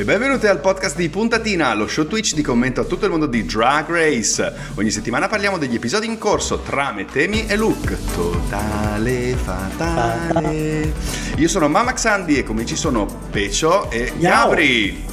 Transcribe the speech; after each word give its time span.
E 0.00 0.04
benvenuti 0.04 0.46
al 0.46 0.60
podcast 0.60 0.96
di 0.96 1.10
Puntatina, 1.10 1.74
lo 1.74 1.86
show 1.86 2.06
Twitch 2.06 2.32
di 2.32 2.40
commento 2.40 2.80
a 2.80 2.84
tutto 2.84 3.04
il 3.04 3.10
mondo 3.10 3.26
di 3.26 3.44
Drag 3.44 3.86
Race. 3.86 4.50
Ogni 4.76 4.90
settimana 4.90 5.28
parliamo 5.28 5.58
degli 5.58 5.74
episodi 5.74 6.06
in 6.06 6.16
corso, 6.16 6.60
trame, 6.60 7.04
temi 7.04 7.46
e 7.46 7.54
look. 7.54 7.94
Totale 8.14 9.36
fatale. 9.36 10.94
Io 11.36 11.48
sono 11.48 11.68
Mama 11.68 11.92
Xandi 11.92 12.38
e 12.38 12.44
come 12.44 12.64
ci 12.64 12.76
sono 12.76 13.04
Pecio 13.30 13.90
e 13.90 14.14
Gabri. 14.16 15.04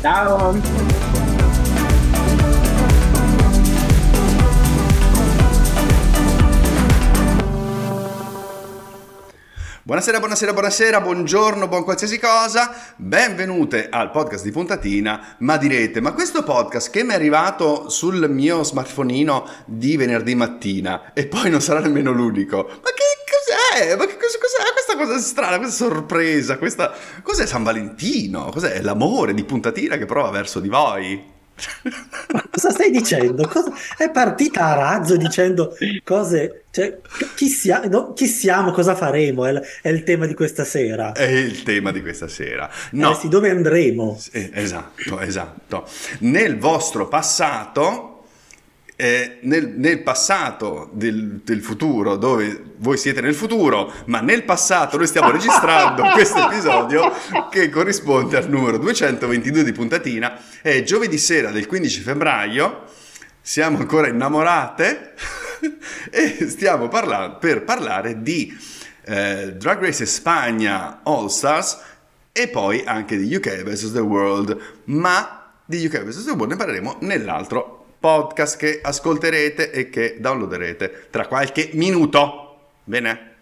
Ciao! 0.00 0.95
Buonasera, 9.86 10.18
buonasera, 10.18 10.52
buonasera, 10.52 11.00
buongiorno, 11.00 11.68
buon 11.68 11.84
qualsiasi 11.84 12.18
cosa, 12.18 12.74
benvenute 12.96 13.88
al 13.88 14.10
podcast 14.10 14.42
di 14.42 14.50
Puntatina, 14.50 15.36
ma 15.38 15.56
direte, 15.58 16.00
ma 16.00 16.12
questo 16.12 16.42
podcast 16.42 16.90
che 16.90 17.04
mi 17.04 17.12
è 17.12 17.14
arrivato 17.14 17.88
sul 17.88 18.28
mio 18.28 18.64
smartphoneino 18.64 19.48
di 19.64 19.96
venerdì 19.96 20.34
mattina 20.34 21.12
e 21.12 21.28
poi 21.28 21.50
non 21.50 21.60
sarà 21.60 21.78
nemmeno 21.78 22.10
l'unico, 22.10 22.64
ma 22.66 22.90
che 22.90 23.04
cos'è? 23.30 23.94
Ma 23.94 24.06
che 24.06 24.16
cos'è 24.16 24.38
questa 24.72 24.96
cosa 24.96 25.18
strana, 25.20 25.58
questa 25.58 25.84
sorpresa, 25.84 26.58
questa... 26.58 26.92
cos'è 27.22 27.46
San 27.46 27.62
Valentino? 27.62 28.50
Cos'è 28.50 28.80
l'amore 28.80 29.34
di 29.34 29.44
Puntatina 29.44 29.96
che 29.98 30.04
prova 30.04 30.30
verso 30.30 30.58
di 30.58 30.68
voi? 30.68 31.35
Ma 32.32 32.44
cosa 32.50 32.70
stai 32.70 32.90
dicendo? 32.90 33.46
Cosa... 33.48 33.72
È 33.96 34.10
partita 34.10 34.66
a 34.66 34.74
razzo 34.74 35.16
dicendo 35.16 35.76
cose. 36.04 36.64
Cioè, 36.70 36.98
chi, 37.34 37.48
sia... 37.48 37.80
no, 37.88 38.12
chi 38.12 38.26
siamo? 38.26 38.72
Cosa 38.72 38.94
faremo? 38.94 39.46
È, 39.46 39.52
l... 39.52 39.62
è, 39.82 39.88
il 39.88 40.02
tema 40.02 40.26
di 40.26 40.34
questa 40.34 40.64
sera. 40.64 41.12
È 41.12 41.22
il 41.22 41.62
tema 41.62 41.92
di 41.92 42.02
questa 42.02 42.28
sera. 42.28 42.70
No. 42.92 43.12
Eh 43.12 43.14
sì, 43.14 43.28
dove 43.28 43.50
andremo? 43.50 44.20
Esatto, 44.32 45.20
esatto. 45.20 45.88
Nel 46.20 46.58
vostro 46.58 47.08
passato 47.08 48.15
eh, 48.96 49.38
nel, 49.42 49.74
nel, 49.76 50.02
passato 50.02 50.90
del, 50.94 51.42
del, 51.44 51.60
futuro, 51.60 52.16
dove 52.16 52.72
voi 52.78 52.96
siete 52.96 53.20
nel 53.20 53.34
futuro, 53.34 53.92
ma 54.06 54.20
nel 54.20 54.42
passato 54.44 54.96
noi 54.96 55.06
stiamo 55.06 55.30
registrando 55.30 56.02
questo 56.14 56.50
episodio 56.50 57.12
che 57.50 57.68
corrisponde 57.68 58.38
al 58.38 58.48
numero 58.48 58.78
222 58.78 59.64
di 59.64 59.72
puntatina. 59.72 60.40
È 60.62 60.82
giovedì 60.82 61.18
sera 61.18 61.50
del 61.50 61.66
15 61.66 62.00
febbraio, 62.00 62.84
siamo 63.42 63.76
ancora 63.78 64.08
innamorate 64.08 65.12
e 66.10 66.48
stiamo 66.48 66.88
parlando 66.88 67.36
per 67.36 67.64
parlare 67.64 68.22
di 68.22 68.56
eh, 69.04 69.52
Drag 69.56 69.78
Race 69.78 70.06
Spagna 70.06 71.00
All 71.02 71.26
Stars 71.26 71.78
e 72.32 72.48
poi 72.48 72.82
anche 72.84 73.18
di 73.18 73.34
UK 73.34 73.62
vs 73.62 73.92
The 73.92 74.00
World, 74.00 74.58
ma 74.84 75.52
di 75.66 75.84
UK 75.84 76.02
vs 76.02 76.24
The 76.24 76.30
World 76.30 76.52
ne 76.52 76.56
parleremo 76.56 76.96
nell'altro 77.00 77.75
podcast 78.06 78.56
che 78.56 78.78
ascolterete 78.80 79.72
e 79.72 79.90
che 79.90 80.18
downloaderete 80.20 81.08
tra 81.10 81.26
qualche 81.26 81.70
minuto. 81.72 82.58
Bene? 82.84 83.34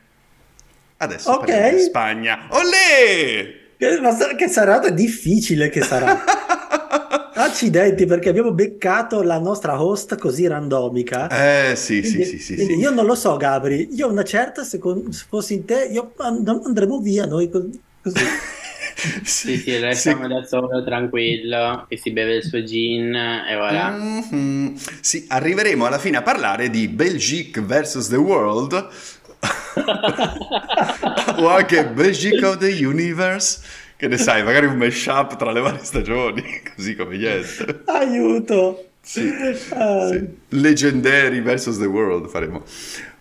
Adesso 0.96 1.32
okay. 1.32 1.46
parliamo 1.46 1.76
di 1.76 1.82
Spagna. 1.82 2.46
Olè! 2.48 3.54
Che, 3.76 4.34
che 4.36 4.48
sarà 4.48 4.78
difficile 4.88 5.68
che 5.68 5.82
sarà. 5.82 6.18
Accidenti, 7.36 8.06
perché 8.06 8.30
abbiamo 8.30 8.52
beccato 8.52 9.22
la 9.22 9.38
nostra 9.38 9.82
host 9.82 10.16
così 10.16 10.46
randomica. 10.46 11.28
Eh 11.28 11.76
sì, 11.76 12.00
quindi, 12.00 12.24
sì, 12.24 12.38
sì, 12.38 12.56
sì, 12.56 12.72
Io 12.76 12.90
non 12.90 13.04
lo 13.04 13.14
so, 13.14 13.36
Gabri. 13.36 13.88
Io 13.92 14.08
una 14.08 14.24
certa, 14.24 14.64
se, 14.64 14.78
con, 14.78 15.12
se 15.12 15.26
fossi 15.28 15.52
in 15.52 15.66
te, 15.66 15.90
io 15.92 16.12
andremo 16.16 17.00
via 17.00 17.26
noi 17.26 17.50
così. 17.50 17.74
sì, 19.24 19.56
sì, 19.56 19.76
restiamo 19.78 20.22
sì. 20.22 20.28
da 20.28 20.44
solo 20.44 20.84
tranquillo, 20.84 21.86
che 21.88 21.96
si 21.96 22.10
beve 22.12 22.36
il 22.36 22.42
suo 22.44 22.62
gin 22.62 23.14
e 23.14 23.56
voilà. 23.56 23.90
Mm-hmm. 23.90 24.74
Sì, 25.00 25.26
arriveremo 25.28 25.86
alla 25.86 25.98
fine 25.98 26.18
a 26.18 26.22
parlare 26.22 26.70
di 26.70 26.88
Belgique 26.88 27.60
vs. 27.62 28.08
The 28.08 28.16
World 28.16 28.88
o 31.36 31.48
anche 31.48 31.86
Belgique 31.86 32.46
of 32.46 32.58
the 32.58 32.84
Universe. 32.84 33.82
Che 33.96 34.08
ne 34.08 34.16
sai, 34.16 34.42
magari 34.42 34.66
un 34.66 34.76
mashup 34.76 35.36
tra 35.36 35.52
le 35.52 35.60
varie 35.60 35.84
stagioni, 35.84 36.42
così 36.74 36.96
come 36.96 37.16
niente. 37.16 37.82
Aiuto! 37.86 38.88
Sì, 39.00 39.26
uh. 39.26 40.08
sì. 40.08 40.28
Legendary 40.48 41.40
vs. 41.40 41.78
The 41.78 41.86
World 41.86 42.28
faremo. 42.28 42.64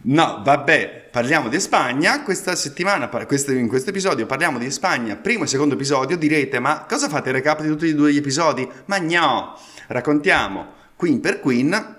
No, 0.06 0.42
vabbè, 0.44 1.08
parliamo 1.12 1.48
di 1.48 1.62
Spagna. 1.62 2.24
Questa 2.24 2.56
settimana, 2.56 3.10
in 3.10 3.68
questo 3.70 3.90
episodio, 3.90 4.26
parliamo 4.26 4.58
di 4.58 4.70
Spagna, 4.70 5.16
primo 5.16 5.46
e 5.46 5.48
secondo 5.48 5.76
episodio. 5.76 6.18
Direte, 6.18 6.60
ma 6.60 6.86
cosa 6.90 7.08
fate 7.08 7.30
il 7.30 7.36
recap 7.36 7.62
di 7.62 7.70
tutti 7.70 7.88
e 7.88 7.96
due 7.96 8.12
gli 8.12 8.18
episodi? 8.18 8.70
Ma 8.86 8.98
no, 8.98 9.58
raccontiamo 9.88 10.74
Queen 10.98 11.22
per 11.22 11.40
Queen 11.40 11.96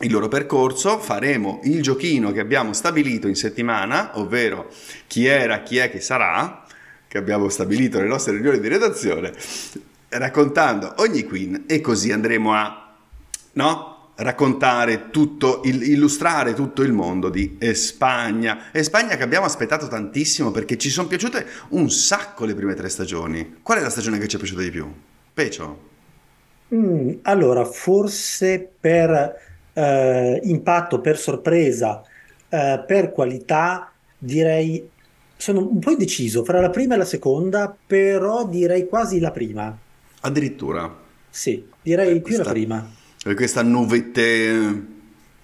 il 0.00 0.10
loro 0.10 0.26
percorso, 0.26 0.98
faremo 0.98 1.60
il 1.62 1.80
giochino 1.82 2.32
che 2.32 2.40
abbiamo 2.40 2.72
stabilito 2.72 3.28
in 3.28 3.36
settimana, 3.36 4.18
ovvero 4.18 4.68
chi 5.06 5.26
era, 5.26 5.62
chi 5.62 5.76
è, 5.78 5.88
chi 5.88 6.00
sarà, 6.00 6.64
che 7.06 7.16
abbiamo 7.16 7.48
stabilito 7.48 7.98
nelle 7.98 8.10
nostre 8.10 8.32
riunioni 8.32 8.58
di 8.58 8.66
redazione, 8.66 9.32
raccontando 10.08 10.94
ogni 10.96 11.22
Queen 11.22 11.62
e 11.68 11.80
così 11.80 12.10
andremo 12.10 12.52
a, 12.52 12.92
no? 13.52 13.95
Raccontare 14.16 15.10
tutto, 15.10 15.60
illustrare 15.64 16.54
tutto 16.54 16.82
il 16.82 16.92
mondo 16.92 17.28
di 17.28 17.58
Spagna. 17.72 18.70
E 18.72 18.82
Spagna 18.82 19.16
che 19.16 19.22
abbiamo 19.22 19.46
aspettato 19.46 19.88
tantissimo 19.88 20.50
perché 20.50 20.78
ci 20.78 20.90
sono 20.90 21.08
piaciute 21.08 21.46
un 21.70 21.90
sacco 21.90 22.44
le 22.44 22.54
prime 22.54 22.74
tre 22.74 22.88
stagioni. 22.88 23.56
Qual 23.62 23.78
è 23.78 23.82
la 23.82 23.90
stagione 23.90 24.18
che 24.18 24.28
ci 24.28 24.36
è 24.36 24.38
piaciuta 24.38 24.62
di 24.62 24.70
più? 24.70 24.90
Pecio? 25.32 25.94
Mm, 26.74 27.10
allora, 27.22 27.64
forse 27.64 28.68
per 28.80 29.34
eh, 29.72 30.40
impatto, 30.44 31.00
per 31.00 31.18
sorpresa, 31.18 32.02
eh, 32.48 32.82
per 32.86 33.12
qualità, 33.12 33.92
direi 34.18 34.90
sono 35.38 35.68
un 35.68 35.78
po' 35.78 35.90
indeciso 35.90 36.44
fra 36.44 36.60
la 36.62 36.70
prima 36.70 36.94
e 36.94 36.98
la 36.98 37.04
seconda, 37.04 37.76
però 37.86 38.46
direi 38.46 38.88
quasi 38.88 39.20
la 39.20 39.30
prima. 39.30 39.76
Addirittura? 40.20 41.04
Sì, 41.28 41.68
direi 41.82 42.22
più 42.22 42.38
la 42.38 42.44
prima 42.44 42.95
questa 43.34 43.62
nuvette, 43.62 44.84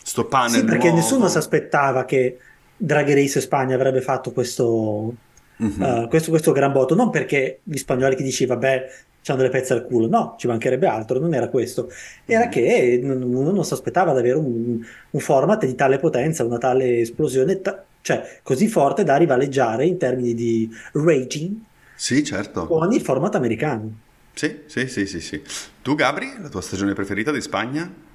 sto 0.03 0.27
panel 0.27 0.61
Sì, 0.61 0.65
perché 0.65 0.89
nuovo. 0.89 0.97
nessuno 0.97 1.29
si 1.29 1.39
aspettava 1.39 2.05
che 2.05 2.39
Drag 2.77 3.13
Race 3.13 3.41
Spagna 3.41 3.75
avrebbe 3.75 4.01
fatto 4.01 4.33
questo, 4.33 5.15
mm-hmm. 5.63 6.03
uh, 6.05 6.09
questo, 6.09 6.31
questo, 6.31 6.53
gran 6.53 6.73
botto, 6.73 6.95
non 6.95 7.11
perché 7.11 7.61
gli 7.63 7.77
spagnoli 7.77 8.17
che 8.17 8.23
dicevano, 8.23 8.61
vabbè, 8.61 8.91
c'hanno 9.23 9.39
delle 9.39 9.51
pezze 9.51 9.73
al 9.73 9.85
culo, 9.87 10.09
no, 10.09 10.35
ci 10.39 10.49
mancherebbe 10.49 10.87
altro, 10.87 11.19
non 11.19 11.33
era 11.33 11.49
questo, 11.49 11.91
era 12.25 12.49
mm-hmm. 12.49 12.51
che 12.51 13.01
uno 13.03 13.53
non 13.53 13.65
si 13.65 13.73
aspettava 13.73 14.13
di 14.13 14.19
avere 14.19 14.37
un, 14.37 14.85
un, 15.11 15.21
format 15.21 15.65
di 15.65 15.75
tale 15.75 15.99
potenza, 15.99 16.45
una 16.45 16.59
tale 16.59 17.01
esplosione, 17.01 17.61
ta- 17.61 17.85
cioè 18.01 18.41
così 18.43 18.67
forte 18.67 19.05
da 19.05 19.17
rivaleggiare 19.17 19.87
in 19.87 19.97
termini 19.97 20.35
di 20.35 20.69
raging 20.93 21.55
sì, 21.95 22.25
certo. 22.25 22.67
con 22.67 22.93
il 22.93 23.01
format 23.01 23.37
americano. 23.37 24.02
Sì, 24.35 24.61
sì, 24.67 24.89
sì, 24.89 25.07
sì, 25.07 25.21
sì. 25.21 25.43
Tu 25.83 25.95
Gabri, 25.95 26.33
la 26.41 26.49
tua 26.49 26.63
stagione 26.63 26.95
preferita 26.95 27.31
di 27.31 27.41
Spagna? 27.41 28.11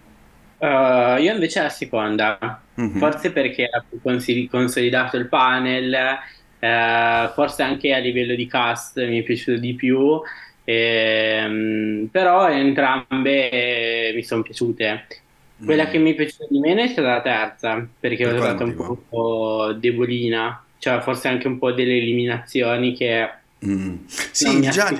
Uh, 0.60 1.22
io 1.22 1.34
invece 1.34 1.62
la 1.62 1.70
seconda, 1.70 2.62
mm-hmm. 2.82 2.98
forse 2.98 3.32
perché 3.32 3.66
ha 3.66 3.84
consolidato 4.50 5.16
il 5.16 5.28
panel, 5.28 6.18
uh, 6.60 7.32
forse 7.34 7.62
anche 7.62 7.94
a 7.94 8.00
livello 8.00 8.34
di 8.34 8.48
cast 8.48 8.98
mi 9.06 9.20
è 9.20 9.24
piaciuto 9.24 9.60
di 9.60 9.76
più, 9.76 10.20
ehm, 10.64 12.08
però 12.12 12.50
entrambe 12.50 14.12
mi 14.16 14.24
sono 14.24 14.42
piaciute. 14.42 15.06
Quella 15.64 15.86
mm. 15.86 15.90
che 15.90 15.98
mi 16.00 16.12
è 16.12 16.16
piaciuta 16.16 16.46
di 16.50 16.60
meno 16.60 16.82
è 16.82 16.88
stata 16.88 17.08
la 17.08 17.22
terza, 17.22 17.88
perché 18.00 18.24
per 18.24 18.34
l'ho 18.34 18.40
trovata 18.40 18.64
un 18.64 18.98
po' 19.10 19.74
debolina, 19.78 20.64
cioè 20.80 21.00
forse 21.02 21.28
anche 21.28 21.48
un 21.48 21.60
po' 21.60 21.72
delle 21.72 21.98
eliminazioni 21.98 22.96
che... 22.96 23.30
Mm. 23.64 23.96
Sì, 24.06 24.62
già, 24.62 24.92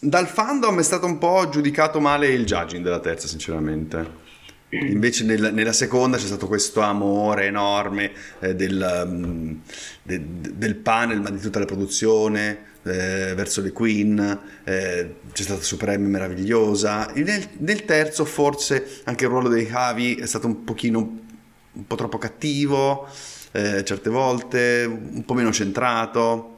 dal 0.00 0.26
fandom 0.26 0.78
è 0.78 0.82
stato 0.82 1.06
un 1.06 1.18
po' 1.18 1.48
giudicato 1.48 2.00
male 2.00 2.28
il 2.28 2.44
judging 2.44 2.82
della 2.82 3.00
terza, 3.00 3.26
sinceramente. 3.26 4.26
Invece 4.70 5.24
nel, 5.24 5.50
nella 5.54 5.72
seconda 5.72 6.18
c'è 6.18 6.26
stato 6.26 6.46
questo 6.46 6.82
amore 6.82 7.46
enorme 7.46 8.12
eh, 8.40 8.54
del, 8.54 9.04
um, 9.06 9.62
de, 10.02 10.22
del, 10.22 10.76
panel, 10.76 11.22
ma 11.22 11.30
di 11.30 11.40
tutta 11.40 11.58
la 11.58 11.64
produzione 11.64 12.66
eh, 12.82 13.32
verso 13.34 13.62
le 13.62 13.72
Queen. 13.72 14.40
Eh, 14.64 15.14
c'è 15.32 15.42
stata 15.42 15.62
Supreme 15.62 16.06
meravigliosa. 16.06 17.10
Nel, 17.14 17.48
nel, 17.58 17.84
terzo, 17.86 18.26
forse 18.26 19.00
anche 19.04 19.24
il 19.24 19.30
ruolo 19.30 19.48
dei 19.48 19.64
Javi 19.64 20.16
è 20.16 20.26
stato 20.26 20.46
un 20.46 20.64
pochino 20.64 20.98
un 21.72 21.86
po' 21.86 21.96
troppo 21.96 22.18
cattivo, 22.18 23.08
eh, 23.52 23.82
certe 23.84 24.10
volte, 24.10 24.84
un 24.86 25.24
po' 25.24 25.32
meno 25.32 25.50
centrato. 25.50 26.57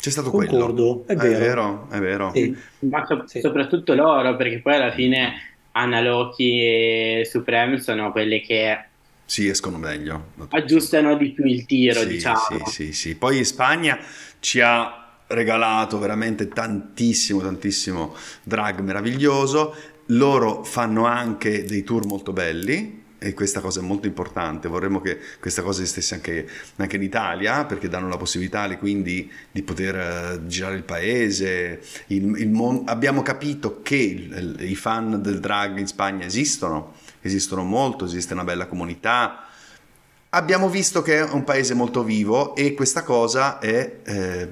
C'è 0.00 0.10
stato 0.10 0.30
Concordo, 0.30 1.04
quello. 1.04 1.22
È 1.22 1.28
vero. 1.28 1.36
È 1.36 1.38
vero, 1.38 1.88
è 1.90 1.98
vero. 1.98 2.32
Sì. 2.34 2.56
Ma 2.80 3.04
so- 3.04 3.24
sì. 3.26 3.40
soprattutto 3.40 3.94
loro, 3.94 4.34
perché 4.36 4.60
poi 4.60 4.74
alla 4.74 4.92
fine 4.92 5.32
Anna 5.72 6.00
Loki 6.00 6.60
e 6.60 7.28
Supreme 7.30 7.78
sono 7.80 8.10
quelle 8.10 8.40
che 8.40 8.84
sì, 9.30 9.46
escono 9.46 9.78
meglio. 9.78 10.32
Aggiustano 10.48 11.16
di 11.16 11.30
più 11.30 11.44
il 11.44 11.64
tiro, 11.64 12.00
sì, 12.00 12.06
diciamo. 12.08 12.38
Sì, 12.38 12.62
sì, 12.66 12.92
sì. 12.92 13.14
Poi 13.14 13.38
in 13.38 13.44
Spagna 13.44 13.96
ci 14.40 14.60
ha 14.60 15.18
regalato 15.28 16.00
veramente 16.00 16.48
tantissimo, 16.48 17.40
tantissimo 17.40 18.12
drag 18.42 18.80
meraviglioso. 18.80 19.72
Loro 20.06 20.64
fanno 20.64 21.04
anche 21.04 21.62
dei 21.64 21.84
tour 21.84 22.06
molto 22.06 22.32
belli, 22.32 22.99
e 23.22 23.34
questa 23.34 23.60
cosa 23.60 23.80
è 23.80 23.82
molto 23.82 24.06
importante, 24.06 24.66
vorremmo 24.66 25.02
che 25.02 25.18
questa 25.38 25.60
cosa 25.60 25.82
esistesse 25.82 26.14
anche, 26.14 26.48
anche 26.76 26.96
in 26.96 27.02
Italia 27.02 27.66
perché 27.66 27.86
danno 27.86 28.08
la 28.08 28.16
possibilità 28.16 28.66
quindi 28.78 29.30
di 29.52 29.62
poter 29.62 30.38
uh, 30.38 30.46
girare 30.46 30.76
il 30.76 30.84
paese, 30.84 31.82
il, 32.06 32.34
il 32.38 32.48
mon- 32.48 32.84
abbiamo 32.86 33.20
capito 33.20 33.82
che 33.82 33.96
il, 33.96 34.56
i 34.60 34.74
fan 34.74 35.20
del 35.20 35.38
drag 35.38 35.76
in 35.76 35.86
Spagna 35.86 36.24
esistono, 36.24 36.94
esistono 37.20 37.62
molto, 37.62 38.06
esiste 38.06 38.32
una 38.32 38.44
bella 38.44 38.66
comunità, 38.66 39.44
abbiamo 40.30 40.70
visto 40.70 41.02
che 41.02 41.18
è 41.18 41.22
un 41.22 41.44
paese 41.44 41.74
molto 41.74 42.02
vivo 42.02 42.56
e 42.56 42.72
questa 42.72 43.02
cosa 43.02 43.58
è, 43.58 43.98
eh, 44.02 44.48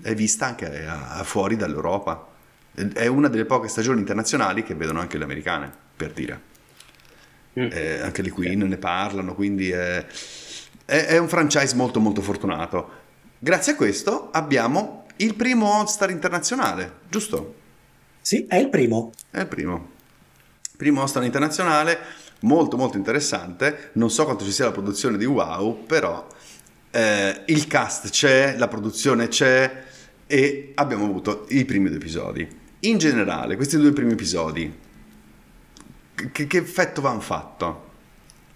è 0.00 0.14
vista 0.14 0.46
anche 0.46 0.86
a, 0.86 1.18
a 1.18 1.24
fuori 1.24 1.56
dall'Europa, 1.56 2.28
è 2.94 3.06
una 3.06 3.28
delle 3.28 3.44
poche 3.44 3.68
stagioni 3.68 4.00
internazionali 4.00 4.62
che 4.62 4.74
vedono 4.74 5.00
anche 5.00 5.18
le 5.18 5.24
americane, 5.24 5.70
per 5.94 6.12
dire. 6.12 6.54
Mm. 7.58 7.68
Eh, 7.72 8.00
anche 8.00 8.22
le 8.22 8.30
Queen 8.30 8.60
ne 8.60 8.76
parlano, 8.76 9.34
quindi 9.34 9.70
è, 9.70 10.04
è, 10.84 11.06
è, 11.06 11.16
un 11.18 11.28
franchise 11.28 11.74
molto 11.74 12.00
molto 12.00 12.20
fortunato. 12.20 13.04
Grazie 13.38 13.72
a 13.72 13.76
questo 13.76 14.30
abbiamo 14.30 15.06
il 15.16 15.34
primo 15.34 15.72
All-Star 15.78 16.10
internazionale, 16.10 16.98
giusto? 17.08 17.54
Sì, 18.20 18.46
è 18.46 18.56
il 18.56 18.68
primo. 18.68 19.12
È 19.30 19.40
il 19.40 19.46
primo. 19.46 19.90
Primo 20.76 21.00
All-Star 21.00 21.24
internazionale, 21.24 21.98
molto 22.40 22.76
molto 22.76 22.98
interessante. 22.98 23.90
Non 23.92 24.10
so 24.10 24.24
quanto 24.24 24.44
ci 24.44 24.52
sia 24.52 24.66
la 24.66 24.72
produzione 24.72 25.16
di 25.16 25.24
Wow, 25.24 25.86
però 25.86 26.26
eh, 26.90 27.42
il 27.46 27.66
cast 27.66 28.10
c'è, 28.10 28.56
la 28.58 28.68
produzione 28.68 29.28
c'è 29.28 29.84
e 30.26 30.72
abbiamo 30.74 31.04
avuto 31.04 31.46
i 31.50 31.64
primi 31.64 31.88
due 31.88 31.96
episodi. 31.96 32.46
In 32.80 32.98
generale, 32.98 33.56
questi 33.56 33.78
due 33.78 33.92
primi 33.92 34.12
episodi 34.12 34.84
che, 36.32 36.46
che 36.46 36.58
effetto 36.58 37.00
vi 37.00 37.06
hanno 37.06 37.20
fatto? 37.20 37.84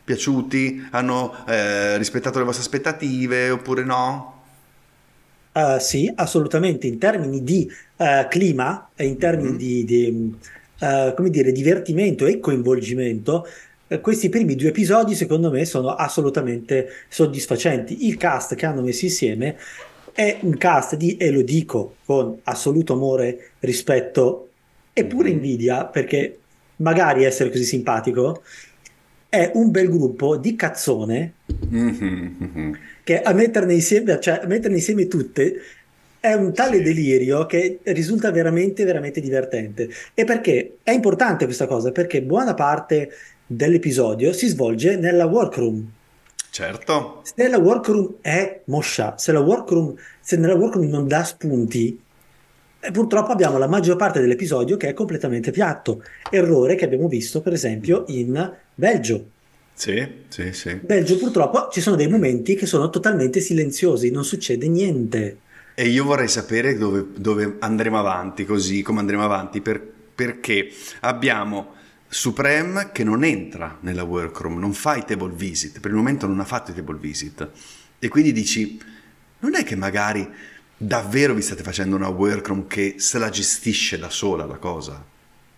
Piaciuti? 0.04 0.88
Hanno 0.90 1.46
eh, 1.46 1.96
rispettato 1.98 2.38
le 2.38 2.44
vostre 2.44 2.64
aspettative 2.64 3.50
oppure 3.50 3.84
no? 3.84 4.42
Uh, 5.52 5.78
sì, 5.78 6.10
assolutamente. 6.14 6.86
In 6.86 6.98
termini 6.98 7.42
di 7.42 7.70
uh, 7.96 8.28
clima 8.28 8.90
e 8.94 9.04
in 9.06 9.18
termini 9.18 9.50
mm-hmm. 9.50 9.58
di, 9.58 9.84
di 9.84 10.34
uh, 10.80 11.14
come 11.14 11.30
dire, 11.30 11.52
divertimento 11.52 12.26
e 12.26 12.40
coinvolgimento, 12.40 13.46
questi 14.00 14.28
primi 14.28 14.54
due 14.54 14.68
episodi 14.68 15.16
secondo 15.16 15.50
me 15.50 15.64
sono 15.64 15.90
assolutamente 15.90 16.88
soddisfacenti. 17.08 18.06
Il 18.06 18.16
cast 18.16 18.54
che 18.54 18.64
hanno 18.64 18.82
messo 18.82 19.04
insieme 19.04 19.56
è 20.12 20.38
un 20.42 20.56
cast 20.56 20.94
di, 20.94 21.16
e 21.16 21.30
lo 21.30 21.42
dico 21.42 21.96
con 22.04 22.38
assoluto 22.44 22.92
amore, 22.92 23.50
rispetto 23.60 24.50
e 24.92 25.04
pure 25.04 25.28
mm-hmm. 25.28 25.36
invidia, 25.36 25.84
perché 25.86 26.38
magari 26.80 27.24
essere 27.24 27.50
così 27.50 27.64
simpatico, 27.64 28.42
è 29.28 29.50
un 29.54 29.70
bel 29.70 29.88
gruppo 29.88 30.36
di 30.36 30.56
cazzone 30.56 31.34
mm-hmm. 31.72 32.72
che 33.04 33.22
a 33.22 33.32
metterne, 33.32 33.74
insieme, 33.74 34.18
cioè, 34.20 34.40
a 34.42 34.46
metterne 34.46 34.76
insieme 34.76 35.06
tutte 35.06 35.54
è 36.18 36.32
un 36.34 36.52
tale 36.52 36.78
sì. 36.78 36.82
delirio 36.82 37.46
che 37.46 37.78
risulta 37.84 38.30
veramente, 38.30 38.84
veramente 38.84 39.20
divertente. 39.20 39.88
E 40.12 40.24
perché 40.24 40.78
è 40.82 40.90
importante 40.90 41.44
questa 41.44 41.66
cosa? 41.66 41.92
Perché 41.92 42.22
buona 42.22 42.54
parte 42.54 43.10
dell'episodio 43.46 44.32
si 44.32 44.48
svolge 44.48 44.96
nella 44.96 45.26
workroom. 45.26 45.88
Certo. 46.50 47.22
Se 47.22 47.48
la 47.48 47.58
workroom 47.58 48.16
è 48.20 48.62
moscia, 48.64 49.16
se 49.16 49.32
la 49.32 49.40
workroom, 49.40 49.94
se 50.20 50.36
nella 50.36 50.54
workroom 50.54 50.88
non 50.88 51.06
dà 51.06 51.22
spunti, 51.22 51.98
e 52.80 52.90
purtroppo 52.90 53.30
abbiamo 53.30 53.58
la 53.58 53.68
maggior 53.68 53.96
parte 53.96 54.20
dell'episodio 54.20 54.76
che 54.76 54.88
è 54.88 54.94
completamente 54.94 55.50
piatto, 55.50 56.02
errore 56.30 56.76
che 56.76 56.86
abbiamo 56.86 57.08
visto 57.08 57.42
per 57.42 57.52
esempio 57.52 58.04
in 58.08 58.52
Belgio. 58.74 59.26
Sì, 59.74 60.06
sì, 60.28 60.52
sì. 60.52 60.74
Belgio 60.74 61.16
purtroppo 61.18 61.68
ci 61.70 61.80
sono 61.80 61.96
dei 61.96 62.08
momenti 62.08 62.54
che 62.54 62.66
sono 62.66 62.90
totalmente 62.90 63.40
silenziosi, 63.40 64.10
non 64.10 64.24
succede 64.24 64.68
niente. 64.68 65.38
E 65.74 65.88
io 65.88 66.04
vorrei 66.04 66.28
sapere 66.28 66.76
dove, 66.76 67.06
dove 67.16 67.56
andremo 67.60 67.98
avanti, 67.98 68.44
così 68.44 68.82
come 68.82 69.00
andremo 69.00 69.24
avanti, 69.24 69.60
per, 69.60 69.80
perché 70.14 70.70
abbiamo 71.00 71.78
Supreme 72.06 72.90
che 72.92 73.04
non 73.04 73.24
entra 73.24 73.78
nella 73.80 74.02
workroom, 74.02 74.58
non 74.58 74.72
fa 74.72 74.96
i 74.96 75.04
table 75.04 75.32
visit, 75.32 75.80
per 75.80 75.90
il 75.90 75.96
momento 75.96 76.26
non 76.26 76.40
ha 76.40 76.44
fatto 76.44 76.72
i 76.72 76.74
table 76.74 76.98
visit. 76.98 77.48
E 77.98 78.08
quindi 78.08 78.32
dici, 78.32 78.78
non 79.38 79.54
è 79.54 79.64
che 79.64 79.76
magari 79.76 80.28
davvero 80.82 81.34
vi 81.34 81.42
state 81.42 81.62
facendo 81.62 81.94
una 81.94 82.08
workroom 82.08 82.66
che 82.66 82.94
se 82.96 83.18
la 83.18 83.28
gestisce 83.28 83.98
da 83.98 84.08
sola 84.08 84.46
la 84.46 84.56
cosa? 84.56 85.04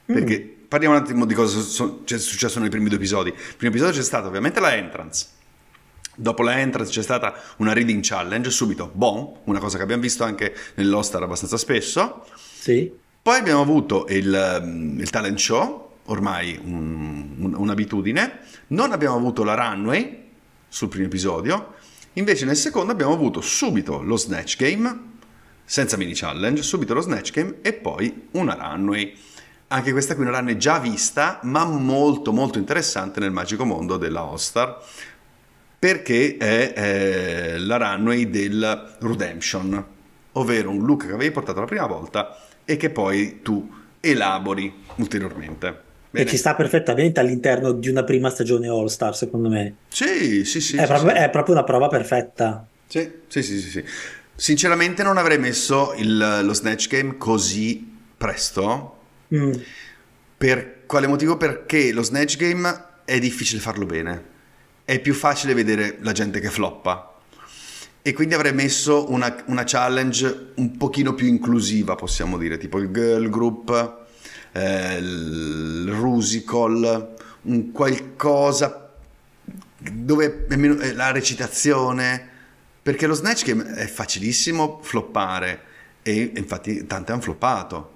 Perché 0.04 0.38
mm. 0.40 0.66
parliamo 0.66 0.96
un 0.96 1.00
attimo 1.00 1.26
di 1.26 1.34
cosa 1.34 1.60
è 1.60 2.18
successo 2.18 2.58
nei 2.58 2.68
primi 2.68 2.88
due 2.88 2.96
episodi. 2.96 3.28
Il 3.28 3.56
primo 3.56 3.72
episodio 3.72 3.94
c'è 3.94 4.04
stata 4.04 4.26
ovviamente 4.26 4.58
la 4.58 4.74
entrance. 4.74 5.26
Dopo 6.16 6.42
la 6.42 6.58
entrance 6.58 6.90
c'è 6.90 7.02
stata 7.02 7.34
una 7.58 7.72
reading 7.72 8.02
challenge, 8.02 8.50
subito, 8.50 8.90
boom, 8.92 9.32
una 9.44 9.60
cosa 9.60 9.76
che 9.76 9.84
abbiamo 9.84 10.02
visto 10.02 10.24
anche 10.24 10.54
nell'Ostar 10.74 11.22
abbastanza 11.22 11.56
spesso. 11.56 12.26
Sì. 12.34 12.92
Poi 13.22 13.38
abbiamo 13.38 13.60
avuto 13.60 14.06
il, 14.08 14.96
il 14.98 15.10
talent 15.10 15.38
show, 15.38 15.98
ormai 16.06 16.58
un, 16.60 17.36
un, 17.38 17.54
un'abitudine. 17.54 18.40
Non 18.68 18.90
abbiamo 18.90 19.14
avuto 19.14 19.44
la 19.44 19.54
runway 19.54 20.30
sul 20.68 20.88
primo 20.88 21.06
episodio. 21.06 21.74
Invece 22.14 22.44
nel 22.44 22.56
secondo 22.56 22.90
abbiamo 22.90 23.12
avuto 23.12 23.40
subito 23.40 24.02
lo 24.02 24.16
snatch 24.16 24.56
game, 24.56 25.10
senza 25.72 25.96
mini 25.96 26.12
challenge, 26.12 26.62
subito 26.62 26.92
lo 26.92 27.00
Snatch 27.00 27.30
Game 27.30 27.54
e 27.62 27.72
poi 27.72 28.28
una 28.32 28.52
runway. 28.52 29.16
Anche 29.68 29.92
questa 29.92 30.14
qui 30.14 30.22
una 30.22 30.36
runway 30.36 30.58
già 30.58 30.78
vista, 30.78 31.38
ma 31.44 31.64
molto 31.64 32.30
molto 32.30 32.58
interessante 32.58 33.20
nel 33.20 33.30
magico 33.30 33.64
mondo 33.64 33.96
della 33.96 34.20
All-Star, 34.20 34.76
perché 35.78 36.36
è 36.36 36.74
eh, 36.76 37.58
la 37.58 37.78
runway 37.78 38.28
del 38.28 38.96
Redemption, 39.00 39.82
ovvero 40.32 40.68
un 40.68 40.84
look 40.84 41.06
che 41.06 41.14
avevi 41.14 41.30
portato 41.30 41.60
la 41.60 41.66
prima 41.66 41.86
volta 41.86 42.36
e 42.66 42.76
che 42.76 42.90
poi 42.90 43.40
tu 43.40 43.66
elabori 43.98 44.70
ulteriormente. 44.96 45.74
Bene. 46.10 46.26
E 46.26 46.28
ci 46.28 46.36
sta 46.36 46.54
perfettamente 46.54 47.18
all'interno 47.18 47.72
di 47.72 47.88
una 47.88 48.04
prima 48.04 48.28
stagione 48.28 48.68
All 48.68 48.88
Star, 48.88 49.16
secondo 49.16 49.48
me. 49.48 49.76
Sì, 49.88 50.44
sì, 50.44 50.60
sì. 50.60 50.76
È, 50.76 50.80
sì, 50.80 50.86
proprio, 50.86 51.10
sì. 51.12 51.16
è 51.16 51.30
proprio, 51.30 51.54
una 51.54 51.64
prova 51.64 51.88
perfetta. 51.88 52.66
Sì, 52.86 53.10
sì, 53.26 53.42
sì, 53.42 53.58
sì. 53.58 53.70
sì. 53.70 53.84
Sinceramente 54.42 55.04
non 55.04 55.18
avrei 55.18 55.38
messo 55.38 55.94
il, 55.96 56.40
lo 56.42 56.52
Snatch 56.52 56.88
Game 56.88 57.16
così 57.16 57.96
presto. 58.16 58.96
Mm. 59.32 59.52
Per 60.36 60.80
quale 60.84 61.06
motivo? 61.06 61.36
Perché 61.36 61.92
lo 61.92 62.02
Snatch 62.02 62.38
Game 62.38 62.84
è 63.04 63.20
difficile 63.20 63.60
farlo 63.60 63.86
bene. 63.86 64.24
È 64.84 64.98
più 64.98 65.14
facile 65.14 65.54
vedere 65.54 65.98
la 66.00 66.10
gente 66.10 66.40
che 66.40 66.50
floppa. 66.50 67.20
E 68.02 68.12
quindi 68.12 68.34
avrei 68.34 68.52
messo 68.52 69.12
una, 69.12 69.44
una 69.46 69.62
challenge 69.64 70.54
un 70.56 70.76
pochino 70.76 71.14
più 71.14 71.28
inclusiva, 71.28 71.94
possiamo 71.94 72.36
dire, 72.36 72.58
tipo 72.58 72.78
il 72.78 72.88
girl 72.90 73.30
group, 73.30 74.06
eh, 74.50 74.96
il 74.96 75.86
Rusical, 75.88 77.14
un 77.42 77.70
qualcosa 77.70 78.92
dove 79.78 80.46
la 80.94 81.12
recitazione 81.12 82.30
perché 82.82 83.06
lo 83.06 83.14
Snatch 83.14 83.44
Game 83.44 83.74
è 83.74 83.86
facilissimo 83.86 84.80
floppare 84.82 85.70
e 86.02 86.32
infatti 86.34 86.84
tante 86.86 87.12
hanno 87.12 87.20
floppato. 87.20 87.90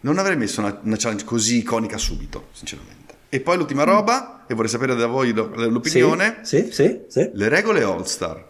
Non 0.00 0.18
avrei 0.18 0.36
messo 0.36 0.60
una, 0.60 0.78
una, 0.82 0.96
challenge 0.96 1.24
così 1.24 1.58
iconica 1.58 1.96
subito, 1.96 2.48
sinceramente. 2.52 3.14
E 3.30 3.40
poi 3.40 3.56
l'ultima 3.56 3.82
mm. 3.82 3.88
roba, 3.88 4.44
e 4.46 4.54
vorrei 4.54 4.70
sapere 4.70 4.94
da 4.94 5.06
voi 5.06 5.32
l'opinione. 5.32 6.40
Sì, 6.42 6.64
sì, 6.64 6.70
sì, 6.70 7.00
sì. 7.08 7.30
Le 7.32 7.48
regole 7.48 7.82
All-Star. 7.82 8.44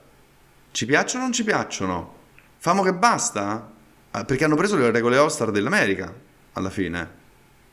Ci 0.73 0.85
piacciono 0.85 1.23
o 1.23 1.27
non 1.27 1.33
ci 1.33 1.45
piacciono? 1.45 2.15
Famo 2.59 2.83
che 2.83 2.93
basta? 2.93 3.71
Ah, 4.11 4.25
perché 4.25 4.45
hanno 4.45 4.57
preso 4.57 4.77
le 4.77 4.91
regole 4.91 5.17
All-Star 5.17 5.51
dell'America, 5.51 6.13
alla 6.53 6.71
fine. 6.71 7.25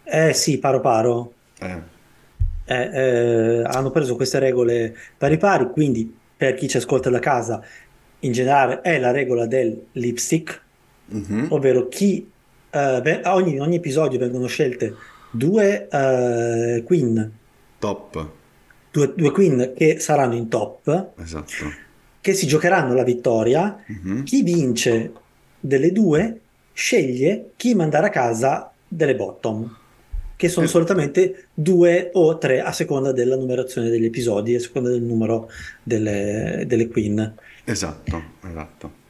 Eh 0.04 0.34
sì, 0.34 0.60
paro 0.60 0.80
paro. 0.80 1.34
Eh. 1.60 1.92
Eh, 2.66 2.76
eh, 2.76 3.64
hanno 3.66 3.92
preso 3.92 4.16
queste 4.16 4.40
regole 4.40 4.96
pari 5.18 5.38
pari, 5.38 5.70
quindi 5.72 6.22
per 6.36 6.56
chi 6.56 6.68
ci 6.68 6.78
ascolta 6.78 7.10
da 7.10 7.20
casa 7.20 7.62
in 8.24 8.32
generale 8.32 8.82
è 8.82 9.00
la 9.00 9.12
regola 9.12 9.46
del 9.46 9.88
lipstick, 9.94 10.62
mm-hmm. 11.14 11.46
ovvero 11.50 11.88
chi 11.88 12.30
uh, 12.74 13.22
ogni, 13.30 13.60
ogni, 13.60 13.76
episodio 13.76 14.20
vengono 14.20 14.48
scelte 14.48 14.96
due 15.32 15.88
uh, 15.92 16.84
queen 16.84 17.32
top 17.80 18.30
due, 18.92 19.14
due, 19.16 19.32
queen 19.32 19.74
che 19.76 20.00
saranno 20.00 20.36
in 20.36 20.48
top 20.48 21.12
esatto 21.18 21.82
che 22.22 22.34
si 22.34 22.48
giocheranno 22.48 22.94
la 22.94 23.04
vittoria 23.04 23.84
mm-hmm. 23.92 24.24
chi 24.24 24.44
vince 24.44 25.12
delle 25.60 25.92
due 25.92 26.40
sceglie 26.74 27.52
chi 27.56 27.74
mandare 27.76 28.08
a 28.08 28.12
casa 28.12 28.72
delle 28.88 29.16
bottom 29.16 29.78
che 30.36 30.50
sono 30.50 30.66
eh. 30.66 30.70
solitamente 30.70 31.48
due 31.54 32.10
o 32.14 32.38
tre 32.38 32.62
a 32.62 32.72
seconda 32.72 33.12
della 33.12 33.36
numerazione 33.36 33.90
degli 33.90 34.06
episodi 34.06 34.56
a 34.56 34.60
seconda 34.60 34.90
del 34.90 35.02
numero 35.02 35.50
delle, 35.82 36.64
delle 36.68 36.88
queen 36.88 37.34
Esatto, 37.64 38.24
esatto. 38.48 39.02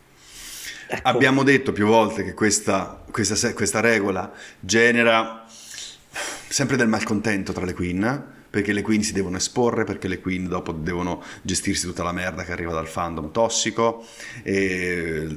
Ecco. 0.88 1.07
Abbiamo 1.07 1.43
detto 1.43 1.72
più 1.72 1.88
volte 1.88 2.24
che 2.24 2.33
questa, 2.33 3.03
questa, 3.10 3.53
questa 3.53 3.79
regola 3.79 4.31
genera 4.60 5.45
sempre 5.48 6.75
del 6.77 6.88
malcontento 6.88 7.51
tra 7.51 7.65
le 7.65 7.74
queen 7.74 8.31
perché 8.53 8.72
le 8.72 8.83
queen 8.83 9.01
si 9.01 9.13
devono 9.13 9.38
esporre, 9.38 9.83
perché 9.83 10.07
le 10.07 10.22
queen 10.22 10.48
dopo 10.48 10.74
devono 10.74 11.24
gestirsi 11.41 11.88
tutta 11.88 12.03
la 12.03 12.12
merda 12.12 12.43
che 12.43 12.51
arriva 12.51 12.72
dal 12.72 12.88
fandom 12.88 13.31
tossico, 13.31 14.05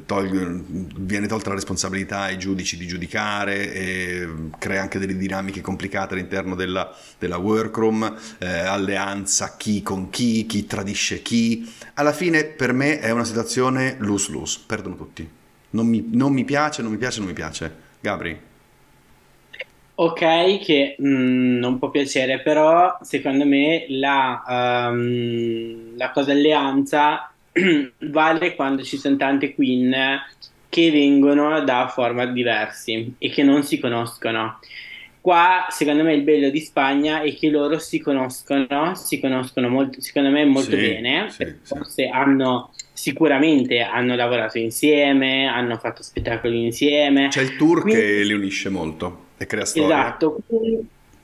tol- 0.04 0.64
viene 0.98 1.26
tolta 1.26 1.48
la 1.48 1.54
responsabilità 1.54 2.20
ai 2.20 2.36
giudici 2.36 2.76
di 2.76 2.86
giudicare, 2.86 4.28
crea 4.58 4.82
anche 4.82 4.98
delle 4.98 5.16
dinamiche 5.16 5.62
complicate 5.62 6.12
all'interno 6.12 6.54
della, 6.54 6.94
della 7.18 7.38
workroom, 7.38 8.18
eh, 8.36 8.46
alleanza 8.46 9.56
chi 9.56 9.80
con 9.80 10.10
chi, 10.10 10.44
chi 10.44 10.66
tradisce 10.66 11.22
chi. 11.22 11.72
Alla 11.94 12.12
fine 12.12 12.44
per 12.44 12.74
me 12.74 13.00
è 13.00 13.12
una 13.12 13.24
situazione 13.24 13.96
lose-lose, 13.98 14.60
perdono 14.66 14.94
tutti. 14.94 15.26
Non 15.70 15.86
mi, 15.86 16.06
non 16.12 16.34
mi 16.34 16.44
piace, 16.44 16.82
non 16.82 16.90
mi 16.90 16.98
piace, 16.98 17.20
non 17.20 17.28
mi 17.28 17.34
piace. 17.34 17.74
Gabri? 17.98 18.54
Ok, 19.98 20.58
che 20.58 20.94
mh, 20.98 21.08
mm, 21.08 21.58
non 21.58 21.78
può 21.78 21.90
piacere, 21.90 22.40
però 22.40 22.98
secondo 23.00 23.46
me 23.46 23.86
la, 23.88 24.90
um, 24.90 25.96
la 25.96 26.10
cosa 26.10 26.32
alleanza 26.32 27.32
vale 28.10 28.54
quando 28.54 28.82
ci 28.82 28.98
sono 28.98 29.16
tante 29.16 29.54
queen 29.54 30.20
che 30.68 30.90
vengono 30.90 31.62
da 31.62 31.88
format 31.88 32.30
diversi 32.32 33.14
e 33.16 33.30
che 33.30 33.42
non 33.42 33.62
si 33.62 33.78
conoscono. 33.78 34.58
Qua, 35.22 35.66
secondo 35.70 36.04
me, 36.04 36.12
il 36.12 36.22
bello 36.22 36.50
di 36.50 36.60
Spagna 36.60 37.22
è 37.22 37.34
che 37.34 37.48
loro 37.48 37.78
si 37.78 37.98
conoscono, 37.98 38.94
si 38.94 39.18
conoscono 39.18 39.70
molto, 39.70 40.02
secondo 40.02 40.28
me 40.28 40.44
molto 40.44 40.76
sì, 40.76 40.76
bene, 40.76 41.30
sì, 41.30 41.54
forse 41.62 42.04
sì. 42.04 42.10
hanno 42.12 42.70
sicuramente 42.92 43.80
hanno 43.80 44.14
lavorato 44.14 44.58
insieme, 44.58 45.46
hanno 45.46 45.78
fatto 45.78 46.02
spettacoli 46.02 46.64
insieme. 46.64 47.28
C'è 47.28 47.42
il 47.42 47.56
tour 47.56 47.80
Quindi, 47.80 48.00
che 48.00 48.22
li 48.24 48.32
unisce 48.34 48.68
molto. 48.68 49.24
E 49.38 49.46
crea 49.46 49.64
storia. 49.64 49.86
Esatto, 49.88 50.38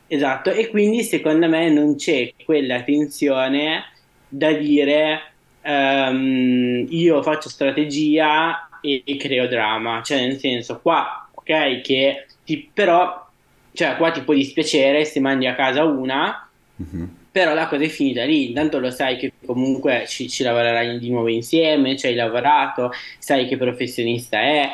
esatto, 0.07 0.51
e 0.51 0.69
quindi 0.69 1.03
secondo 1.03 1.49
me 1.49 1.71
non 1.71 1.97
c'è 1.97 2.33
quella 2.45 2.83
tensione 2.83 3.85
da 4.29 4.53
dire 4.53 5.33
um, 5.63 6.87
io 6.89 7.23
faccio 7.23 7.49
strategia 7.49 8.69
e, 8.81 9.03
e, 9.05 9.17
creo 9.17 9.47
drama, 9.47 10.03
cioè 10.03 10.21
nel 10.21 10.39
senso 10.39 10.81
qua, 10.81 11.29
ok, 11.33 11.81
che 11.81 12.27
ti, 12.45 12.69
però, 12.73 13.29
cioè 13.73 13.97
qua 13.97 14.11
ti 14.11 14.23
può 14.23 14.35
dispiacere 14.35 15.05
se 15.05 15.21
mandi 15.21 15.47
a 15.47 15.55
casa 15.55 15.85
una, 15.85 16.49
mm-hmm. 16.83 17.05
però 17.31 17.55
la 17.55 17.69
cosa 17.69 17.85
è 17.85 17.89
finita 17.89 18.25
lì, 18.25 18.49
intanto 18.49 18.79
lo 18.79 18.91
sai 18.91 19.17
che 19.17 19.33
comunque 19.45 20.05
ci, 20.07 20.29
ci 20.29 20.43
lavorerai 20.43 20.99
di 20.99 21.11
nuovo 21.11 21.29
insieme, 21.29 21.97
ci 21.97 22.07
hai 22.07 22.15
lavorato, 22.15 22.91
sai 23.19 23.47
che 23.47 23.57
professionista 23.57 24.41
è, 24.41 24.71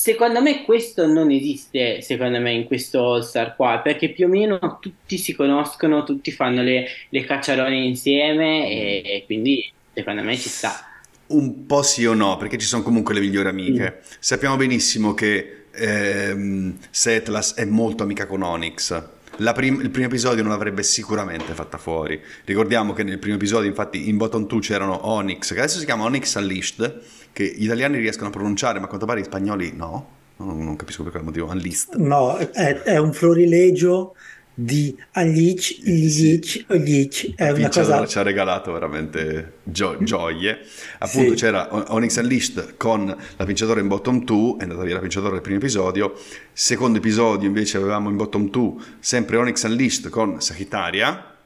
Secondo 0.00 0.40
me 0.40 0.64
questo 0.64 1.06
non 1.06 1.30
esiste, 1.30 2.00
secondo 2.00 2.40
me, 2.40 2.52
in 2.52 2.64
questo 2.64 3.04
All 3.04 3.20
Star 3.20 3.54
qua, 3.54 3.80
perché 3.84 4.08
più 4.08 4.24
o 4.24 4.28
meno 4.28 4.78
tutti 4.80 5.18
si 5.18 5.34
conoscono, 5.34 6.04
tutti 6.04 6.32
fanno 6.32 6.62
le, 6.62 6.86
le 7.10 7.24
cacciarone 7.26 7.76
insieme 7.76 8.70
e, 8.70 9.02
e, 9.04 9.22
quindi 9.26 9.70
secondo 9.92 10.22
me 10.22 10.38
ci 10.38 10.48
sta. 10.48 10.88
Un 11.26 11.66
po' 11.66 11.82
sì 11.82 12.06
o 12.06 12.14
no, 12.14 12.38
perché 12.38 12.56
ci 12.56 12.66
sono 12.66 12.82
comunque 12.82 13.12
le 13.12 13.20
migliori 13.20 13.48
amiche. 13.50 13.98
Mm. 13.98 14.02
Sappiamo 14.20 14.56
benissimo 14.56 15.12
che 15.12 15.64
ehm, 15.70 16.78
Setlas 16.88 17.52
è 17.56 17.66
molto 17.66 18.02
amica 18.02 18.26
con 18.26 18.40
Onyx. 18.40 19.04
Prim- 19.52 19.82
il 19.82 19.90
primo 19.90 20.06
episodio 20.06 20.42
non 20.42 20.52
l'avrebbe 20.52 20.82
sicuramente 20.82 21.52
fatta 21.52 21.76
fuori. 21.76 22.18
Ricordiamo 22.46 22.94
che 22.94 23.02
nel 23.02 23.18
primo 23.18 23.36
episodio, 23.36 23.68
infatti, 23.68 24.08
in 24.08 24.16
bottom 24.16 24.46
2 24.46 24.60
c'erano 24.60 25.08
Onyx, 25.08 25.52
che 25.52 25.58
adesso 25.58 25.78
si 25.78 25.84
chiama 25.84 26.04
Onyx 26.04 26.36
Unleashed 26.36 27.02
che 27.32 27.44
gli 27.44 27.64
italiani 27.64 27.98
riescono 27.98 28.28
a 28.28 28.30
pronunciare, 28.32 28.78
ma 28.78 28.84
a 28.84 28.88
quanto 28.88 29.06
pare 29.06 29.20
gli 29.20 29.24
spagnoli 29.24 29.72
no. 29.74 30.18
Non, 30.36 30.64
non 30.64 30.76
capisco 30.76 31.02
per 31.02 31.12
quale 31.12 31.26
motivo. 31.26 31.50
Unlist. 31.50 31.96
No, 31.96 32.36
è, 32.36 32.82
è 32.82 32.96
un 32.96 33.12
florilegio 33.12 34.14
di 34.62 34.94
Alic, 35.12 35.78
Ilic, 35.84 36.66
Ilic 36.68 37.34
è 37.34 37.50
una 37.50 37.68
cosa... 37.70 38.06
ci 38.06 38.18
ha 38.18 38.22
regalato 38.22 38.72
veramente 38.72 39.60
gio- 39.62 39.96
gioie 40.00 40.58
appunto 40.98 41.30
sì. 41.30 41.36
c'era 41.36 41.68
Onyx 41.92 42.20
Unleashed 42.20 42.76
con 42.76 43.16
la 43.36 43.44
vincitore 43.44 43.80
in 43.80 43.88
bottom 43.88 44.22
2 44.22 44.56
è 44.58 44.62
andata 44.64 44.82
via 44.82 44.94
la 44.94 45.00
vincitore 45.00 45.32
del 45.32 45.40
primo 45.40 45.56
episodio 45.56 46.14
secondo 46.52 46.98
episodio 46.98 47.48
invece 47.48 47.78
avevamo 47.78 48.10
in 48.10 48.16
bottom 48.16 48.50
2 48.50 48.72
sempre 48.98 49.36
Onyx 49.38 49.64
Unleashed 49.64 50.10
con 50.10 50.42
Sagittaria 50.42 51.36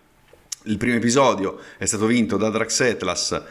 il 0.64 0.76
primo 0.76 0.96
episodio 0.96 1.60
è 1.76 1.84
stato 1.84 2.06
vinto 2.06 2.36
da 2.36 2.48
Drax 2.48 2.80
Atlas 2.80 3.42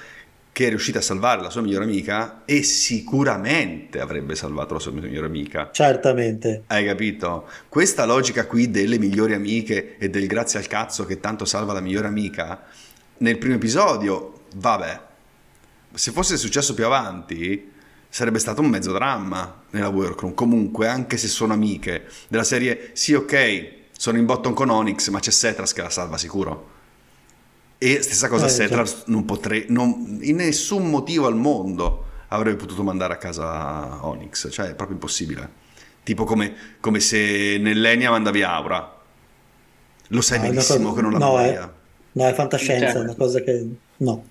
che 0.53 0.67
è 0.67 0.69
riuscita 0.69 0.99
a 0.99 1.01
salvare 1.01 1.41
la 1.41 1.49
sua 1.49 1.61
migliore 1.61 1.85
amica 1.85 2.43
e 2.45 2.61
sicuramente 2.61 3.99
avrebbe 3.99 4.35
salvato 4.35 4.75
la 4.75 4.79
sua 4.79 4.91
migliore 4.91 5.25
amica. 5.25 5.71
Certamente. 5.71 6.63
Hai 6.67 6.85
capito? 6.85 7.49
Questa 7.67 8.05
logica 8.05 8.45
qui 8.45 8.69
delle 8.69 8.99
migliori 8.99 9.33
amiche 9.33 9.97
e 9.97 10.11
del 10.11 10.27
grazie 10.27 10.59
al 10.59 10.67
cazzo 10.67 11.05
che 11.05 11.19
tanto 11.19 11.45
salva 11.45 11.73
la 11.73 11.81
migliore 11.81 12.05
amica, 12.05 12.61
nel 13.17 13.39
primo 13.39 13.55
episodio, 13.55 14.41
vabbè, 14.55 15.01
se 15.91 16.11
fosse 16.11 16.37
successo 16.37 16.75
più 16.75 16.85
avanti, 16.85 17.71
sarebbe 18.07 18.37
stato 18.37 18.61
un 18.61 18.67
mezzo 18.67 18.91
dramma 18.91 19.63
nella 19.71 19.87
workroom. 19.87 20.35
Comunque, 20.35 20.87
anche 20.87 21.17
se 21.17 21.27
sono 21.27 21.53
amiche, 21.53 22.05
della 22.27 22.43
serie, 22.43 22.91
sì 22.93 23.15
ok, 23.15 23.71
sono 23.97 24.19
in 24.19 24.25
bottom 24.25 24.53
con 24.53 24.69
Onyx, 24.69 25.09
ma 25.09 25.19
c'è 25.19 25.31
Setras 25.31 25.73
che 25.73 25.81
la 25.81 25.89
salva 25.89 26.19
sicuro. 26.19 26.69
E 27.83 28.01
stessa 28.01 28.29
cosa, 28.29 28.45
eh, 28.45 28.49
certo. 28.49 29.03
non 29.07 29.25
potrei, 29.25 29.65
non, 29.67 30.19
in 30.21 30.37
nessun 30.37 30.89
motivo 30.89 31.27
al 31.27 31.35
mondo 31.35 32.05
avrebbe 32.29 32.55
potuto 32.55 32.81
mandare 32.81 33.11
a 33.11 33.17
casa 33.17 34.05
Onyx, 34.05 34.49
cioè 34.51 34.67
è 34.67 34.73
proprio 34.73 34.95
impossibile. 34.95 35.49
Tipo 36.01 36.23
come, 36.23 36.53
come 36.79 37.01
se 37.01 37.57
nell'Enia 37.59 38.09
mandavi 38.09 38.41
Aura. 38.41 39.01
Lo 40.07 40.21
sai 40.21 40.37
no, 40.37 40.47
benissimo 40.47 40.91
cosa, 40.91 40.95
che 40.95 41.01
non 41.01 41.11
la 41.11 41.17
no, 41.17 41.39
è, 41.41 41.69
no, 42.13 42.25
è 42.25 42.33
fantascienza, 42.33 42.85
certo. 42.85 42.99
è 42.99 43.03
una 43.03 43.15
cosa 43.15 43.41
che 43.41 43.67
no. 43.97 44.25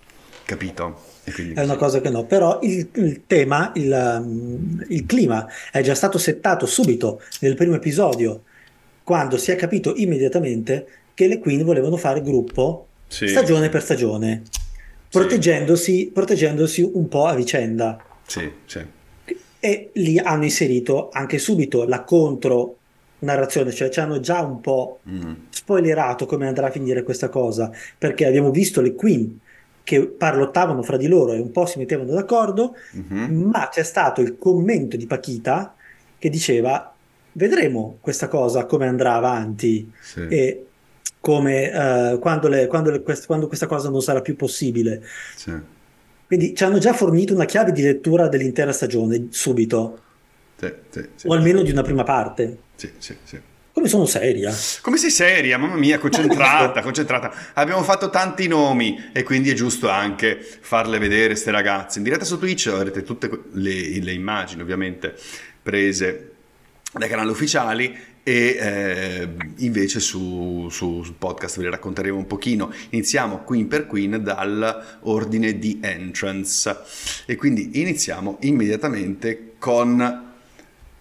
Capito? 0.47 1.11
è 1.25 1.62
una 1.62 1.76
cosa 1.76 2.00
che 2.00 2.09
no, 2.09 2.25
però 2.25 2.59
il, 2.62 2.88
il 2.94 3.23
tema, 3.26 3.71
il, 3.75 4.18
um, 4.18 4.82
il 4.88 5.04
clima 5.04 5.47
è 5.71 5.82
già 5.82 5.94
stato 5.94 6.16
settato 6.16 6.64
subito 6.64 7.21
nel 7.40 7.54
primo 7.54 7.75
episodio, 7.75 8.44
quando 9.02 9.37
si 9.37 9.50
è 9.50 9.56
capito 9.56 9.92
immediatamente 9.94 10.87
che 11.12 11.26
le 11.26 11.38
Queen 11.38 11.64
volevano 11.64 11.99
fare 11.99 12.23
gruppo 12.23 12.87
sì. 13.12 13.28
stagione 13.28 13.69
per 13.69 13.83
stagione, 13.83 14.42
proteggendosi, 15.11 16.11
proteggendosi 16.12 16.90
un 16.95 17.09
po' 17.09 17.26
a 17.26 17.35
vicenda. 17.35 18.02
Sì, 18.26 18.50
sì. 18.64 18.81
E 19.61 19.90
lì 19.92 20.19
hanno 20.19 20.45
inserito 20.45 21.11
anche 21.12 21.38
subito 21.38 21.85
la 21.85 22.02
contro 22.02 22.78
narrazione, 23.19 23.71
cioè 23.71 23.90
ci 23.90 24.00
hanno 24.00 24.19
già 24.19 24.40
un 24.40 24.61
po' 24.61 25.00
mm. 25.09 25.33
spoilerato 25.50 26.26
come 26.26 26.49
andrà 26.49 26.69
a 26.69 26.71
finire 26.71 27.02
questa 27.02 27.28
cosa, 27.28 27.71
perché 27.97 28.26
abbiamo 28.26 28.50
visto 28.50 28.81
le 28.81 28.95
Queen 28.95 29.38
che 29.85 30.07
parlottavano 30.07 30.83
fra 30.83 30.97
di 30.97 31.07
loro 31.07 31.33
e 31.33 31.38
un 31.38 31.52
po' 31.52 31.66
si 31.66 31.78
mettevano 31.78 32.12
d'accordo, 32.12 32.75
mm-hmm. 32.97 33.42
ma 33.42 33.69
c'è 33.69 33.83
stato 33.83 34.21
il 34.21 34.38
commento 34.38 34.97
di 34.97 35.07
Paquita 35.07 35.75
che 36.19 36.31
diceva 36.31 36.92
vedremo 37.33 37.99
questa 38.00 38.28
cosa 38.28 38.66
come 38.66 38.87
andrà 38.87 39.14
avanti 39.14 39.90
sì. 40.00 40.26
e 40.28 40.66
come 41.23 41.69
uh, 41.69 42.19
quando, 42.19 42.49
le, 42.49 42.67
quando, 42.67 42.91
le, 42.91 43.00
quando, 43.00 43.47
questa 43.47 43.67
cosa 43.67 43.88
non 43.88 44.02
sarà 44.02 44.21
più 44.21 44.35
possibile. 44.35 45.07
Sì. 45.37 45.52
Quindi 46.26 46.52
ci 46.57 46.64
hanno 46.64 46.79
già 46.79 46.93
fornito 46.93 47.33
una 47.33 47.45
chiave 47.45 47.71
di 47.71 47.81
lettura 47.81 48.26
dell'intera 48.26 48.73
stagione 48.73 49.29
subito, 49.31 50.00
sì, 50.59 50.73
sì, 50.91 51.26
o 51.29 51.33
almeno 51.33 51.62
di 51.62 51.71
una 51.71 51.83
prima 51.83 52.02
parte. 52.02 52.59
Sì, 52.75 52.91
sì, 52.99 53.17
sì. 53.23 53.41
Come 53.73 53.87
sono 53.87 54.05
seria? 54.05 54.52
Come 54.81 54.97
sei 54.97 55.11
seria, 55.11 55.59
mamma 55.59 55.76
mia, 55.76 55.99
concentrata, 55.99 56.83
concentrata. 56.83 57.33
Abbiamo 57.55 57.85
fatto 57.85 58.11
tanti 58.11 58.49
nomi 58.49 59.11
e 59.12 59.23
quindi 59.23 59.50
è 59.50 59.55
giusto 59.55 59.88
anche 59.88 60.37
farle 60.38 60.99
vedere 60.99 61.29
queste 61.29 61.52
ragazze. 61.52 61.99
In 61.99 62.05
diretta 62.05 62.25
su 62.25 62.37
Twitch 62.37 62.67
avrete 62.67 63.05
tutte 63.05 63.31
le, 63.52 64.00
le 64.00 64.12
immagini 64.12 64.61
ovviamente 64.61 65.14
prese 65.62 66.31
dai 66.93 67.09
canali 67.09 67.31
ufficiali 67.31 67.97
e 68.25 68.57
eh, 68.61 69.29
invece 69.57 69.99
su, 69.99 70.69
su, 70.71 71.02
su, 71.02 71.19
podcast 71.19 71.57
ve 71.57 71.64
le 71.64 71.71
racconteremo 71.71 72.17
un 72.17 72.26
pochino. 72.26 72.73
Iniziamo 72.91 73.38
Queen 73.38 73.67
per 73.67 73.87
Queen 73.87 74.23
dall'ordine 74.23 75.59
di 75.59 75.81
entrance 75.83 76.76
e 77.26 77.37
quindi 77.37 77.81
iniziamo 77.81 78.38
immediatamente 78.43 79.55
con 79.59 80.31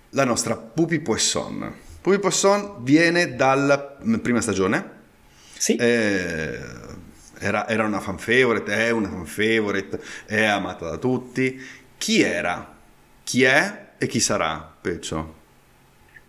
la 0.09 0.25
nostra 0.25 0.55
Pupi 0.55 0.99
Poisson. 0.99 1.73
Pupi 2.01 2.19
Poisson 2.19 2.83
viene 2.83 3.35
dalla 3.35 3.79
prima 3.79 4.41
stagione. 4.41 4.99
Sì. 5.57 5.75
Eh, 5.75 6.59
era, 7.37 7.67
era 7.67 7.85
una 7.85 7.99
fan 7.99 8.17
favorite, 8.17 8.73
è 8.73 8.89
una 8.89 9.09
fan 9.09 9.25
favorite, 9.25 9.99
è 10.25 10.43
amata 10.43 10.89
da 10.89 10.97
tutti. 10.97 11.59
Chi 11.97 12.21
era? 12.21 12.75
Chi 13.23 13.43
è 13.43 13.89
e 13.97 14.07
chi 14.07 14.19
sarà, 14.19 14.75
Peccio? 14.81 15.40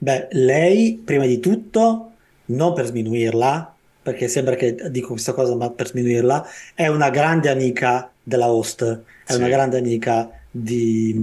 Beh, 0.03 0.27
lei, 0.33 1.01
prima 1.05 1.27
di 1.27 1.39
tutto, 1.39 2.11
non 2.47 2.73
per 2.75 2.87
sminuirla, 2.87 3.73
perché 4.03 4.27
sembra 4.27 4.57
che 4.57 4.75
dico 4.91 5.11
questa 5.11 5.33
cosa, 5.33 5.55
ma 5.55 5.71
per 5.71 5.87
sminuirla, 5.87 6.45
è 6.75 6.89
una 6.89 7.09
grande 7.09 7.49
amica 7.49 8.11
della 8.21 8.51
host, 8.51 8.83
è 9.25 9.31
sì. 9.31 9.39
una 9.39 9.47
grande 9.47 9.79
amica 9.79 10.29
di, 10.51 11.15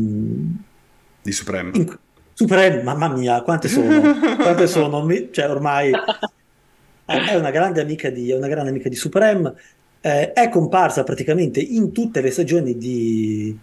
Di 1.22 1.32
Supreme. 1.34 1.72
In, 1.74 1.98
Supreme, 2.34 2.82
mamma 2.82 3.10
mia, 3.10 3.42
quante 3.42 3.68
sono? 3.68 4.00
quante 4.40 4.66
sono? 4.68 5.06
Cioè, 5.30 5.50
ormai 5.50 5.92
è 7.04 7.36
una 7.36 7.52
grande 7.52 7.82
amica 7.82 8.10
di, 8.10 8.32
una 8.32 8.48
grande 8.48 8.70
amica 8.70 8.88
di 8.88 8.96
Supreme. 8.96 9.56
Eh, 10.00 10.32
è 10.32 10.48
comparsa 10.48 11.04
praticamente 11.04 11.60
in 11.60 11.92
tutte 11.92 12.22
le 12.22 12.32
stagioni 12.32 12.78
di, 12.78 13.60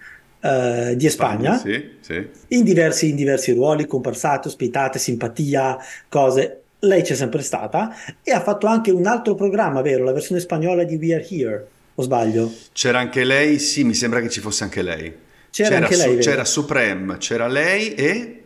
eh, 0.46 0.96
di 0.96 1.08
Spagna, 1.08 1.58
sì, 1.58 1.96
sì. 2.00 2.28
In, 2.48 2.62
diversi, 2.62 3.10
in 3.10 3.16
diversi 3.16 3.52
ruoli, 3.52 3.86
comparsate, 3.86 4.48
ospitate, 4.48 4.98
simpatia, 4.98 5.76
cose. 6.08 6.60
Lei 6.80 7.02
c'è 7.02 7.14
sempre 7.14 7.42
stata 7.42 7.94
e 8.22 8.32
ha 8.32 8.40
fatto 8.40 8.66
anche 8.66 8.90
un 8.90 9.06
altro 9.06 9.34
programma, 9.34 9.80
vero? 9.80 10.04
La 10.04 10.12
versione 10.12 10.40
spagnola 10.40 10.84
di 10.84 10.96
We 10.96 11.14
Are 11.14 11.26
Here, 11.28 11.66
o 11.94 12.02
sbaglio? 12.02 12.52
C'era 12.72 12.98
anche 12.98 13.24
lei, 13.24 13.58
sì, 13.58 13.82
mi 13.82 13.94
sembra 13.94 14.20
che 14.20 14.28
ci 14.28 14.40
fosse 14.40 14.64
anche 14.64 14.82
lei. 14.82 15.14
C'era, 15.50 15.68
c'era 15.68 15.86
anche 15.86 15.96
lei, 15.96 16.18
c'era 16.18 16.44
Supreme, 16.44 17.16
c'era 17.16 17.48
lei 17.48 17.94
e... 17.94 18.40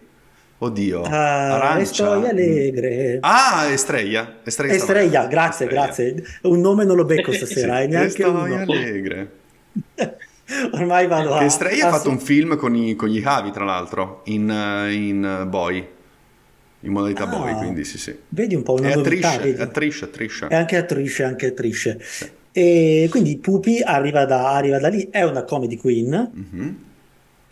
Oddio, 0.63 1.03
ah, 1.03 1.55
arancia. 1.55 2.13
Alegre. 2.13 3.17
Ah, 3.21 3.67
Estrella. 3.71 4.41
Estrella, 4.45 4.75
Estrella 4.75 5.27
grazie, 5.27 5.65
Estrella. 5.65 5.85
grazie. 5.87 6.25
Un 6.43 6.61
nome 6.61 6.85
non 6.85 6.97
lo 6.97 7.05
becco 7.07 7.33
stasera, 7.35 7.81
eh, 7.81 7.87
neanche 7.87 8.23
Estoy 8.23 8.31
uno. 8.31 8.57
allegre. 8.57 9.31
Ormai 10.73 11.07
vado 11.07 11.35
a... 11.35 11.45
Estrella 11.45 11.89
ha 11.89 11.91
fatto 11.91 12.11
un 12.11 12.19
film 12.19 12.57
con, 12.57 12.75
i, 12.75 12.95
con 12.95 13.09
gli 13.09 13.21
Javi, 13.21 13.51
tra 13.51 13.65
l'altro, 13.65 14.23
in, 14.25 14.49
in 14.91 15.47
Boy. 15.49 15.89
In 16.83 16.93
modalità 16.93 17.25
ah, 17.25 17.27
Boy, 17.27 17.55
quindi 17.57 17.85
sì, 17.85 17.99
sì. 17.99 18.17
Vedi 18.29 18.55
un 18.55 18.63
po' 18.63 18.75
una 18.75 18.89
è 18.89 18.95
novità. 18.95 19.33
Attrice, 19.33 19.63
attrice, 19.63 20.05
attrice. 20.05 20.47
È 20.49 20.55
anche 20.55 20.77
attrice, 20.77 21.25
anche 21.25 21.47
attrice. 21.47 21.99
Sì. 22.03 22.31
E 22.53 23.07
quindi 23.11 23.37
Pupi 23.39 23.81
arriva 23.83 24.25
da, 24.25 24.55
arriva 24.55 24.79
da 24.79 24.89
lì, 24.89 25.09
è 25.11 25.23
una 25.23 25.45
comedy 25.45 25.77
queen. 25.77 26.33
Mm-hmm 26.35 26.75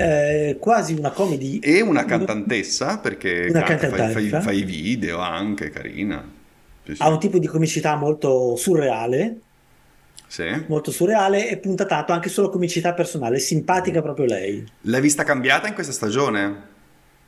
eh, 0.01 0.57
quasi 0.61 0.95
una 0.95 1.11
comedy. 1.11 1.59
E 1.59 1.81
una 1.81 2.05
cantantessa, 2.05 2.99
perché 2.99 3.49
una 3.51 3.63
canta, 3.63 3.89
cantantessa. 3.89 4.41
Fai, 4.41 4.61
fai, 4.61 4.63
video 4.63 5.19
anche, 5.19 5.71
carina. 5.71 6.25
Sì, 6.85 6.95
sì. 6.95 7.03
Ha 7.03 7.09
un 7.09 7.19
tipo 7.19 7.39
di 7.39 7.49
comicità 7.49 7.97
molto 7.97 8.55
surreale. 8.55 9.41
Sì. 10.29 10.65
Molto 10.69 10.93
surreale 10.93 11.49
e 11.49 11.57
punta 11.57 11.87
tanto 11.87 12.13
anche 12.13 12.29
sulla 12.29 12.51
comicità 12.51 12.93
personale, 12.93 13.39
simpatica 13.39 14.03
proprio 14.03 14.27
lei. 14.27 14.65
L'hai 14.83 15.01
vista 15.01 15.25
cambiata 15.25 15.67
in 15.67 15.75
questa 15.75 15.93
stagione? 15.93 16.77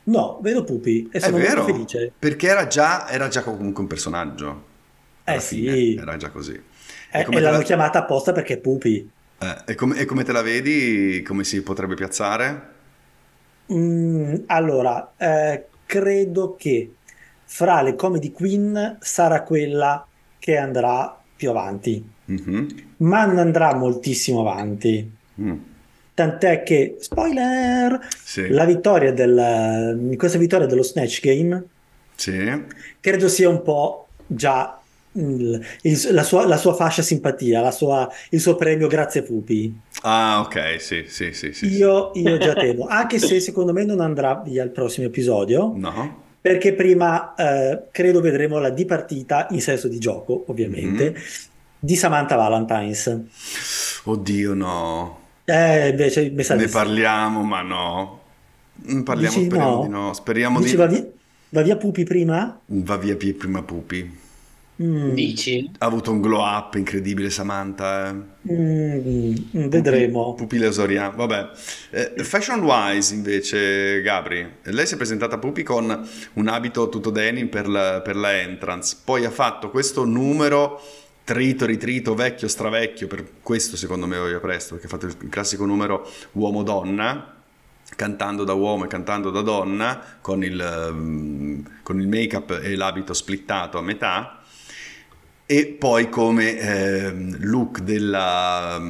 No, 0.04 0.38
vedo 0.42 0.64
Pupi 0.64 1.09
e 1.11 1.19
sono 1.19 1.38
È 1.38 1.40
vero, 1.40 1.64
felice. 1.64 2.12
Perché 2.16 2.49
era 2.49 2.66
già, 2.66 3.09
era 3.09 3.28
già 3.28 3.42
comunque 3.42 3.83
un 3.83 3.88
personaggio. 3.88 4.64
Eh 5.25 5.40
sì. 5.40 5.95
Era 5.97 6.16
già 6.16 6.30
così. 6.30 6.52
Eh, 7.12 7.21
e, 7.21 7.26
e 7.28 7.40
l'hanno 7.40 7.59
la... 7.59 7.62
chiamata 7.64 8.00
apposta 8.00 8.33
perché 8.33 8.54
è 8.54 8.59
Pupi. 8.59 9.11
Eh, 9.38 9.57
e, 9.66 9.75
com- 9.75 9.95
e, 9.97 10.04
come 10.04 10.23
te 10.23 10.33
la 10.33 10.42
vedi? 10.42 11.23
Come 11.23 11.45
si 11.45 11.62
potrebbe 11.62 11.95
piazzare? 11.95 12.69
Mm, 13.73 14.35
allora, 14.47 15.12
eh, 15.16 15.66
credo 15.87 16.57
che 16.57 16.95
fra 17.45 17.83
le 17.83 17.95
comedy 17.95 18.33
queen 18.33 18.99
sarà 19.00 19.42
quella 19.42 20.07
che 20.38 20.57
andrà 20.57 21.19
più 21.37 21.50
avanti, 21.50 22.04
mm-hmm. 22.31 22.67
ma 22.99 23.25
non 23.25 23.39
andrà 23.39 23.75
moltissimo 23.75 24.41
avanti. 24.41 25.11
Mm. 25.41 25.57
Tant'è 26.15 26.63
che, 26.63 26.97
spoiler, 26.99 27.99
sì. 28.23 28.49
la 28.49 28.65
vittoria 28.65 29.13
del, 29.13 30.15
questa 30.17 30.39
vittoria 30.39 30.67
dello 30.67 30.83
Snatch 30.83 31.21
Game 31.21 31.65
sì. 32.15 32.65
credo 33.01 33.29
sia 33.29 33.49
un 33.49 33.63
po' 33.63 34.09
già 34.27 34.81
il, 35.13 35.61
la, 36.11 36.23
sua, 36.23 36.47
la, 36.47 36.57
sua, 36.57 36.75
fascia 36.75 37.03
simpatia, 37.03 37.61
la 37.61 37.71
sua, 37.71 38.09
il 38.31 38.41
suo 38.41 38.55
premio 38.55 38.87
grazie 38.87 39.23
Pupi. 39.23 39.81
Ah, 40.03 40.41
ok, 40.41 40.81
sì, 40.81 41.05
sì, 41.07 41.33
sì. 41.33 41.53
sì 41.53 41.67
io, 41.75 42.11
io 42.15 42.39
già 42.39 42.55
temo, 42.55 42.87
anche 42.87 43.19
se 43.19 43.41
secondo 43.41 43.73
me 43.73 43.85
non 43.85 44.00
andrà 44.00 44.41
via 44.45 44.63
il 44.63 44.71
prossimo 44.71 45.07
episodio. 45.07 45.73
No. 45.75 46.28
Perché 46.43 46.73
prima 46.73 47.35
eh, 47.35 47.83
credo 47.91 48.23
vedremo 48.23 48.59
la 48.59 48.71
dipartita 48.71 49.47
in 49.50 49.61
senso 49.61 49.89
di 49.89 49.99
gioco, 49.99 50.45
ovviamente, 50.47 51.11
mm-hmm. 51.11 51.23
Di 51.80 51.97
Samantha 51.97 52.36
Valentines. 52.36 53.19
Oddio, 54.04 54.54
no. 54.54 55.19
Eh, 55.45 55.88
invece 55.88 56.30
mi 56.30 56.43
sa 56.43 56.54
Ne 56.54 56.66
di 56.66 56.71
parliamo, 56.71 57.43
ma 57.43 57.62
no. 57.62 58.21
Parliamo, 59.02 59.34
Dici 59.34 59.45
speriamo 59.47 59.76
no? 59.76 59.82
di 59.82 59.88
no. 59.88 60.12
Speriamo 60.12 60.60
Dici 60.60 60.71
di... 60.71 60.76
Va 60.76 60.86
via, 60.86 61.06
va 61.49 61.62
via 61.62 61.76
Pupi 61.76 62.04
prima? 62.04 62.60
Va 62.66 62.97
via 62.97 63.16
prima 63.16 63.62
Pupi. 63.62 64.19
Mm. 64.82 65.10
Dici? 65.12 65.71
Ha 65.76 65.84
avuto 65.84 66.10
un 66.10 66.23
glow 66.23 66.40
up 66.40 66.75
incredibile 66.75 67.28
Samantha. 67.28 68.08
Eh. 68.49 68.52
Mm, 68.54 69.69
vedremo. 69.69 70.30
Pupi, 70.30 70.43
Pupi 70.43 70.58
Lesorian. 70.58 71.14
Vabbè. 71.14 71.49
Eh, 71.90 72.25
fashion 72.25 72.62
wise 72.62 73.14
invece, 73.14 74.00
Gabri, 74.02 74.47
lei 74.62 74.86
si 74.86 74.95
è 74.95 74.97
presentata 74.97 75.34
a 75.34 75.38
Pupi 75.38 75.62
con 75.62 76.08
un 76.34 76.49
abito 76.49 76.88
tutto 76.88 77.10
denim 77.10 77.49
per 77.49 77.69
la, 77.69 78.00
per 78.02 78.16
la 78.16 78.38
entrance. 78.40 78.97
Poi 79.04 79.25
ha 79.25 79.30
fatto 79.30 79.71
questo 79.71 80.04
numero 80.04 80.80
trito, 81.25 81.67
ritrito, 81.67 82.15
vecchio, 82.15 82.49
stravecchio. 82.49 83.06
Per 83.06 83.25
questo 83.43 83.76
secondo 83.76 84.06
me 84.06 84.19
voglio 84.19 84.41
presto, 84.41 84.75
perché 84.75 84.87
ha 84.87 84.91
fatto 84.91 85.06
il 85.06 85.28
classico 85.28 85.65
numero 85.65 86.09
uomo-donna 86.33 87.35
cantando 87.97 88.45
da 88.45 88.52
uomo 88.52 88.85
e 88.85 88.89
cantando 88.89 89.30
da 89.30 89.41
donna 89.41 90.00
con 90.21 90.45
il, 90.45 90.89
um, 90.93 91.63
con 91.83 92.00
il 92.00 92.09
make-up 92.09 92.61
e 92.63 92.76
l'abito 92.76 93.13
splittato 93.13 93.78
a 93.78 93.83
metà 93.83 94.43
e 95.45 95.67
poi 95.67 96.09
come 96.09 96.59
eh, 96.59 97.13
look 97.41 97.80
della, 97.80 98.80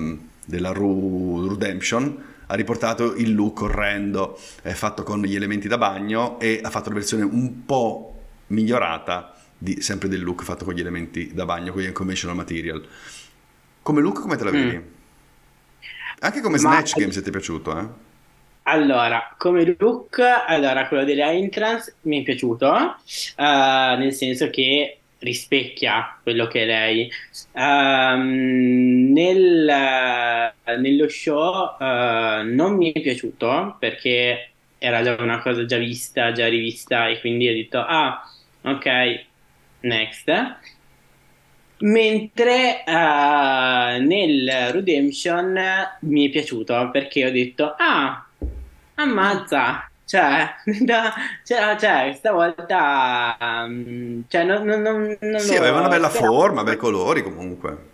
della 0.45 0.73
Ru 0.73 1.49
Redemption 1.49 2.25
ha 2.47 2.55
riportato 2.55 3.14
il 3.14 3.35
look 3.35 3.62
orrendo 3.62 4.38
eh, 4.62 4.75
fatto 4.75 5.03
con 5.03 5.23
gli 5.23 5.35
elementi 5.35 5.69
da 5.69 5.79
bagno 5.79 6.38
e 6.38 6.61
ha 6.62 6.69
fatto 6.69 6.90
la 6.90 6.97
versione 6.97 7.23
un 7.23 7.64
po' 7.64 8.14
migliorata 8.49 9.35
di, 9.62 9.83
sempre 9.83 10.09
del 10.09 10.23
look 10.23 10.42
fatto 10.42 10.64
con 10.64 10.73
gli 10.73 10.81
elementi 10.81 11.35
da 11.35 11.44
bagno, 11.44 11.73
con 11.73 11.83
gli 11.83 11.87
unconventional 11.87 12.35
material. 12.35 12.83
Come 13.83 14.01
look 14.01 14.20
come 14.20 14.37
te 14.37 14.44
la 14.44 14.51
vedi? 14.51 14.77
Mm. 14.77 14.83
Anche 16.20 16.40
come 16.40 16.59
Snatch 16.59 16.94
Ma... 16.94 17.01
Game 17.01 17.12
se 17.12 17.23
ti 17.23 17.29
è 17.29 17.33
piaciuto, 17.33 17.79
eh? 17.79 17.87
Allora, 18.64 19.35
come 19.37 19.77
look, 19.79 20.18
allora 20.18 20.87
quello 20.87 21.05
delle 21.05 21.25
entrance 21.25 21.96
mi 22.03 22.20
è 22.20 22.23
piaciuto, 22.23 22.66
uh, 22.66 23.99
nel 23.99 24.12
senso 24.12 24.49
che 24.49 24.99
rispecchia 25.18 26.18
quello 26.23 26.46
che 26.46 26.62
è 26.62 26.66
lei. 26.66 27.11
Um, 27.53 29.12
nel, 29.12 30.53
nello 30.79 31.09
show 31.09 31.77
uh, 31.79 32.44
non 32.44 32.77
mi 32.77 32.92
è 32.92 33.01
piaciuto 33.01 33.77
perché 33.79 34.51
era 34.79 35.03
già 35.03 35.16
una 35.18 35.40
cosa 35.40 35.66
già 35.66 35.77
vista, 35.77 36.33
già 36.33 36.49
rivista 36.49 37.09
e 37.09 37.20
quindi 37.20 37.49
ho 37.49 37.53
detto 37.53 37.79
ah 37.79 38.23
ok, 38.62 39.25
next. 39.81 40.57
Mentre 41.79 42.85
uh, 42.87 44.05
nel 44.05 44.71
Redemption 44.71 45.59
mi 46.01 46.29
è 46.29 46.31
piaciuto 46.31 46.90
perché 46.90 47.27
ho 47.27 47.31
detto 47.31 47.75
ah 47.79 48.27
ammazza 48.97 49.90
cioè, 50.11 50.57
da, 50.83 51.14
cioè, 51.45 51.77
cioè 51.79 52.12
stavolta 52.16 53.37
um, 53.40 54.25
cioè, 54.27 54.43
non, 54.43 54.64
non, 54.64 54.83
non, 54.83 55.16
non 55.21 55.38
sì, 55.38 55.55
aveva 55.55 55.79
una 55.79 55.88
bella 55.88 56.09
però... 56.09 56.25
forma, 56.25 56.64
bei 56.64 56.77
colori 56.77 57.23
comunque. 57.23 57.88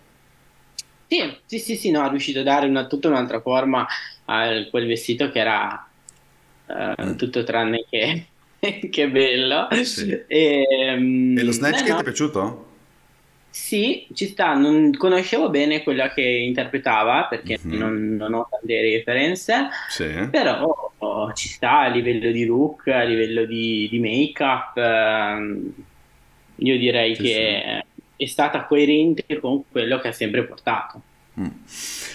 Sì, 1.06 1.38
sì, 1.44 1.58
sì, 1.58 1.76
sì, 1.76 1.90
no, 1.90 2.06
è 2.06 2.08
riuscito 2.08 2.40
a 2.40 2.42
dare 2.42 2.66
una, 2.68 2.86
tutta 2.86 3.08
un'altra 3.08 3.40
forma 3.42 3.86
a 4.24 4.48
quel 4.70 4.86
vestito 4.86 5.30
che 5.30 5.38
era 5.38 5.86
uh, 6.68 7.02
mm. 7.02 7.16
tutto 7.16 7.44
tranne 7.44 7.84
che, 7.86 8.26
che 8.90 9.08
bello. 9.08 9.68
Sì. 9.82 10.24
E, 10.26 10.94
um, 10.96 11.36
e, 11.38 11.42
lo 11.42 11.52
Snatch 11.52 11.84
eh, 11.84 11.88
no. 11.88 11.94
ti 11.94 12.00
è 12.00 12.04
piaciuto? 12.04 12.64
Sì, 13.56 14.06
ci 14.12 14.26
sta, 14.26 14.52
non 14.52 14.92
conoscevo 14.92 15.48
bene 15.48 15.82
quella 15.82 16.12
che 16.12 16.20
interpretava 16.20 17.24
perché 17.24 17.58
mm-hmm. 17.58 17.78
non, 17.78 18.16
non, 18.16 18.34
ho 18.34 18.46
tante 18.50 18.82
referenze, 18.82 19.68
sì. 19.88 20.28
però 20.30 20.92
oh, 20.98 21.32
ci 21.32 21.48
sta 21.48 21.80
a 21.80 21.88
livello 21.88 22.30
di 22.30 22.44
look, 22.44 22.88
a 22.88 23.02
livello 23.02 23.46
di, 23.46 23.88
di 23.90 23.98
make-up, 23.98 24.76
ehm, 24.76 25.72
io 26.56 26.78
direi 26.78 27.14
sì, 27.14 27.22
che 27.22 27.82
sì. 28.16 28.24
è 28.24 28.26
stata 28.26 28.66
coerente 28.66 29.40
con 29.40 29.62
quello 29.70 30.00
che 30.00 30.08
ha 30.08 30.12
sempre 30.12 30.44
portato. 30.44 31.00
Mm. 31.40 31.46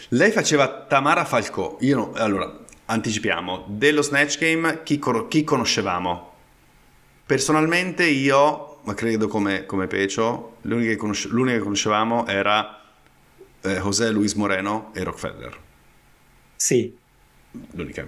Lei 0.10 0.30
faceva 0.30 0.86
Tamara 0.88 1.26
Falcò, 1.26 1.76
io 1.80 1.96
no, 1.96 2.12
allora 2.14 2.56
anticipiamo, 2.86 3.66
dello 3.66 4.04
Snatch 4.04 4.38
Game 4.38 4.84
chi, 4.84 5.00
chi 5.28 5.44
conoscevamo? 5.44 6.31
Personalmente 7.32 8.06
io 8.06 8.80
ma 8.84 8.94
credo 8.94 9.30
come, 9.30 9.66
come 9.66 9.88
Pecio, 9.88 10.58
l'unica 10.64 10.90
che, 10.90 10.96
conosce, 10.98 11.30
l'unica 11.30 11.56
che 11.56 11.64
conoscevamo 11.64 12.28
era 12.28 12.82
eh, 13.62 13.76
José 13.76 14.12
Luis 14.12 14.34
Moreno 14.34 14.92
e 14.94 15.02
Rockefeller. 15.02 15.58
Sì. 16.58 16.94
L'unica. 17.72 18.06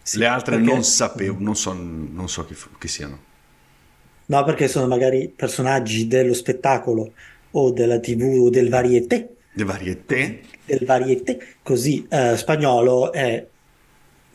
Sì, 0.00 0.18
Le 0.18 0.26
altre 0.26 0.54
perché... 0.58 0.70
non 0.70 0.84
sapevo, 0.84 1.36
non 1.40 1.56
so, 1.56 1.72
non 1.72 2.28
so 2.28 2.46
chi, 2.46 2.54
chi, 2.78 2.86
siano. 2.86 3.18
No, 4.26 4.44
perché 4.44 4.68
sono 4.68 4.86
magari 4.86 5.32
personaggi 5.34 6.06
dello 6.06 6.32
spettacolo 6.32 7.12
o 7.50 7.72
della 7.72 7.98
tv 7.98 8.38
o 8.40 8.50
del 8.50 8.68
varieté. 8.68 9.34
Del 9.52 9.66
varieté? 9.66 10.42
Del 10.64 10.84
varieté, 10.84 11.56
così 11.60 12.06
eh, 12.08 12.36
spagnolo 12.36 13.12
è... 13.12 13.44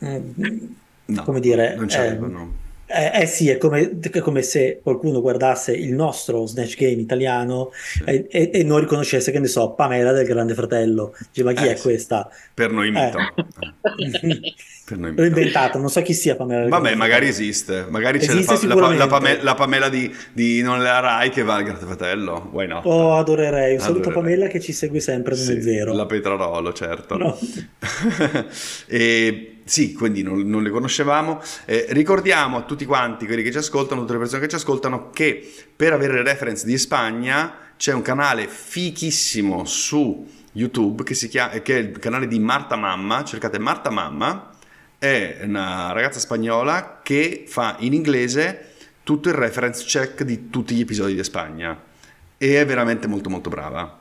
Mm, 0.04 0.64
no, 1.06 1.22
come 1.22 1.40
dire, 1.40 1.74
non 1.74 1.86
c'erano. 1.86 2.68
Eh, 2.92 3.22
eh, 3.22 3.26
sì, 3.26 3.48
è 3.48 3.56
come, 3.56 3.98
è 4.00 4.18
come, 4.18 4.42
se 4.42 4.80
qualcuno 4.82 5.20
guardasse 5.20 5.72
il 5.72 5.92
nostro 5.92 6.44
Snatch 6.46 6.76
Game 6.76 7.00
italiano 7.00 7.70
e, 8.04 8.26
e, 8.28 8.50
e, 8.52 8.64
non 8.64 8.80
riconoscesse, 8.80 9.30
che 9.30 9.38
ne 9.38 9.46
so, 9.46 9.74
Pamela 9.74 10.10
del 10.10 10.26
Grande 10.26 10.54
Fratello. 10.54 11.14
Dice, 11.30 11.44
ma 11.44 11.52
chi 11.52 11.66
eh, 11.66 11.74
è 11.74 11.78
questa? 11.78 12.28
Per 12.52 12.72
noi 12.72 12.90
mito. 12.90 13.18
L'ho 14.96 15.24
inventato, 15.24 15.78
non 15.78 15.88
so 15.88 16.02
chi 16.02 16.14
sia 16.14 16.36
Pamela. 16.36 16.68
Vabbè, 16.68 16.94
magari 16.94 17.28
esiste. 17.28 17.86
Magari 17.88 18.18
esiste 18.18 18.56
c'è 18.56 18.66
la, 18.66 18.74
la, 18.74 18.94
la, 18.94 19.06
Pamela, 19.06 19.42
la, 19.42 19.54
Pamela, 19.54 19.88
di, 19.88 20.14
di 20.32 20.62
Non 20.62 20.82
la 20.82 21.00
Rai 21.00 21.30
che 21.30 21.42
va 21.42 21.56
al 21.56 21.64
Grande 21.64 21.84
Fratello. 21.84 22.48
Why 22.52 22.66
not? 22.66 22.84
Oh, 22.84 23.14
adorerei. 23.14 23.74
Un 23.74 23.80
saluto 23.80 24.08
adorerei. 24.08 24.22
Pamela 24.22 24.46
che 24.48 24.60
ci 24.60 24.72
segue 24.72 25.00
sempre, 25.00 25.34
non 25.34 25.44
sì, 25.44 25.52
è 25.52 25.58
vero. 25.58 25.92
La 25.94 26.06
Petrarolo, 26.06 26.72
certo. 26.72 27.16
No. 27.16 27.38
e 28.86 29.60
sì, 29.70 29.92
quindi 29.92 30.22
non, 30.22 30.40
non 30.48 30.62
le 30.62 30.70
conoscevamo. 30.70 31.40
Eh, 31.64 31.86
ricordiamo 31.90 32.56
a 32.56 32.62
tutti 32.62 32.84
quanti, 32.84 33.26
quelli 33.26 33.42
che 33.42 33.52
ci 33.52 33.58
ascoltano, 33.58 34.00
tutte 34.00 34.14
le 34.14 34.18
persone 34.18 34.40
che 34.40 34.48
ci 34.48 34.56
ascoltano, 34.56 35.10
che 35.10 35.48
per 35.76 35.92
avere 35.92 36.22
reference 36.22 36.66
di 36.66 36.76
Spagna 36.76 37.54
c'è 37.76 37.92
un 37.92 38.02
canale 38.02 38.48
fichissimo 38.48 39.64
su 39.64 40.26
YouTube 40.52 41.04
che, 41.04 41.14
si 41.14 41.28
chiama, 41.28 41.52
che 41.60 41.76
è 41.76 41.78
il 41.78 41.98
canale 41.98 42.26
di 42.26 42.38
Marta 42.38 42.76
Mamma. 42.76 43.22
Cercate 43.22 43.58
Marta 43.58 43.90
Mamma, 43.90 44.50
è 45.00 45.38
una 45.44 45.92
ragazza 45.92 46.18
spagnola 46.18 47.00
che 47.02 47.44
fa 47.48 47.76
in 47.78 47.94
inglese 47.94 48.74
tutto 49.02 49.30
il 49.30 49.34
reference 49.34 49.82
check 49.86 50.24
di 50.24 50.50
tutti 50.50 50.74
gli 50.74 50.82
episodi 50.82 51.14
di 51.14 51.24
Spagna 51.24 51.82
e 52.36 52.60
è 52.60 52.66
veramente 52.66 53.06
molto 53.06 53.30
molto 53.30 53.48
brava. 53.48 53.98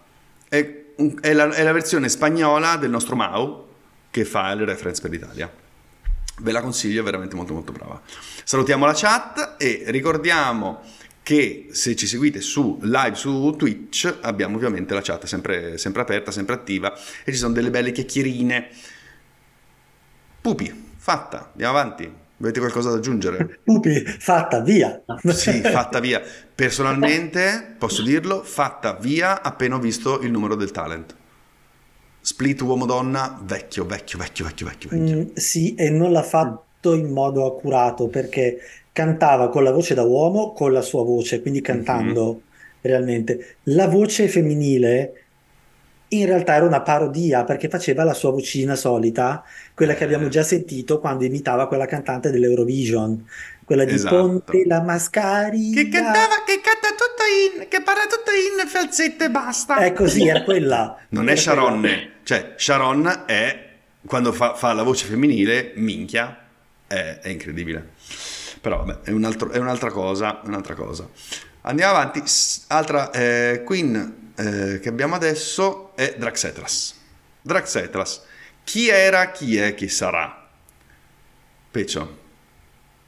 È, 0.50 0.84
è, 1.22 1.32
la, 1.32 1.52
è 1.52 1.64
la 1.64 1.72
versione 1.72 2.10
spagnola 2.10 2.76
del 2.76 2.90
nostro 2.90 3.16
Mau 3.16 3.66
che 4.12 4.26
fa 4.26 4.54
le 4.54 4.66
reference 4.66 5.02
per 5.02 5.12
l'Italia. 5.12 5.50
Ve 6.42 6.52
la 6.52 6.60
consiglio, 6.60 7.00
è 7.00 7.04
veramente 7.04 7.34
molto 7.34 7.54
molto 7.54 7.72
brava. 7.72 8.02
Salutiamo 8.44 8.86
la 8.86 8.94
chat 8.94 9.56
e 9.58 9.84
ricordiamo 9.88 10.82
che 11.24 11.70
se 11.72 11.96
ci 11.96 12.08
seguite 12.08 12.42
su 12.42 12.78
live 12.82 13.16
su 13.16 13.56
Twitch 13.58 14.18
abbiamo 14.20 14.58
ovviamente 14.58 14.94
la 14.94 15.02
chat 15.02 15.26
sempre, 15.28 15.78
sempre 15.78 16.02
aperta, 16.02 16.32
sempre 16.32 16.56
attiva 16.56 16.94
e 17.24 17.32
ci 17.32 17.38
sono 17.38 17.54
delle 17.54 17.70
belle 17.70 17.94
chiacchierine. 17.94 18.68
Pupi, 20.42 20.88
fatta, 21.10 21.50
andiamo 21.52 21.76
avanti. 21.76 22.14
Avete 22.42 22.60
qualcosa 22.60 22.92
da 22.92 22.98
aggiungere? 22.98 23.60
Pupi, 23.66 24.06
fatta 24.06 24.62
via. 24.62 25.02
Sì, 25.30 25.60
fatta 25.60 26.00
via. 26.00 26.22
Personalmente, 26.54 27.76
posso 27.78 28.04
dirlo, 28.04 28.44
fatta 28.44 28.94
via 28.94 29.42
appena 29.42 29.76
ho 29.76 29.80
visto 29.80 30.22
il 30.22 30.30
numero 30.32 30.56
del 30.56 30.70
talent. 30.70 31.16
Split 32.22 32.62
uomo-donna, 32.62 33.42
vecchio, 33.44 33.86
vecchio, 33.86 34.20
vecchio, 34.20 34.46
vecchio, 34.46 34.66
vecchio. 34.68 34.90
vecchio. 34.90 35.18
Mm, 35.18 35.26
sì, 35.34 35.74
e 35.74 35.90
non 35.90 36.12
l'ha 36.12 36.24
fatto 36.24 36.94
in 36.94 37.12
modo 37.12 37.46
accurato 37.46 38.08
perché 38.08 38.60
cantava 38.94 39.50
con 39.50 39.64
la 39.64 39.72
voce 39.72 39.96
da 39.96 40.04
uomo, 40.04 40.54
con 40.54 40.72
la 40.72 40.82
sua 40.82 41.04
voce, 41.04 41.42
quindi 41.42 41.60
cantando 41.62 42.24
mm-hmm. 42.26 42.42
realmente. 42.82 43.56
La 43.64 43.88
voce 43.88 44.28
femminile 44.28 45.29
in 46.10 46.26
realtà 46.26 46.56
era 46.56 46.66
una 46.66 46.82
parodia 46.82 47.44
perché 47.44 47.70
faceva 47.70 48.04
la 48.04 48.14
sua 48.14 48.32
vocina 48.32 48.76
solita, 48.76 49.44
quella 49.74 49.94
che 49.94 50.04
abbiamo 50.04 50.28
già 50.28 50.44
sentito 50.44 51.00
quando 51.00 51.26
imitava 51.26 51.68
quella 51.68 51.86
cantante 51.86 52.32
dell'Eurovision, 52.32 53.26
quella 53.64 53.84
di 53.84 53.94
esatto. 53.94 54.16
Ponte 54.16 54.64
la 54.66 54.82
Mascari. 54.82 55.72
Che 55.72 55.90
cantava, 55.90 56.44
che 56.46 56.60
canta 56.62 56.90
tutto 56.90 57.62
in, 57.62 57.68
che 57.68 57.82
parla 57.82 58.04
tutto 58.04 58.32
in 58.32 58.68
falsetto 58.68 59.24
e 59.26 59.30
basta. 59.30 59.78
È 59.78 59.94
così, 59.94 60.26
era 60.28 60.44
quella. 60.44 60.98
non 61.10 61.26
era 61.26 61.34
è 61.34 61.36
Sharon, 61.36 61.80
quella. 61.80 61.98
cioè 62.24 62.54
Sharon 62.56 63.24
è, 63.28 63.68
quando 64.06 64.32
fa, 64.32 64.56
fa, 64.56 64.74
la 64.74 64.84
voce 64.84 65.06
femminile, 65.06 65.74
minchia, 65.76 66.46
è, 66.88 67.20
è 67.22 67.30
incredibile. 67.30 67.90
Però 68.60 68.84
vabbè, 68.84 69.02
è, 69.04 69.12
un 69.12 69.24
altro, 69.24 69.52
è, 69.52 69.60
un'altra 69.60 69.92
cosa, 69.92 70.42
un'altra 70.46 70.74
cosa. 70.74 71.08
Andiamo 71.62 71.94
avanti, 71.94 72.24
altra 72.68 73.12
eh, 73.12 73.62
Queen 73.64 74.29
eh, 74.40 74.80
che 74.80 74.90
abbiamo 74.90 75.16
adesso 75.16 75.96
è 75.96 76.16
Draxetras. 76.18 76.96
Draxetras, 77.42 78.24
chi 78.64 78.88
era, 78.88 79.32
chi 79.32 79.58
è, 79.58 79.74
chi 79.74 79.88
sarà? 79.88 80.48
Peccio. 81.72 82.18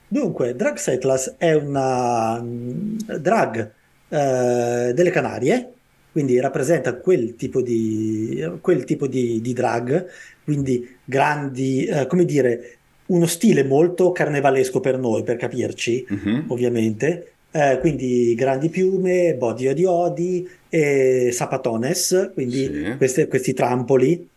Dunque, 0.07 0.55
Drag 0.55 0.75
Settlers 0.75 1.35
è 1.37 1.53
una 1.53 2.37
mm, 2.41 2.97
drag 3.19 3.71
eh, 4.09 4.91
delle 4.93 5.09
Canarie, 5.09 5.71
quindi 6.11 6.37
rappresenta 6.39 6.95
quel 6.95 7.35
tipo 7.35 7.61
di, 7.61 8.45
quel 8.59 8.83
tipo 8.83 9.07
di, 9.07 9.39
di 9.39 9.53
drag, 9.53 10.05
quindi 10.43 10.97
grandi, 11.05 11.85
eh, 11.85 12.07
come 12.07 12.25
dire, 12.25 12.77
uno 13.05 13.25
stile 13.25 13.63
molto 13.63 14.11
carnevalesco 14.11 14.81
per 14.81 14.97
noi, 14.97 15.23
per 15.23 15.37
capirci, 15.37 16.05
mm-hmm. 16.11 16.49
ovviamente. 16.49 17.30
Eh, 17.53 17.79
quindi 17.79 18.33
grandi 18.33 18.69
piume, 18.69 19.35
body 19.35 19.67
odi 19.67 19.83
odi 19.85 20.49
e 20.69 21.31
sapatones, 21.33 22.31
quindi 22.33 22.63
sì. 22.63 22.93
queste, 22.97 23.27
questi 23.27 23.53
trampoli 23.53 24.29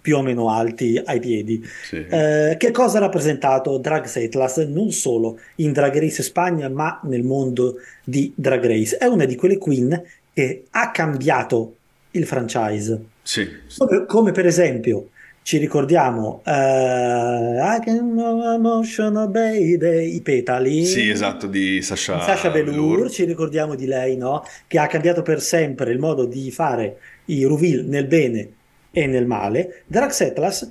più 0.00 0.16
o 0.16 0.22
meno 0.22 0.50
alti 0.50 1.00
ai 1.02 1.18
piedi. 1.18 1.64
Sì. 1.82 2.04
Eh, 2.06 2.56
che 2.58 2.70
cosa 2.70 2.98
ha 2.98 3.00
rappresentato 3.00 3.78
Drag 3.78 4.06
Atlas 4.06 4.58
non 4.58 4.90
solo 4.92 5.38
in 5.56 5.72
Drag 5.72 5.98
Race 5.98 6.22
Spagna, 6.22 6.68
ma 6.68 7.00
nel 7.04 7.22
mondo 7.22 7.76
di 8.04 8.32
Drag 8.34 8.64
Race? 8.64 8.96
È 8.96 9.06
una 9.06 9.24
di 9.24 9.36
quelle 9.36 9.58
queen 9.58 10.02
che 10.32 10.64
ha 10.70 10.90
cambiato 10.90 11.76
il 12.12 12.26
franchise. 12.26 13.02
Sì. 13.22 13.48
Come, 13.78 14.06
come 14.06 14.32
per 14.32 14.46
esempio 14.46 15.10
ci 15.44 15.58
ricordiamo 15.58 16.40
uh, 16.44 16.50
I 16.50 17.78
can 17.84 18.18
emotion 18.18 19.16
obey 19.16 19.78
i 20.14 20.20
petali 20.22 20.86
sì 20.86 21.10
esatto 21.10 21.46
di 21.46 21.82
Sasha, 21.82 22.20
Sasha 22.22 22.48
Velour 22.48 23.10
ci 23.10 23.24
ricordiamo 23.24 23.74
di 23.74 23.86
lei 23.86 24.16
no? 24.16 24.42
che 24.66 24.78
ha 24.78 24.86
cambiato 24.86 25.20
per 25.20 25.42
sempre 25.42 25.92
il 25.92 25.98
modo 25.98 26.24
di 26.24 26.50
fare 26.50 26.96
i 27.26 27.46
reveal 27.46 27.84
nel 27.84 28.06
bene 28.06 28.48
e 28.94 29.06
nel 29.06 29.26
male, 29.26 29.82
Drax 29.86 30.20
Atlas 30.20 30.70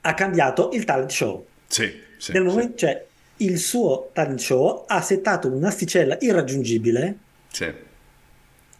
ha 0.00 0.14
cambiato 0.14 0.70
il 0.72 0.84
talent 0.84 1.10
show. 1.10 1.46
Sì, 1.66 1.90
sì, 2.18 2.32
nel 2.32 2.42
momento, 2.42 2.72
sì. 2.72 2.78
Cioè, 2.78 3.04
il 3.38 3.58
suo 3.58 4.10
talent 4.12 4.40
show 4.40 4.84
ha 4.86 5.00
settato 5.00 5.48
un'asticella 5.48 6.16
irraggiungibile. 6.20 7.16
Sì. 7.48 7.72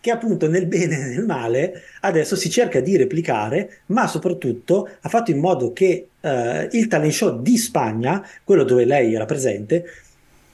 Che 0.04 0.10
appunto 0.10 0.50
nel 0.50 0.66
bene 0.66 0.98
e 0.98 1.08
nel 1.14 1.24
male 1.24 1.80
adesso 2.00 2.36
si 2.36 2.50
cerca 2.50 2.80
di 2.80 2.94
replicare, 2.98 3.78
ma 3.86 4.06
soprattutto 4.06 4.86
ha 5.00 5.08
fatto 5.08 5.30
in 5.30 5.38
modo 5.38 5.72
che 5.72 6.08
uh, 6.20 6.68
il 6.72 6.88
talent 6.88 7.10
show 7.10 7.40
di 7.40 7.56
Spagna, 7.56 8.22
quello 8.44 8.64
dove 8.64 8.84
lei 8.84 9.14
era 9.14 9.24
presente, 9.24 9.82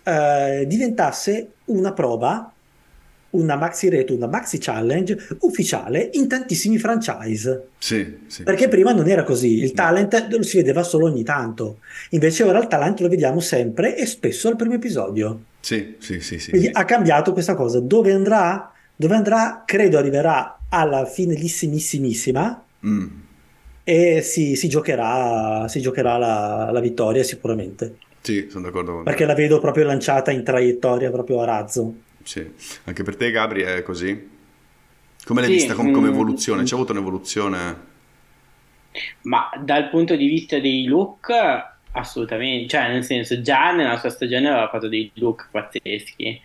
uh, 0.04 0.64
diventasse 0.64 1.48
una 1.64 1.92
prova 1.92 2.52
una 3.30 3.56
maxi 3.56 3.88
rate, 3.88 4.12
una 4.12 4.28
maxi 4.28 4.58
challenge 4.58 5.18
ufficiale 5.40 6.10
in 6.12 6.28
tantissimi 6.28 6.78
franchise. 6.78 7.70
Sì, 7.78 8.18
sì. 8.28 8.44
Perché 8.44 8.68
prima 8.68 8.92
non 8.92 9.08
era 9.08 9.24
così, 9.24 9.62
il 9.62 9.72
talent 9.72 10.28
lo 10.30 10.42
si 10.44 10.58
vedeva 10.58 10.84
solo 10.84 11.06
ogni 11.06 11.24
tanto, 11.24 11.78
invece 12.10 12.44
ora 12.44 12.60
il 12.60 12.68
talent 12.68 13.00
lo 13.00 13.08
vediamo 13.08 13.40
sempre 13.40 13.96
e 13.96 14.06
spesso 14.06 14.46
al 14.46 14.54
primo 14.54 14.74
episodio. 14.74 15.40
Sì, 15.58 15.96
sì, 15.98 16.20
sì. 16.20 16.38
sì 16.38 16.50
Quindi 16.50 16.68
sì. 16.68 16.72
ha 16.72 16.84
cambiato 16.84 17.32
questa 17.32 17.54
cosa. 17.56 17.80
Dove 17.80 18.12
andrà? 18.12 18.74
Dove 19.00 19.14
andrà? 19.14 19.62
Credo 19.64 19.96
arriverà 19.96 20.58
alla 20.68 21.06
finelissimissima 21.06 22.64
mm. 22.84 23.06
e 23.82 24.20
si, 24.20 24.56
si, 24.56 24.68
giocherà, 24.68 25.66
si 25.68 25.80
giocherà 25.80 26.18
la, 26.18 26.68
la 26.70 26.80
vittoria 26.80 27.22
sicuramente. 27.22 27.96
Sì, 28.20 28.48
sono 28.50 28.66
d'accordo 28.66 28.92
con 28.92 29.04
te. 29.04 29.08
Perché 29.08 29.24
la 29.24 29.32
vedo 29.32 29.58
proprio 29.58 29.86
lanciata 29.86 30.32
in 30.32 30.44
traiettoria, 30.44 31.10
proprio 31.10 31.40
a 31.40 31.46
razzo. 31.46 31.94
Sì, 32.22 32.46
anche 32.84 33.02
per 33.02 33.16
te 33.16 33.30
Gabri 33.30 33.62
è 33.62 33.82
così? 33.82 34.28
Come 35.24 35.40
l'hai 35.40 35.48
sì, 35.48 35.56
vista 35.56 35.72
come, 35.72 35.92
come 35.92 36.08
mm. 36.08 36.12
evoluzione? 36.12 36.64
C'è 36.64 36.74
avuto 36.74 36.92
un'evoluzione? 36.92 37.76
Ma 39.22 39.48
dal 39.64 39.88
punto 39.88 40.14
di 40.14 40.26
vista 40.26 40.58
dei 40.58 40.84
look, 40.84 41.32
assolutamente, 41.92 42.68
cioè 42.68 42.88
nel 42.92 43.04
senso 43.04 43.40
già 43.40 43.72
nella 43.72 43.96
sua 43.96 44.10
stagione 44.10 44.50
aveva 44.50 44.68
fatto 44.68 44.88
dei 44.88 45.10
look 45.14 45.48
pazzeschi. 45.50 46.38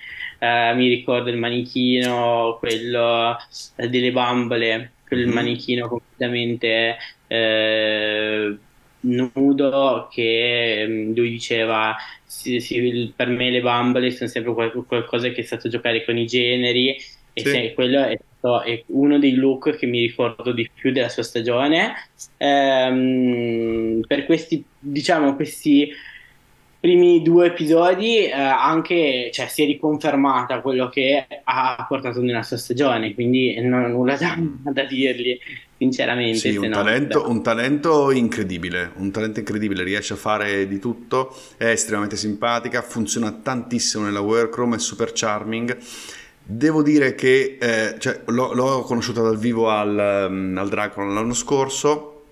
Uh, 0.45 0.75
mi 0.75 0.87
ricordo 0.87 1.29
il 1.29 1.37
manichino, 1.37 2.57
quello 2.59 3.35
delle 3.75 4.11
bambole, 4.11 4.91
quel 5.07 5.27
mm. 5.27 5.31
manichino 5.31 5.87
completamente 5.87 6.97
eh, 7.27 8.57
nudo 9.01 10.07
che 10.11 10.85
mm, 10.87 11.15
lui 11.15 11.29
diceva 11.29 11.95
sì, 12.23 12.59
sì, 12.59 13.13
per 13.15 13.27
me 13.27 13.49
le 13.49 13.61
bambole 13.61 14.11
sono 14.11 14.29
sempre 14.29 14.53
qualcosa 14.85 15.29
che 15.29 15.41
è 15.41 15.43
stato 15.43 15.69
giocare 15.69 16.03
con 16.03 16.17
i 16.17 16.25
generi 16.25 16.95
e 17.33 17.41
sì. 17.41 17.49
se, 17.49 17.73
quello 17.73 18.03
è, 18.03 18.19
stato, 18.37 18.61
è, 18.61 18.83
uno 18.87 19.17
dei 19.19 19.33
look 19.35 19.75
che 19.77 19.85
mi 19.85 20.01
ricordo 20.01 20.51
di 20.51 20.69
più 20.73 20.91
della 20.91 21.09
sua 21.09 21.23
stagione 21.23 21.93
ehm, 22.37 24.01
per 24.07 24.25
questi 24.25 24.63
diciamo 24.79 25.35
questi 25.35 25.89
primi 26.85 27.23
due 27.23 27.47
episodi 27.47 28.25
eh, 28.25 28.31
anche 28.31 29.31
cioè, 29.33 29.47
si 29.47 29.63
è 29.63 29.65
riconfermata 29.65 30.61
quello 30.61 30.87
che 30.87 31.25
ha 31.43 31.85
portato 31.89 32.21
nella 32.21 32.43
sua 32.43 32.57
stagione 32.57 33.15
quindi 33.15 33.59
non 33.59 33.85
ho 33.85 33.87
nulla 33.87 34.15
da, 34.15 34.37
da 34.71 34.83
dirgli 34.83 35.35
sinceramente. 35.77 36.51
Sì, 36.51 36.55
un, 36.55 36.67
no, 36.67 36.75
talento, 36.75 37.27
un, 37.27 37.41
talento, 37.41 38.11
incredibile, 38.11 38.91
un 38.97 39.11
talento 39.11 39.39
incredibile, 39.39 39.83
riesce 39.83 40.13
a 40.13 40.15
fare 40.15 40.67
di 40.67 40.79
tutto, 40.79 41.35
è 41.57 41.65
estremamente 41.65 42.15
simpatica, 42.15 42.81
funziona 42.81 43.31
tantissimo 43.31 44.05
nella 44.05 44.21
workroom, 44.21 44.75
è 44.75 44.79
super 44.79 45.11
charming. 45.13 45.75
Devo 46.41 46.81
dire 46.81 47.13
che 47.13 47.57
eh, 47.59 47.95
cioè, 47.99 48.21
l'ho, 48.27 48.53
l'ho, 48.53 48.81
conosciuta 48.83 49.21
dal 49.21 49.37
vivo 49.37 49.69
al, 49.69 50.27
um, 50.29 50.55
al 50.57 50.69
Dracula 50.69 51.07
l'anno 51.07 51.33
scorso, 51.33 52.23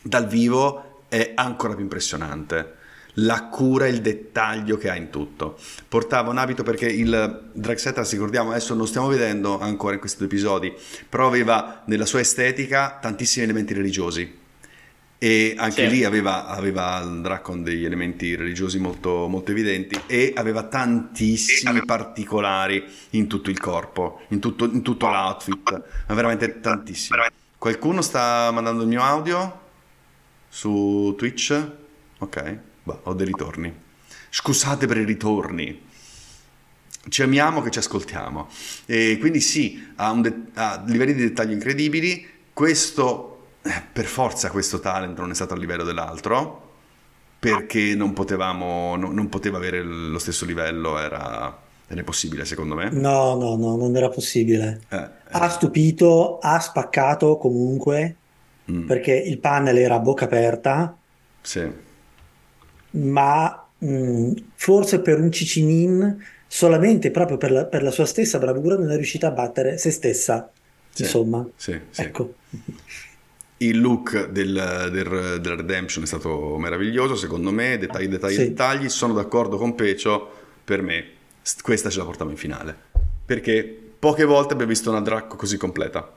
dal 0.00 0.28
vivo 0.28 1.00
è 1.08 1.32
ancora 1.34 1.74
più 1.74 1.82
impressionante 1.82 2.82
la 3.14 3.44
cura 3.44 3.86
e 3.86 3.90
il 3.90 4.00
dettaglio 4.00 4.76
che 4.76 4.90
ha 4.90 4.96
in 4.96 5.10
tutto. 5.10 5.58
Portava 5.88 6.30
un 6.30 6.38
abito 6.38 6.62
perché 6.62 6.86
il 6.86 7.50
Dragsetas, 7.52 8.10
ricordiamo, 8.12 8.50
adesso 8.50 8.74
non 8.74 8.86
stiamo 8.86 9.08
vedendo 9.08 9.58
ancora 9.60 9.94
in 9.94 10.00
questi 10.00 10.18
due 10.18 10.26
episodi, 10.26 10.72
però 11.08 11.26
aveva 11.26 11.82
nella 11.86 12.06
sua 12.06 12.20
estetica 12.20 12.98
tantissimi 13.00 13.44
elementi 13.44 13.74
religiosi. 13.74 14.42
E 15.16 15.54
anche 15.56 15.88
sì. 15.88 15.94
lì 15.94 16.04
aveva, 16.04 16.46
aveva 16.46 17.00
il 17.00 17.22
Dracon 17.22 17.62
degli 17.62 17.84
elementi 17.84 18.34
religiosi 18.34 18.78
molto, 18.78 19.26
molto 19.26 19.52
evidenti 19.52 19.98
e 20.06 20.32
aveva 20.36 20.64
tantissimi 20.64 21.70
aveva... 21.70 21.86
particolari 21.86 22.84
in 23.10 23.26
tutto 23.26 23.48
il 23.48 23.58
corpo, 23.58 24.22
in 24.28 24.40
tutto, 24.40 24.66
in 24.66 24.82
tutto 24.82 25.08
l'outfit, 25.08 25.82
ma 26.08 26.14
veramente 26.14 26.60
tantissimi. 26.60 27.18
Qualcuno 27.56 28.02
sta 28.02 28.50
mandando 28.50 28.82
il 28.82 28.88
mio 28.88 29.02
audio 29.02 29.60
su 30.48 31.14
Twitch? 31.16 31.70
Ok. 32.18 32.58
Bah, 32.84 33.00
ho 33.04 33.14
dei 33.14 33.24
ritorni. 33.26 33.74
Scusate 34.28 34.86
per 34.86 34.98
i 34.98 35.04
ritorni. 35.04 35.80
Ci 37.08 37.22
amiamo 37.22 37.62
che 37.62 37.70
ci 37.70 37.78
ascoltiamo. 37.78 38.48
E 38.84 39.16
quindi 39.18 39.40
sì, 39.40 39.92
ha, 39.96 40.12
de- 40.14 40.34
ha 40.54 40.82
livelli 40.86 41.14
di 41.14 41.22
dettaglio 41.22 41.54
incredibili. 41.54 42.26
Questo, 42.52 43.46
eh, 43.62 43.82
per 43.90 44.04
forza, 44.04 44.50
questo 44.50 44.80
talent 44.80 45.18
non 45.18 45.30
è 45.30 45.34
stato 45.34 45.54
a 45.54 45.56
livello 45.56 45.82
dell'altro 45.82 46.60
perché 47.38 47.94
non 47.94 48.12
potevamo, 48.12 48.96
no, 48.96 49.10
non 49.10 49.28
poteva 49.28 49.58
avere 49.58 49.82
lo 49.82 50.18
stesso 50.18 50.46
livello, 50.46 50.98
era, 50.98 51.58
era 51.86 51.98
impossibile 51.98 52.44
secondo 52.44 52.74
me. 52.74 52.90
No, 52.90 53.34
no, 53.34 53.56
no, 53.56 53.76
non 53.76 53.96
era 53.96 54.08
possibile. 54.08 54.80
Eh, 54.88 54.96
eh. 54.96 55.08
Ha 55.30 55.48
stupito, 55.48 56.38
ha 56.38 56.58
spaccato 56.60 57.36
comunque, 57.36 58.16
mm. 58.70 58.86
perché 58.86 59.14
il 59.14 59.38
panel 59.38 59.76
era 59.78 59.96
a 59.96 60.00
bocca 60.00 60.24
aperta. 60.24 60.96
Sì 61.40 61.92
ma 62.94 63.66
mh, 63.78 64.32
forse 64.54 65.00
per 65.00 65.20
un 65.20 65.30
Cicinin, 65.30 66.24
solamente 66.46 67.10
proprio 67.10 67.36
per 67.36 67.50
la, 67.50 67.64
per 67.64 67.82
la, 67.82 67.90
sua 67.90 68.06
stessa 68.06 68.38
bravura, 68.38 68.76
non 68.76 68.90
è 68.90 68.96
riuscita 68.96 69.28
a 69.28 69.32
battere 69.32 69.78
se 69.78 69.90
stessa. 69.90 70.50
Sì, 70.90 71.02
insomma, 71.02 71.46
sì, 71.56 71.78
sì. 71.90 72.02
ecco. 72.02 72.34
Il 73.58 73.80
look 73.80 74.28
del, 74.28 74.90
del, 74.92 75.38
del, 75.40 75.56
Redemption 75.56 76.04
è 76.04 76.06
stato 76.06 76.56
meraviglioso, 76.58 77.16
secondo 77.16 77.50
me, 77.50 77.78
dettagli, 77.78 78.06
dettagli, 78.06 78.36
dettagli. 78.36 78.88
Sono 78.88 79.14
d'accordo 79.14 79.56
con 79.56 79.74
Pecio, 79.74 80.28
per 80.62 80.82
me 80.82 81.04
questa 81.62 81.88
ce 81.88 81.98
la 81.98 82.04
portiamo 82.04 82.30
in 82.30 82.36
finale. 82.36 82.76
Perché 83.24 83.62
poche 83.98 84.24
volte 84.24 84.52
abbiamo 84.52 84.70
visto 84.70 84.90
una 84.90 85.00
Draco 85.00 85.36
così 85.36 85.56
completa. 85.56 86.12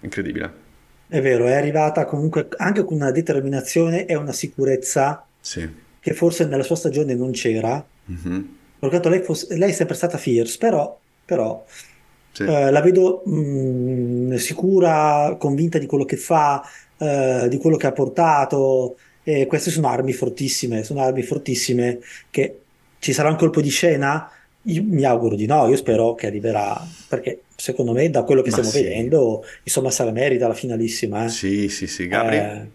Incredibile. 0.00 0.64
È 1.08 1.20
vero, 1.20 1.46
è 1.46 1.54
arrivata 1.54 2.04
comunque 2.04 2.48
anche 2.56 2.84
con 2.84 2.96
una 2.96 3.10
determinazione 3.10 4.06
e 4.06 4.14
una 4.14 4.32
sicurezza 4.32 5.25
sì. 5.46 5.68
che 6.00 6.12
forse 6.12 6.44
nella 6.44 6.64
sua 6.64 6.74
stagione 6.74 7.14
non 7.14 7.30
c'era. 7.30 7.86
Mm-hmm. 8.10 8.42
Per 8.80 8.88
quanto 8.88 9.08
lei, 9.08 9.22
fosse, 9.22 9.56
lei 9.56 9.70
è 9.70 9.72
sempre 9.72 9.94
stata 9.94 10.18
fierce, 10.18 10.58
però, 10.58 10.98
però 11.24 11.64
sì. 12.32 12.42
eh, 12.42 12.70
la 12.72 12.80
vedo 12.80 13.22
mh, 13.24 13.32
mm, 13.32 14.34
sicura, 14.34 15.36
convinta 15.38 15.78
di 15.78 15.86
quello 15.86 16.04
che 16.04 16.16
fa, 16.16 16.68
eh, 16.98 17.46
di 17.48 17.58
quello 17.58 17.76
che 17.76 17.86
ha 17.86 17.92
portato. 17.92 18.96
E 19.22 19.46
queste 19.46 19.70
sono 19.70 19.88
armi 19.88 20.12
fortissime, 20.12 20.82
sono 20.82 21.00
armi 21.00 21.22
fortissime 21.22 22.00
che 22.30 22.60
ci 22.98 23.12
sarà 23.12 23.28
un 23.28 23.36
colpo 23.36 23.60
di 23.60 23.70
scena? 23.70 24.30
Io 24.62 24.82
mi 24.84 25.04
auguro 25.04 25.36
di 25.36 25.46
no, 25.46 25.68
io 25.68 25.76
spero 25.76 26.14
che 26.14 26.26
arriverà, 26.26 26.84
perché 27.08 27.42
secondo 27.54 27.92
me 27.92 28.10
da 28.10 28.24
quello 28.24 28.42
che 28.42 28.50
Ma 28.50 28.56
stiamo 28.56 28.70
sì. 28.70 28.82
vedendo, 28.82 29.44
insomma, 29.62 29.90
sarà 29.90 30.10
merita 30.10 30.48
la 30.48 30.54
finalissima. 30.54 31.24
Eh. 31.24 31.28
Sì, 31.28 31.68
sì, 31.68 31.86
sì, 31.86 32.08
Gabri. 32.08 32.36
Eh, 32.36 32.66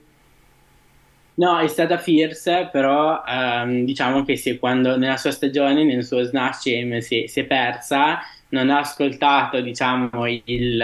No, 1.42 1.58
è 1.58 1.68
stata 1.68 1.98
fierce, 1.98 2.70
però 2.72 3.24
ehm, 3.28 3.84
diciamo 3.84 4.24
che 4.24 4.38
se 4.38 4.60
quando 4.60 4.96
nella 4.96 5.18
sua 5.18 5.32
stagione, 5.32 5.84
nel 5.84 6.06
suo 6.06 6.22
Snatch 6.22 6.70
Game, 6.70 7.02
si, 7.02 7.26
si 7.28 7.40
è 7.40 7.46
persa, 7.46 8.20
non 8.50 8.70
ha 8.70 8.78
ascoltato 8.82 9.60
diciamo, 9.60 10.28
il, 10.28 10.80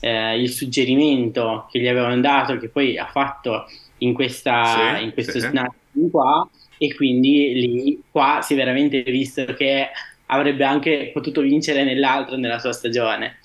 eh, 0.00 0.40
il, 0.40 0.48
suggerimento 0.48 1.68
che 1.70 1.80
gli 1.80 1.86
avevano 1.86 2.18
dato, 2.22 2.56
che 2.56 2.70
poi 2.70 2.96
ha 2.96 3.08
fatto 3.12 3.66
in, 3.98 4.14
questa, 4.14 4.96
sì, 4.96 5.04
in 5.04 5.12
questo 5.12 5.32
sì. 5.32 5.40
Snatch 5.40 5.74
qua, 6.10 6.48
e 6.78 6.94
quindi 6.94 7.52
lì 7.52 8.02
qua 8.10 8.40
si 8.40 8.54
è 8.54 8.56
veramente 8.56 9.02
visto 9.02 9.44
che 9.52 9.88
avrebbe 10.26 10.64
anche 10.64 11.10
potuto 11.12 11.42
vincere 11.42 11.84
nell'altro 11.84 12.36
nella 12.36 12.58
sua 12.58 12.72
stagione. 12.72 13.36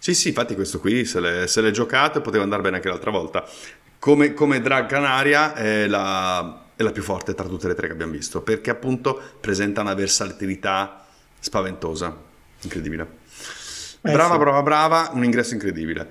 Sì, 0.00 0.14
sì, 0.14 0.28
infatti 0.28 0.54
questo 0.54 0.78
qui 0.78 1.04
se 1.04 1.18
l'è, 1.20 1.46
se 1.46 1.60
l'è 1.60 1.70
giocato 1.70 2.18
e 2.18 2.20
poteva 2.20 2.44
andare 2.44 2.62
bene 2.62 2.76
anche 2.76 2.88
l'altra 2.88 3.10
volta. 3.10 3.44
Come, 3.98 4.32
come 4.32 4.60
drag 4.60 4.86
canaria 4.86 5.54
è 5.54 5.86
la, 5.86 6.66
è 6.76 6.82
la 6.82 6.92
più 6.92 7.02
forte 7.02 7.34
tra 7.34 7.46
tutte 7.46 7.66
le 7.66 7.74
tre 7.74 7.88
che 7.88 7.92
abbiamo 7.92 8.12
visto, 8.12 8.42
perché 8.42 8.70
appunto 8.70 9.20
presenta 9.40 9.80
una 9.80 9.94
versatilità 9.94 11.04
spaventosa, 11.40 12.16
incredibile. 12.62 13.16
Eh, 14.00 14.12
brava, 14.12 14.34
sì. 14.34 14.38
brava, 14.38 14.62
brava, 14.62 15.10
un 15.14 15.24
ingresso 15.24 15.54
incredibile. 15.54 16.08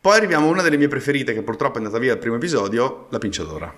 Poi 0.00 0.16
arriviamo 0.16 0.46
a 0.46 0.50
una 0.50 0.62
delle 0.62 0.78
mie 0.78 0.88
preferite, 0.88 1.34
che 1.34 1.42
purtroppo 1.42 1.74
è 1.74 1.78
andata 1.78 1.98
via 1.98 2.12
al 2.12 2.18
primo 2.18 2.36
episodio, 2.36 3.08
la 3.10 3.18
pinciadora. 3.18 3.74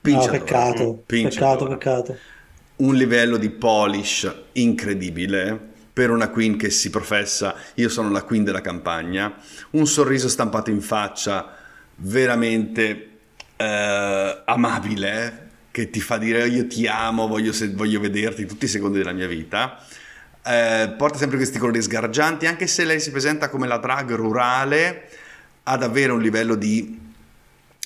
Pinciadora. 0.00 0.32
No, 0.32 0.38
peccato, 0.38 1.02
pinciadora. 1.06 1.76
peccato, 1.76 2.02
peccato. 2.02 2.18
Un 2.76 2.94
livello 2.96 3.36
di 3.38 3.48
polish 3.48 4.30
incredibile 4.52 5.72
per 5.92 6.10
una 6.10 6.28
queen 6.28 6.58
che 6.58 6.70
si 6.70 6.90
professa 6.90 7.54
io 7.74 7.88
sono 7.88 8.10
la 8.10 8.24
queen 8.24 8.42
della 8.42 8.60
campagna, 8.60 9.32
un 9.70 9.86
sorriso 9.86 10.28
stampato 10.28 10.70
in 10.70 10.80
faccia 10.80 11.56
veramente 11.96 13.08
eh, 13.56 14.42
amabile 14.44 15.42
che 15.70 15.90
ti 15.90 16.00
fa 16.00 16.18
dire 16.18 16.46
io 16.46 16.66
ti 16.66 16.86
amo, 16.86 17.26
voglio, 17.26 17.52
se, 17.52 17.70
voglio 17.70 17.98
vederti 17.98 18.46
tutti 18.46 18.66
i 18.66 18.68
secondi 18.68 18.98
della 18.98 19.12
mia 19.12 19.26
vita. 19.26 19.84
Eh, 20.46 20.94
porta 20.96 21.18
sempre 21.18 21.36
questi 21.36 21.58
colori 21.58 21.82
sgargianti, 21.82 22.46
anche 22.46 22.66
se 22.66 22.84
lei 22.84 23.00
si 23.00 23.10
presenta 23.10 23.48
come 23.48 23.66
la 23.66 23.78
drag 23.78 24.12
rurale, 24.14 25.08
ha 25.64 25.76
davvero 25.76 26.14
un 26.14 26.20
livello 26.20 26.54
di, 26.54 27.00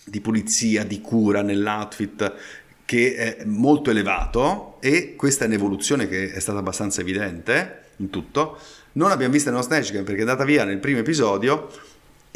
di 0.04 0.20
pulizia, 0.20 0.84
di 0.84 1.00
cura 1.00 1.42
nell'outfit 1.42 2.34
che 2.84 3.14
è 3.14 3.44
molto 3.44 3.90
elevato 3.90 4.78
e 4.80 5.14
questa 5.14 5.44
è 5.44 5.46
un'evoluzione 5.46 6.08
che 6.08 6.32
è 6.32 6.40
stata 6.40 6.58
abbastanza 6.58 7.00
evidente 7.00 7.84
in 7.96 8.10
tutto. 8.10 8.58
Non 8.92 9.10
l'abbiamo 9.10 9.32
vista 9.32 9.50
nello 9.50 9.62
Snatch 9.62 9.92
Game 9.92 10.04
perché 10.04 10.20
è 10.20 10.24
andata 10.24 10.44
via 10.44 10.64
nel 10.64 10.78
primo 10.78 10.98
episodio, 10.98 11.70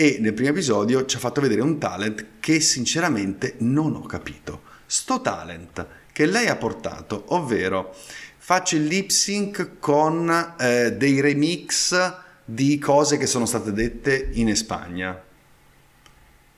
e 0.03 0.17
nel 0.19 0.35
primo 0.35 0.51
episodio 0.51 1.05
ci 1.05 1.15
ha 1.15 1.21
fatto 1.21 1.41
vedere 1.41 1.61
un 1.61 1.79
talent 1.79 2.41
che 2.41 2.59
sinceramente 2.59 3.55
non 3.59 3.95
ho 3.95 4.01
capito. 4.01 4.63
Sto 4.85 5.21
talent 5.21 5.87
che 6.11 6.27
lei 6.27 6.49
ha 6.49 6.57
portato, 6.57 7.27
ovvero 7.29 7.95
faccio 8.37 8.75
il 8.75 8.87
lip 8.87 9.11
sync 9.11 9.79
con 9.79 10.55
eh, 10.59 10.95
dei 10.95 11.21
remix 11.21 12.17
di 12.45 12.79
cose 12.79 13.17
che 13.17 13.27
sono 13.27 13.47
state 13.47 13.73
dette 13.73 14.31
in 14.33 14.57
Spagna. 14.57 15.23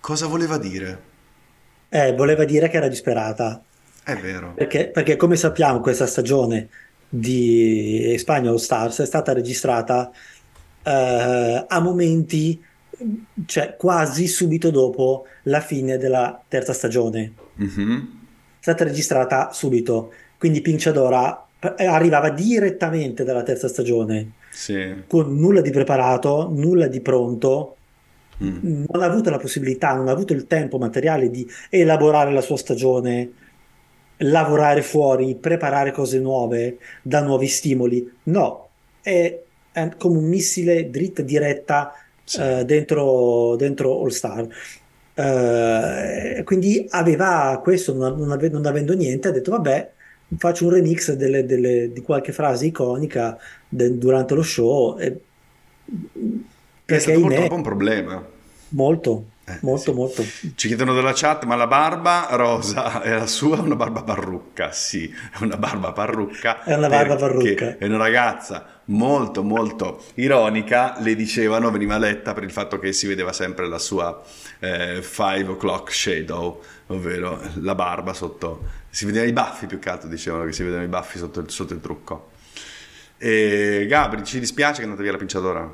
Cosa 0.01 0.27
voleva 0.27 0.57
dire? 0.57 1.03
Eh, 1.91 2.15
voleva 2.15 2.45
dire 2.45 2.71
che 2.71 2.79
era 2.79 2.89
disperata. 2.89 3.63
È 4.03 4.17
vero. 4.17 4.55
Perché, 4.55 4.87
perché 4.87 5.17
come 5.17 5.37
sappiamo 5.37 5.81
questa 5.81 6.07
stagione 6.07 6.71
di 7.11 8.15
Spagna 8.17 8.49
All 8.49 8.57
Stars 8.57 9.01
è 9.01 9.07
stata 9.07 9.35
registrata 9.35 10.11
eh, 10.83 11.65
a 11.69 11.81
momenti 11.81 12.73
cioè 13.47 13.77
quasi 13.77 14.27
subito 14.27 14.71
dopo 14.71 15.27
la 15.45 15.61
fine 15.61 15.97
della 15.97 16.41
terza 16.49 16.73
stagione. 16.73 17.33
Mm-hmm. 17.61 17.99
È 17.99 18.03
stata 18.61 18.85
registrata 18.85 19.51
subito, 19.53 20.13
quindi 20.39 20.61
Pinciadora 20.61 21.47
eh, 21.77 21.85
arrivava 21.87 22.31
direttamente 22.31 23.25
dalla 23.25 23.43
terza 23.43 23.69
stagione, 23.69 24.33
sì. 24.51 25.05
con 25.07 25.37
nulla 25.37 25.61
di 25.61 25.71
preparato, 25.71 26.51
nulla 26.51 26.87
di 26.87 27.01
pronto, 27.01 27.77
mm. 28.43 28.85
non 28.89 29.03
ha 29.03 29.07
avuto 29.07 29.31
la 29.31 29.39
possibilità, 29.39 29.95
non 29.95 30.09
ha 30.09 30.13
avuto 30.13 30.33
il 30.33 30.47
tempo 30.47 30.79
materiale 30.79 31.31
di 31.31 31.49
elaborare 31.71 32.33
la 32.33 32.41
sua 32.41 32.57
stagione, 32.57 33.33
lavorare 34.19 34.83
fuori, 34.83 35.35
preparare 35.35 35.93
cose 35.93 36.19
nuove, 36.19 36.79
da 37.03 37.23
nuovi 37.23 37.49
stimoli. 37.49 38.11
No, 38.25 38.69
è, 39.01 39.41
è 39.73 39.89
come 39.97 40.19
un 40.19 40.29
missile 40.29 40.91
dritta 40.91 41.23
diretta 41.23 41.93
sì. 42.25 42.41
uh, 42.41 42.65
dentro, 42.65 43.57
dentro 43.57 44.01
All 44.01 44.09
Star. 44.09 44.47
Uh, 45.17 46.43
quindi 46.43 46.87
aveva 46.91 47.61
questo, 47.63 47.95
non, 47.95 48.19
non, 48.19 48.33
ave, 48.33 48.49
non, 48.49 48.67
avendo 48.67 48.95
niente, 48.95 49.29
ha 49.29 49.31
detto 49.31 49.53
vabbè, 49.53 49.93
faccio 50.37 50.65
un 50.65 50.73
remix 50.73 51.13
delle, 51.13 51.47
delle, 51.47 51.93
di 51.93 52.01
qualche 52.03 52.33
frase 52.33 52.67
iconica 52.67 53.39
de, 53.69 53.97
durante 53.97 54.35
lo 54.35 54.43
show. 54.43 54.99
E, 54.99 55.21
perché 56.85 56.97
è 56.97 56.99
stato 56.99 57.21
purtroppo 57.21 57.55
un 57.55 57.63
problema. 57.63 58.27
Molto, 58.71 59.25
eh, 59.47 59.59
molto, 59.61 59.91
sì. 59.91 59.93
molto. 59.93 60.25
Ci 60.55 60.69
chiedono 60.69 60.95
dalla 60.95 61.13
chat, 61.15 61.45
ma 61.45 61.55
la 61.55 61.67
barba 61.67 62.29
rosa 62.31 63.03
è 63.03 63.11
la 63.11 63.27
sua 63.27 63.61
una 63.61 63.77
barba 63.77 64.03
parrucca? 64.03 64.73
Sì, 64.73 65.09
è 65.09 65.43
una 65.43 65.57
barba 65.57 65.93
parrucca. 65.93 66.65
È 66.65 66.75
una 66.75 66.89
barba 66.89 67.17
parrucca. 67.17 67.77
È 67.77 67.85
una 67.85 67.99
ragazza 67.99 68.81
molto, 68.87 69.43
molto 69.43 70.03
ironica. 70.15 70.97
Le 71.01 71.15
dicevano, 71.15 71.71
veniva 71.71 71.99
letta 71.99 72.33
per 72.33 72.43
il 72.43 72.51
fatto 72.51 72.79
che 72.79 72.93
si 72.93 73.07
vedeva 73.07 73.33
sempre 73.33 73.69
la 73.69 73.79
sua 73.79 74.23
eh, 74.61 75.03
five 75.03 75.51
o'clock 75.51 75.93
shadow, 75.93 76.63
ovvero 76.87 77.41
la 77.61 77.75
barba 77.75 78.15
sotto... 78.15 78.83
Si 78.89 79.05
vedevano 79.05 79.29
i 79.29 79.35
baffi 79.35 79.67
più 79.67 79.79
che 79.79 79.91
altro, 79.91 80.09
dicevano 80.09 80.45
che 80.45 80.53
si 80.53 80.63
vedevano 80.63 80.87
i 80.87 80.91
baffi 80.91 81.19
sotto 81.19 81.41
il, 81.41 81.51
sotto 81.51 81.75
il 81.75 81.81
trucco. 81.81 82.31
E 83.19 83.87
Gabri, 83.89 84.25
ci 84.25 84.39
dispiace 84.39 84.77
che 84.77 84.81
è 84.81 84.85
andata 84.85 85.03
via 85.03 85.13
la 85.13 85.19
pinciatora? 85.19 85.71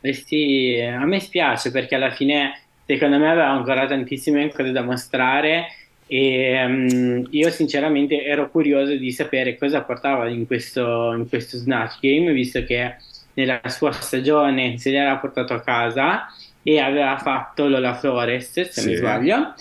Eh 0.00 0.12
sì, 0.14 0.80
a 0.80 1.04
me 1.04 1.20
spiace 1.20 1.70
perché 1.70 1.94
alla 1.94 2.10
fine 2.10 2.58
secondo 2.86 3.18
me 3.18 3.28
aveva 3.28 3.50
ancora 3.50 3.86
tantissime 3.86 4.50
cose 4.52 4.72
da 4.72 4.82
mostrare 4.82 5.66
e 6.06 6.64
um, 6.64 7.26
io 7.30 7.50
sinceramente 7.50 8.24
ero 8.24 8.50
curioso 8.50 8.96
di 8.96 9.12
sapere 9.12 9.56
cosa 9.56 9.82
portava 9.82 10.26
in 10.28 10.44
questo, 10.44 11.12
in 11.12 11.28
questo 11.28 11.56
Snatch 11.56 12.00
Game 12.00 12.32
visto 12.32 12.64
che 12.64 12.96
nella 13.34 13.60
sua 13.66 13.92
stagione 13.92 14.76
se 14.76 14.90
l'era 14.90 15.18
portato 15.18 15.54
a 15.54 15.60
casa 15.60 16.26
e 16.64 16.80
aveva 16.80 17.16
fatto 17.18 17.68
Lola 17.68 17.94
Flores 17.94 18.50
se 18.50 18.64
sì. 18.64 18.88
mi 18.88 18.96
sbaglio 18.96 19.54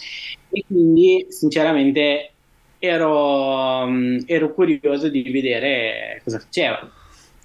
e 0.49 0.63
quindi 0.65 1.27
sinceramente 1.29 2.31
ero, 2.79 3.83
um, 3.83 4.23
ero 4.25 4.51
curioso 4.51 5.07
di 5.07 5.21
vedere 5.29 6.19
cosa 6.23 6.39
faceva 6.39 6.89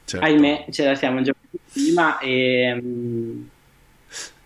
certo. 0.07 0.25
ahimè 0.25 0.67
ce 0.71 0.85
la 0.85 0.95
siamo 0.95 1.21
giocati 1.21 1.44
prima 1.73 2.19
e... 2.19 2.81
Mm, 2.83 3.43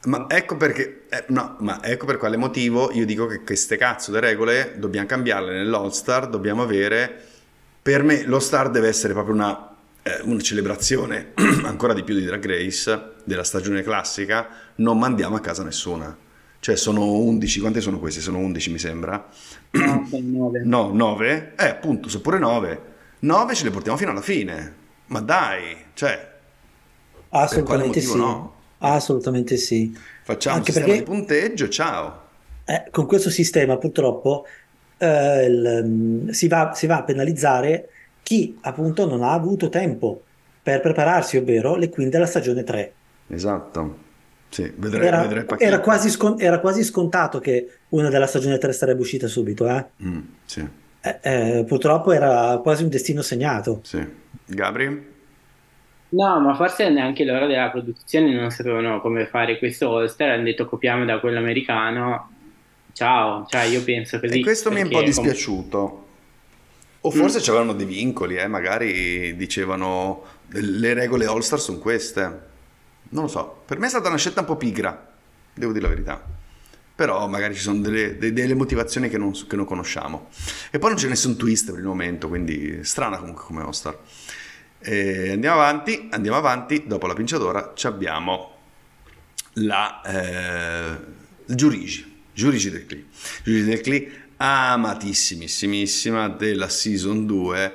ma 0.04 0.26
ecco 0.28 0.56
perché, 0.56 1.06
eh, 1.08 1.24
no, 1.28 1.56
ma 1.60 1.82
ecco 1.82 2.06
per 2.06 2.18
quale 2.18 2.36
motivo 2.36 2.92
io 2.92 3.04
dico 3.04 3.26
che 3.26 3.42
queste 3.42 3.76
cazzo 3.76 4.12
di 4.12 4.20
regole 4.20 4.74
dobbiamo 4.78 5.06
cambiarle 5.06 5.52
nell'All 5.52 5.90
Star, 5.90 6.28
dobbiamo 6.28 6.62
avere, 6.62 7.20
per 7.82 8.04
me 8.04 8.22
lo 8.24 8.38
Star 8.38 8.70
deve 8.70 8.88
essere 8.88 9.12
proprio 9.12 9.34
una, 9.34 9.76
eh, 10.02 10.20
una 10.22 10.40
celebrazione 10.40 11.32
ancora 11.64 11.94
di 11.94 12.04
più 12.04 12.14
di 12.14 12.24
Drag 12.24 12.44
Race, 12.46 13.12
della 13.24 13.44
stagione 13.44 13.82
classica, 13.82 14.48
non 14.76 14.98
mandiamo 14.98 15.36
a 15.36 15.40
casa 15.40 15.64
nessuna. 15.64 16.16
Cioè 16.60 16.76
sono 16.76 17.12
11, 17.12 17.60
quante 17.60 17.80
sono 17.80 17.98
queste? 17.98 18.20
Sono 18.20 18.38
11 18.38 18.70
mi 18.70 18.78
sembra. 18.78 19.28
No, 19.70 20.08
9. 20.10 20.62
No, 20.64 20.90
9? 20.92 21.52
Eh 21.56 21.68
appunto, 21.68 22.08
sono 22.08 22.22
pure 22.22 22.38
9. 22.38 22.82
9 23.20 23.54
ce 23.54 23.64
le 23.64 23.70
portiamo 23.70 23.98
fino 23.98 24.10
alla 24.10 24.22
fine. 24.22 24.74
Ma 25.06 25.20
dai, 25.20 25.76
cioè 25.94 26.27
Assolutamente 27.30 28.00
sì. 28.00 28.16
No? 28.16 28.54
Assolutamente 28.78 29.56
sì. 29.56 29.96
Facciamo 30.22 30.56
Anche 30.56 30.70
un 30.70 30.74
sistema 30.76 30.94
perché, 30.94 31.10
di 31.10 31.16
punteggio, 31.16 31.68
ciao. 31.68 32.26
Eh, 32.64 32.84
con 32.90 33.06
questo 33.06 33.30
sistema 33.30 33.76
purtroppo 33.76 34.46
eh, 34.98 35.44
il, 35.46 35.82
mm, 35.84 36.28
si, 36.28 36.48
va, 36.48 36.72
si, 36.74 36.86
va, 36.86 36.98
a 36.98 37.02
penalizzare 37.02 37.88
chi 38.22 38.58
appunto 38.62 39.06
non 39.06 39.22
ha 39.22 39.32
avuto 39.32 39.68
tempo 39.68 40.22
per 40.62 40.80
prepararsi, 40.80 41.38
ovvero 41.38 41.76
le 41.76 41.88
queen 41.88 42.10
della 42.10 42.26
stagione 42.26 42.62
3. 42.62 42.92
Esatto. 43.28 44.06
Sì, 44.50 44.70
vedrei, 44.76 45.06
era, 45.06 45.22
vedrei 45.22 45.44
era, 45.58 45.80
quasi 45.80 46.10
scon- 46.10 46.40
era, 46.40 46.60
quasi 46.60 46.82
scontato 46.82 47.38
che 47.38 47.70
una 47.90 48.08
della 48.08 48.26
stagione 48.26 48.58
3 48.58 48.72
sarebbe 48.72 49.00
uscita 49.00 49.26
subito. 49.26 49.68
Eh? 49.68 49.84
Mm, 50.02 50.18
sì. 50.44 50.66
eh, 51.00 51.18
eh, 51.22 51.64
purtroppo 51.66 52.12
era 52.12 52.58
quasi 52.62 52.82
un 52.82 52.88
destino 52.88 53.22
segnato. 53.22 53.80
Sì. 53.82 54.06
Gabri? 54.46 55.16
No, 56.10 56.40
ma 56.40 56.54
forse 56.54 56.88
neanche 56.88 57.24
loro 57.24 57.46
della 57.46 57.68
produzione 57.68 58.32
non 58.32 58.50
sapevano 58.50 59.00
come 59.00 59.26
fare 59.26 59.58
questo 59.58 59.94
All-Star, 59.94 60.30
hanno 60.30 60.44
detto 60.44 60.66
copiamo 60.66 61.04
da 61.04 61.20
quello 61.20 61.38
americano. 61.38 62.30
Ciao, 62.92 63.46
cioè 63.48 63.64
io 63.64 63.82
penso 63.84 64.18
così. 64.18 64.40
E 64.40 64.42
questo 64.42 64.70
mi 64.70 64.80
è 64.80 64.82
un 64.84 64.88
po' 64.88 65.02
dispiaciuto. 65.02 66.06
O 67.00 67.10
forse 67.10 67.38
mm. 67.38 67.42
c'erano 67.42 67.72
dei 67.74 67.86
vincoli, 67.86 68.36
eh? 68.36 68.48
magari 68.48 69.36
dicevano 69.36 70.24
le 70.48 70.94
regole 70.94 71.26
All-Star 71.26 71.60
sono 71.60 71.78
queste. 71.78 72.46
Non 73.10 73.24
lo 73.24 73.28
so, 73.28 73.62
per 73.66 73.78
me 73.78 73.86
è 73.86 73.90
stata 73.90 74.08
una 74.08 74.16
scelta 74.16 74.40
un 74.40 74.46
po' 74.46 74.56
pigra, 74.56 75.10
devo 75.54 75.72
dire 75.72 75.84
la 75.84 75.90
verità. 75.90 76.36
Però 76.94 77.28
magari 77.28 77.54
ci 77.54 77.60
sono 77.60 77.78
delle, 77.80 78.16
delle 78.16 78.54
motivazioni 78.54 79.08
che 79.08 79.18
non, 79.18 79.32
che 79.46 79.54
non 79.54 79.64
conosciamo. 79.64 80.28
E 80.70 80.80
poi 80.80 80.90
non 80.90 80.98
c'è 80.98 81.06
nessun 81.06 81.36
twist 81.36 81.70
per 81.70 81.78
il 81.78 81.86
momento, 81.86 82.26
quindi 82.26 82.82
strana 82.82 83.18
comunque 83.18 83.44
come 83.44 83.62
All-Star. 83.62 83.96
E 84.80 85.32
andiamo 85.32 85.56
avanti, 85.60 86.08
andiamo 86.10 86.36
avanti, 86.36 86.84
dopo 86.86 87.06
la 87.06 87.14
pinciadora 87.14 87.72
abbiamo 87.82 88.52
la 89.54 90.00
eh, 90.02 90.96
Giurigi, 91.46 92.20
Giurigi 92.32 92.70
del 92.70 92.86
Cli. 92.86 93.06
Giurigi 93.42 93.64
del 93.64 93.80
Cli, 93.80 94.12
amatissimissimissima 94.36 96.28
della 96.28 96.68
season 96.68 97.26
2. 97.26 97.72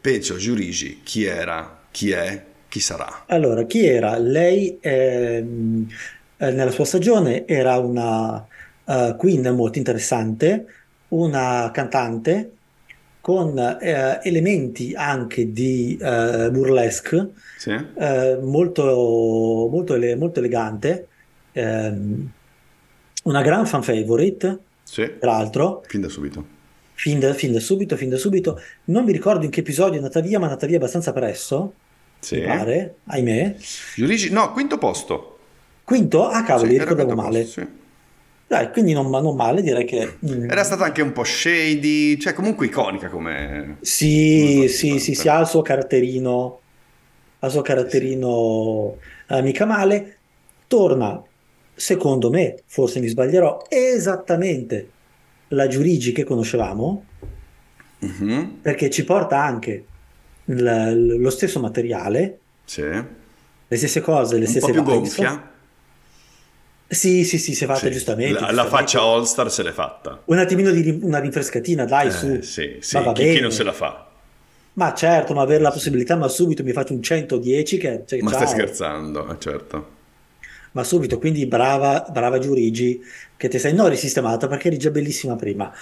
Pecio 0.00 0.36
Giurigi, 0.36 1.00
chi 1.02 1.24
era, 1.24 1.80
chi 1.90 2.12
è, 2.12 2.44
chi 2.68 2.78
sarà? 2.78 3.24
Allora, 3.26 3.64
chi 3.64 3.84
era? 3.84 4.16
Lei 4.18 4.78
ehm, 4.80 5.88
eh, 6.36 6.50
nella 6.52 6.70
sua 6.70 6.84
stagione 6.84 7.46
era 7.46 7.78
una 7.78 8.46
uh, 8.84 9.16
queen 9.16 9.52
molto 9.54 9.78
interessante, 9.78 10.66
una 11.08 11.70
cantante 11.72 12.55
con 13.26 13.58
eh, 13.58 14.20
elementi 14.22 14.94
anche 14.94 15.50
di 15.50 15.98
eh, 16.00 16.48
burlesque, 16.48 17.30
sì. 17.58 17.72
eh, 17.72 18.38
molto, 18.40 19.68
molto, 19.68 19.94
ele- 19.96 20.14
molto, 20.14 20.38
elegante, 20.38 21.08
ehm, 21.50 22.30
una 23.24 23.42
gran 23.42 23.66
fan 23.66 23.82
favorite, 23.82 24.58
sì. 24.84 25.14
tra 25.18 25.32
l'altro. 25.32 25.82
Fin 25.88 26.02
da 26.02 26.08
subito. 26.08 26.46
Fin 26.92 27.18
da, 27.18 27.34
fin 27.34 27.50
da, 27.50 27.58
subito, 27.58 27.96
fin 27.96 28.10
da 28.10 28.16
subito. 28.16 28.60
Non 28.84 29.04
mi 29.04 29.10
ricordo 29.10 29.44
in 29.44 29.50
che 29.50 29.58
episodio 29.58 29.94
è 29.94 29.96
andata 29.96 30.20
via, 30.20 30.38
ma 30.38 30.44
è 30.44 30.48
andata 30.50 30.68
via 30.68 30.76
abbastanza 30.76 31.12
presto, 31.12 31.74
sì. 32.20 32.38
pare, 32.42 32.98
ahimè. 33.06 33.56
Giudici, 33.96 34.30
no, 34.30 34.52
quinto 34.52 34.78
posto. 34.78 35.38
Quinto? 35.82 36.28
Ah 36.28 36.44
cavolo, 36.44 36.70
sì, 36.70 36.78
ricordavo 36.78 37.16
male. 37.16 37.40
Posto, 37.40 37.60
sì. 37.60 37.66
Dai, 38.48 38.70
quindi 38.70 38.92
non, 38.92 39.10
non, 39.10 39.34
male, 39.34 39.60
direi 39.60 39.84
che... 39.84 40.18
Mm. 40.24 40.48
Era 40.48 40.62
stata 40.62 40.84
anche 40.84 41.02
un 41.02 41.10
po' 41.10 41.24
shady, 41.24 42.16
cioè 42.16 42.32
comunque 42.32 42.66
iconica 42.66 43.08
come... 43.08 43.78
Sì, 43.80 44.68
sì, 44.68 45.00
sì, 45.00 45.16
sì, 45.16 45.28
ha 45.28 45.40
il 45.40 45.48
suo 45.48 45.62
caratterino, 45.62 46.60
ha 47.40 47.46
il 47.46 47.52
suo 47.52 47.62
caratterino. 47.62 48.96
Eh, 49.28 49.42
mica 49.42 49.64
male. 49.64 50.16
Torna, 50.68 51.20
secondo 51.74 52.30
me, 52.30 52.62
forse 52.66 53.00
mi 53.00 53.08
sbaglierò, 53.08 53.64
esattamente 53.68 54.90
la 55.48 55.66
Giurigi 55.66 56.12
che 56.12 56.22
conoscevamo, 56.22 57.04
mm-hmm. 58.04 58.44
perché 58.62 58.90
ci 58.90 59.04
porta 59.04 59.42
anche 59.42 59.84
l- 60.44 61.16
lo 61.18 61.30
stesso 61.30 61.58
materiale, 61.58 62.38
sì. 62.64 62.82
le 62.82 63.76
stesse 63.76 64.00
cose, 64.00 64.34
le 64.34 64.44
un 64.44 64.46
stesse 64.46 64.66
po' 64.66 64.72
più 64.72 64.82
gonfia 64.82 65.54
sì, 66.88 67.24
sì, 67.24 67.38
sì, 67.38 67.54
si 67.54 67.64
è 67.64 67.66
fatta 67.66 67.80
sì, 67.80 67.90
giustamente. 67.90 68.32
La, 68.32 68.38
giustamente. 68.46 68.70
la 68.70 68.76
faccia 68.76 69.00
All 69.00 69.24
Star 69.24 69.50
se 69.50 69.62
l'è 69.62 69.72
fatta. 69.72 70.22
Un 70.26 70.38
attimino 70.38 70.70
di 70.70 70.98
una 71.02 71.18
rinfrescatina, 71.18 71.84
dai, 71.84 72.08
eh, 72.08 72.10
su. 72.10 72.40
Sì, 72.42 72.76
sì, 72.80 72.98
chi, 73.14 73.32
chi, 73.32 73.40
non 73.40 73.50
se 73.50 73.64
la 73.64 73.72
fa? 73.72 74.06
Ma 74.74 74.92
certo, 74.94 75.34
ma 75.34 75.42
avere 75.42 75.62
la 75.62 75.70
possibilità, 75.70 76.16
ma 76.16 76.28
subito 76.28 76.62
mi 76.62 76.72
faccio 76.72 76.92
un 76.92 77.02
110 77.02 77.78
che... 77.78 78.02
Cioè, 78.06 78.20
ma 78.20 78.30
ciao. 78.30 78.40
stai 78.40 78.52
scherzando, 78.52 79.32
eh, 79.32 79.36
certo. 79.38 79.94
Ma 80.72 80.84
subito, 80.84 81.18
quindi 81.18 81.46
brava, 81.46 82.06
brava 82.10 82.38
Giurigi, 82.38 83.00
che 83.36 83.48
ti 83.48 83.58
sei 83.58 83.72
non 83.72 83.88
risistemata 83.88 84.46
perché 84.46 84.68
eri 84.68 84.76
già 84.76 84.90
bellissima 84.90 85.34
prima. 85.34 85.72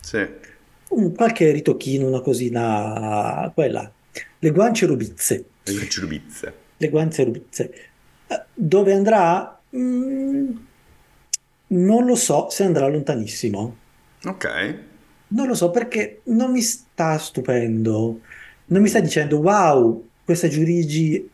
Sì. 0.00 0.26
Un, 0.90 1.14
qualche 1.14 1.50
ritocchino, 1.50 2.06
una 2.06 2.20
cosina, 2.20 3.50
quella. 3.54 3.90
Le 4.38 4.50
guance 4.50 4.84
rubizze. 4.84 5.44
Le 5.64 5.72
guance 5.72 6.00
rubizze. 6.00 6.54
Le 6.76 6.88
guance 6.90 7.24
rubizze. 7.24 7.74
Eh, 8.26 8.42
dove 8.52 8.92
andrà? 8.92 9.57
Mm, 9.76 10.56
non 11.68 12.06
lo 12.06 12.14
so 12.14 12.48
se 12.50 12.64
andrà 12.64 12.86
lontanissimo. 12.88 13.76
Ok. 14.24 14.78
Non 15.28 15.46
lo 15.46 15.54
so 15.54 15.70
perché 15.70 16.20
non 16.24 16.52
mi 16.52 16.62
sta 16.62 17.18
stupendo. 17.18 18.20
Non 18.66 18.82
mi 18.82 18.88
sta 18.88 19.00
dicendo 19.00 19.38
wow, 19.40 20.08
questa 20.24 20.48
Giurigi 20.48 21.28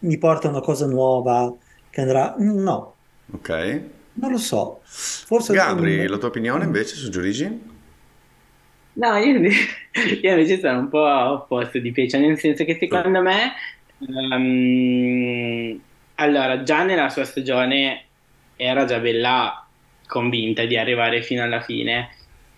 mi 0.00 0.18
porta 0.18 0.48
una 0.48 0.60
cosa 0.60 0.86
nuova 0.86 1.52
che 1.90 2.00
andrà. 2.00 2.34
No. 2.38 2.94
Ok. 3.32 3.80
Non 4.14 4.30
lo 4.30 4.38
so. 4.38 4.80
Forse 4.84 5.52
Gabri, 5.54 5.98
non... 5.98 6.06
la 6.06 6.18
tua 6.18 6.28
opinione 6.28 6.64
invece 6.64 6.94
su 6.94 7.10
Giurigi? 7.10 7.72
No, 8.92 9.16
io, 9.16 9.40
io 9.40 10.30
invece 10.30 10.60
sono 10.60 10.78
un 10.78 10.88
po' 10.88 11.04
opposto 11.04 11.80
di 11.80 11.90
Pecia, 11.90 12.18
nel 12.18 12.38
senso 12.38 12.64
che 12.64 12.76
secondo 12.78 13.20
me 13.22 13.52
um, 13.98 15.80
allora, 16.16 16.62
già 16.62 16.84
nella 16.84 17.08
sua 17.08 17.24
stagione 17.24 18.04
era 18.56 18.84
già 18.84 18.98
bella 18.98 19.66
convinta 20.06 20.64
di 20.64 20.76
arrivare 20.76 21.22
fino 21.22 21.42
alla 21.42 21.60
fine. 21.60 22.10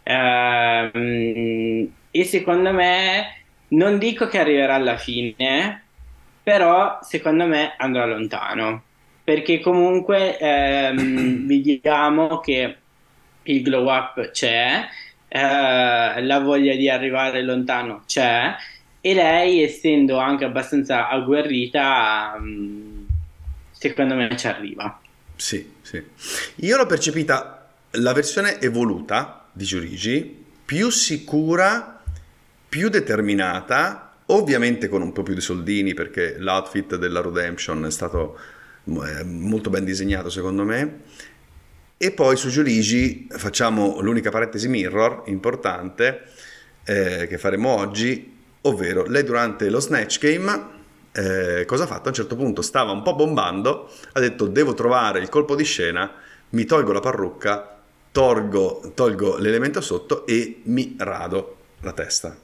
Ehm, 0.02 1.90
e 2.10 2.24
secondo 2.24 2.72
me, 2.72 3.42
non 3.68 3.98
dico 3.98 4.26
che 4.28 4.38
arriverà 4.38 4.74
alla 4.74 4.96
fine, 4.96 5.84
però 6.42 6.98
secondo 7.02 7.46
me 7.46 7.74
andrà 7.76 8.04
lontano. 8.06 8.82
perché 9.24 9.60
comunque 9.60 10.38
ehm, 10.38 11.46
vediamo 11.48 12.38
che 12.40 12.76
il 13.44 13.62
glow 13.62 13.88
up 13.92 14.30
c'è, 14.30 14.86
eh, 15.28 16.22
la 16.22 16.38
voglia 16.40 16.74
di 16.76 16.88
arrivare 16.88 17.42
lontano 17.42 18.02
c'è 18.06 18.54
e 19.00 19.14
lei 19.14 19.62
essendo 19.62 20.18
anche 20.18 20.44
abbastanza 20.44 21.08
agguerrita 21.08 22.36
mm, 22.40 22.85
secondo 23.78 24.14
me 24.14 24.36
ci 24.36 24.46
arriva. 24.46 25.00
Sì, 25.36 25.72
sì. 25.82 26.02
Io 26.56 26.76
l'ho 26.76 26.86
percepita 26.86 27.68
la 27.92 28.12
versione 28.12 28.60
evoluta 28.60 29.46
di 29.52 29.64
Giurigi, 29.64 30.44
più 30.64 30.90
sicura, 30.90 32.02
più 32.68 32.88
determinata, 32.88 34.14
ovviamente 34.26 34.88
con 34.88 35.02
un 35.02 35.12
po' 35.12 35.22
più 35.22 35.34
di 35.34 35.40
soldini 35.40 35.94
perché 35.94 36.36
l'outfit 36.38 36.96
della 36.96 37.20
Redemption 37.20 37.84
è 37.84 37.90
stato 37.90 38.38
eh, 38.84 39.24
molto 39.24 39.70
ben 39.70 39.84
disegnato 39.84 40.30
secondo 40.30 40.64
me. 40.64 41.00
E 41.98 42.12
poi 42.12 42.36
su 42.36 42.48
Giurigi 42.48 43.26
facciamo 43.30 44.00
l'unica 44.00 44.30
parentesi 44.30 44.68
mirror 44.68 45.22
importante 45.26 46.24
eh, 46.84 47.26
che 47.26 47.38
faremo 47.38 47.70
oggi, 47.70 48.36
ovvero 48.62 49.04
lei 49.06 49.24
durante 49.24 49.70
lo 49.70 49.80
Snatch 49.80 50.18
Game 50.18 50.74
eh, 51.16 51.64
cosa 51.64 51.84
ha 51.84 51.86
fatto? 51.86 52.04
A 52.04 52.08
un 52.08 52.14
certo 52.14 52.36
punto 52.36 52.60
stava 52.60 52.92
un 52.92 53.02
po' 53.02 53.14
bombando, 53.14 53.90
ha 54.12 54.20
detto 54.20 54.46
devo 54.46 54.74
trovare 54.74 55.20
il 55.20 55.30
colpo 55.30 55.56
di 55.56 55.64
scena, 55.64 56.12
mi 56.50 56.66
tolgo 56.66 56.92
la 56.92 57.00
parrucca, 57.00 57.80
tolgo, 58.12 58.92
tolgo 58.94 59.38
l'elemento 59.38 59.80
sotto 59.80 60.26
e 60.26 60.60
mi 60.64 60.94
rado 60.98 61.56
la 61.80 61.92
testa. 61.92 62.36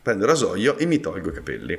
Prendo 0.00 0.24
il 0.24 0.30
rasoio 0.30 0.78
e 0.78 0.86
mi 0.86 1.00
tolgo 1.00 1.28
i 1.28 1.32
capelli. 1.34 1.78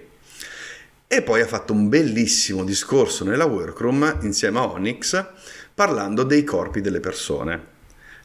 E 1.08 1.22
poi 1.24 1.42
ha 1.42 1.48
fatto 1.48 1.74
un 1.74 1.90
bellissimo 1.90 2.64
discorso 2.64 3.24
nella 3.24 3.46
workroom 3.46 4.20
insieme 4.22 4.60
a 4.60 4.70
Onyx 4.70 5.26
parlando 5.74 6.22
dei 6.22 6.44
corpi 6.44 6.80
delle 6.80 7.00
persone. 7.00 7.74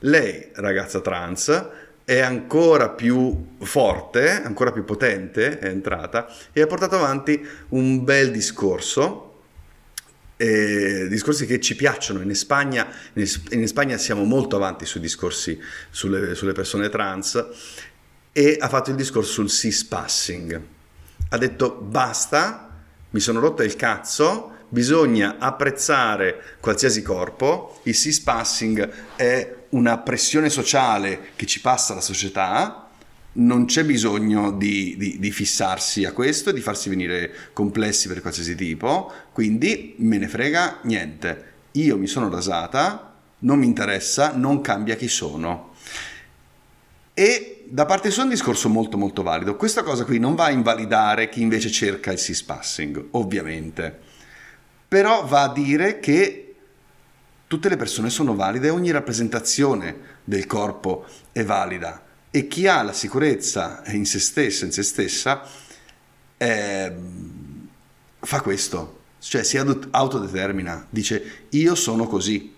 Lei, 0.00 0.50
ragazza 0.54 1.00
trans, 1.00 1.68
è 2.10 2.18
ancora 2.18 2.88
più 2.88 3.50
forte, 3.60 4.42
ancora 4.42 4.72
più 4.72 4.84
potente, 4.84 5.60
è 5.60 5.68
entrata 5.68 6.26
e 6.52 6.60
ha 6.60 6.66
portato 6.66 6.96
avanti 6.96 7.40
un 7.68 8.02
bel 8.02 8.32
discorso, 8.32 9.42
eh, 10.36 11.06
discorsi 11.08 11.46
che 11.46 11.60
ci 11.60 11.76
piacciono. 11.76 12.20
In 12.20 12.34
Spagna, 12.34 12.88
in 13.12 13.68
Spagna 13.68 13.96
siamo 13.96 14.24
molto 14.24 14.56
avanti 14.56 14.86
sui 14.86 14.98
discorsi 14.98 15.56
sulle, 15.88 16.34
sulle 16.34 16.50
persone 16.50 16.88
trans 16.88 17.46
e 18.32 18.56
ha 18.58 18.68
fatto 18.68 18.90
il 18.90 18.96
discorso 18.96 19.30
sul 19.30 19.48
cis 19.48 19.84
passing. 19.84 20.60
Ha 21.28 21.38
detto 21.38 21.76
basta, 21.76 22.76
mi 23.10 23.20
sono 23.20 23.38
rotto 23.38 23.62
il 23.62 23.76
cazzo, 23.76 24.59
bisogna 24.70 25.36
apprezzare 25.38 26.56
qualsiasi 26.60 27.02
corpo, 27.02 27.80
il 27.84 27.94
cis 27.94 28.20
passing 28.20 28.88
è 29.16 29.56
una 29.70 29.98
pressione 29.98 30.48
sociale 30.48 31.30
che 31.36 31.46
ci 31.46 31.60
passa 31.60 31.94
la 31.94 32.00
società, 32.00 32.88
non 33.32 33.66
c'è 33.66 33.84
bisogno 33.84 34.52
di, 34.52 34.96
di, 34.96 35.18
di, 35.18 35.30
fissarsi 35.30 36.04
a 36.04 36.12
questo 36.12 36.50
e 36.50 36.52
di 36.52 36.60
farsi 36.60 36.88
venire 36.88 37.32
complessi 37.52 38.08
per 38.08 38.20
qualsiasi 38.20 38.54
tipo, 38.56 39.12
quindi 39.32 39.94
me 39.98 40.18
ne 40.18 40.26
frega 40.26 40.80
niente. 40.82 41.48
Io 41.72 41.96
mi 41.96 42.08
sono 42.08 42.28
rasata, 42.28 43.14
non 43.40 43.60
mi 43.60 43.66
interessa, 43.66 44.32
non 44.34 44.60
cambia 44.60 44.96
chi 44.96 45.06
sono. 45.06 45.74
E 47.14 47.64
da 47.68 47.86
parte 47.86 48.10
sua 48.10 48.22
è 48.22 48.24
un 48.24 48.32
discorso 48.32 48.68
molto 48.68 48.96
molto 48.96 49.22
valido. 49.22 49.54
Questa 49.54 49.84
cosa 49.84 50.04
qui 50.04 50.18
non 50.18 50.34
va 50.34 50.46
a 50.46 50.50
invalidare 50.50 51.28
chi 51.28 51.40
invece 51.40 51.70
cerca 51.70 52.10
il 52.10 52.18
cis 52.18 52.42
passing, 52.42 53.08
ovviamente. 53.12 54.08
Però 54.90 55.24
va 55.24 55.42
a 55.42 55.52
dire 55.52 56.00
che 56.00 56.56
tutte 57.46 57.68
le 57.68 57.76
persone 57.76 58.10
sono 58.10 58.34
valide, 58.34 58.70
ogni 58.70 58.90
rappresentazione 58.90 60.18
del 60.24 60.46
corpo 60.46 61.04
è 61.30 61.44
valida. 61.44 62.04
E 62.28 62.48
chi 62.48 62.66
ha 62.66 62.82
la 62.82 62.92
sicurezza 62.92 63.84
in 63.86 64.04
se 64.04 64.18
stessa, 64.18 64.64
in 64.64 64.72
se 64.72 64.82
stessa, 64.82 65.42
eh, 66.36 66.92
fa 68.18 68.40
questo, 68.40 69.02
cioè 69.20 69.44
si 69.44 69.58
autodetermina, 69.58 70.88
dice 70.90 71.44
io 71.50 71.76
sono 71.76 72.08
così 72.08 72.52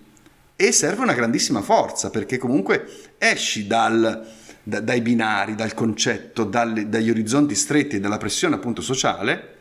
e 0.55 0.71
serve 0.71 1.03
una 1.03 1.13
grandissima 1.13 1.61
forza 1.61 2.09
perché 2.09 2.39
comunque 2.39 3.13
esci 3.19 3.67
dal, 3.67 4.27
da, 4.63 4.79
dai 4.79 5.01
binari, 5.01 5.53
dal 5.53 5.75
concetto, 5.75 6.45
dalle, 6.45 6.89
dagli 6.89 7.11
orizzonti 7.11 7.53
stretti 7.53 7.97
e 7.97 7.99
dalla 7.99 8.17
pressione 8.17 8.55
appunto 8.55 8.81
sociale 8.81 9.52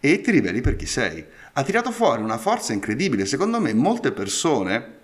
e 0.00 0.20
ti 0.20 0.30
riveli 0.30 0.60
per 0.60 0.76
chi 0.76 0.86
sei 0.86 1.24
ha 1.52 1.62
tirato 1.62 1.90
fuori 1.90 2.22
una 2.22 2.38
forza 2.38 2.72
incredibile. 2.72 3.26
Secondo 3.26 3.60
me 3.60 3.74
molte 3.74 4.12
persone 4.12 4.98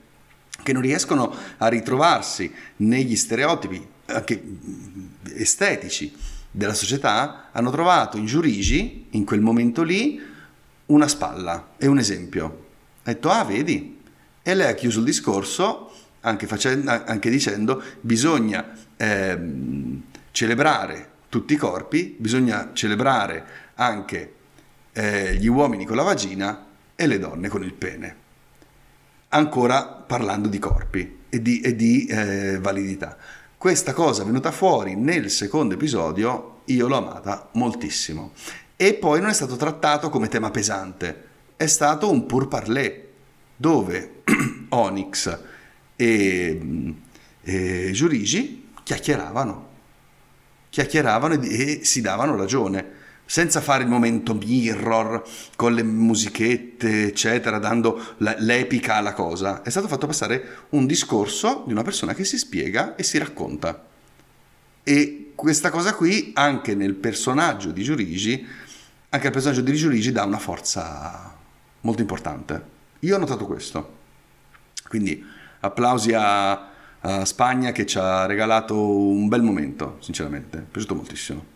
che 0.62 0.72
non 0.72 0.82
riescono 0.82 1.34
a 1.59 1.68
ritrovarsi 1.68 2.53
negli 2.76 3.16
stereotipi 3.16 3.94
anche 4.07 4.42
estetici 5.34 6.14
della 6.51 6.74
società 6.74 7.51
hanno 7.53 7.70
trovato 7.70 8.16
in 8.16 8.26
Giurigi, 8.26 9.09
in 9.11 9.24
quel 9.24 9.40
momento 9.40 9.82
lì, 9.82 10.20
una 10.86 11.09
spalla 11.09 11.72
e 11.76 11.86
un 11.86 11.99
esempio. 11.99 12.64
Ha 13.03 13.12
detto, 13.12 13.28
ah, 13.30 13.44
vedi? 13.44 14.01
E 14.42 14.55
lei 14.55 14.70
ha 14.70 14.74
chiuso 14.74 15.01
il 15.01 15.05
discorso 15.05 15.92
anche, 16.20 16.47
facendo, 16.47 16.90
anche 16.90 17.30
dicendo 17.30 17.82
bisogna 18.01 18.72
eh, 18.97 19.38
celebrare 20.30 21.11
tutti 21.28 21.55
i 21.55 21.57
corpi, 21.57 22.14
bisogna 22.16 22.70
celebrare 22.72 23.44
anche 23.74 24.36
eh, 24.97 25.34
gli 25.36 25.47
uomini 25.47 25.84
con 25.84 25.97
la 25.97 26.03
vagina 26.03 26.64
e 26.94 27.07
le 27.07 27.18
donne 27.18 27.49
con 27.49 27.62
il 27.62 27.74
pene. 27.74 28.24
Ancora 29.28 29.84
parlando 29.84 30.49
di 30.49 30.59
corpi 30.59 31.18
e 31.28 31.42
di, 31.42 31.61
e 31.61 31.76
di 31.76 32.07
eh, 32.07 32.59
validità. 32.59 33.16
Questa 33.59 33.92
cosa 33.92 34.24
venuta 34.24 34.51
fuori 34.51 34.97
nel 34.97 35.30
secondo 35.30 35.74
episodio, 35.74 36.61
io 36.66 36.88
l'ho 36.88 36.97
amata 36.97 37.51
moltissimo. 37.53 38.32
E 38.74 38.94
poi 38.94 39.20
non 39.20 39.28
è 39.28 39.34
stato 39.34 39.57
trattato 39.57 40.09
come 40.09 40.28
tema 40.28 40.51
pesante, 40.51 41.24
è 41.57 41.66
stato 41.66 42.11
un 42.11 42.24
pur 42.24 42.49
parler 42.49 43.07
dove 43.55 44.22
Onyx 44.70 45.38
e, 45.94 46.94
e 47.42 47.90
Giurigi 47.92 48.68
chiacchieravano, 48.82 49.68
chiacchieravano 50.70 51.34
e, 51.34 51.80
e 51.80 51.84
si 51.84 52.01
davano 52.01 52.34
ragione 52.34 52.95
senza 53.27 53.61
fare 53.61 53.83
il 53.83 53.89
momento 53.89 54.35
mirror 54.35 55.22
con 55.57 55.74
le 55.74 55.83
musichette, 55.83 57.09
eccetera, 57.09 57.59
dando 57.59 58.14
l'epica 58.18 58.95
alla 58.95 59.12
cosa. 59.12 59.62
È 59.62 59.68
stato 59.68 59.89
fatto 59.89 60.07
passare 60.07 60.66
un 60.70 60.87
discorso 60.87 61.64
di 61.66 61.72
una 61.72 61.83
persona 61.83 62.14
che 62.14 62.24
si 62.24 62.39
spiega 62.39 62.95
e 62.95 63.03
si 63.03 63.18
racconta. 63.18 63.85
E 64.85 65.33
questa 65.35 65.70
cosa 65.70 65.95
qui, 65.95 66.31
anche 66.35 66.77
nel 66.77 66.95
personaggio 66.95 67.72
di 67.72 67.83
Giurigi, 67.83 68.47
anche 69.09 69.27
al 69.27 69.33
personaggio 69.33 69.61
di 69.61 69.74
Giurigi 69.74 70.12
dà 70.12 70.24
una 70.24 70.39
forza 70.39 71.37
molto 71.81 72.01
importante. 72.01 72.74
Io 73.01 73.16
ho 73.16 73.18
notato 73.18 73.45
questo. 73.45 73.95
Quindi 74.89 75.24
applausi 75.61 76.12
a, 76.14 76.68
a 77.01 77.24
Spagna 77.24 77.72
che 77.72 77.87
ci 77.87 77.99
ha 77.99 78.24
regalato 78.27 78.79
un 78.79 79.27
bel 79.27 79.43
momento, 79.43 79.97
sinceramente. 79.99 80.59
Mi 80.59 80.64
è 80.64 80.66
piaciuto 80.68 80.95
moltissimo. 80.95 81.55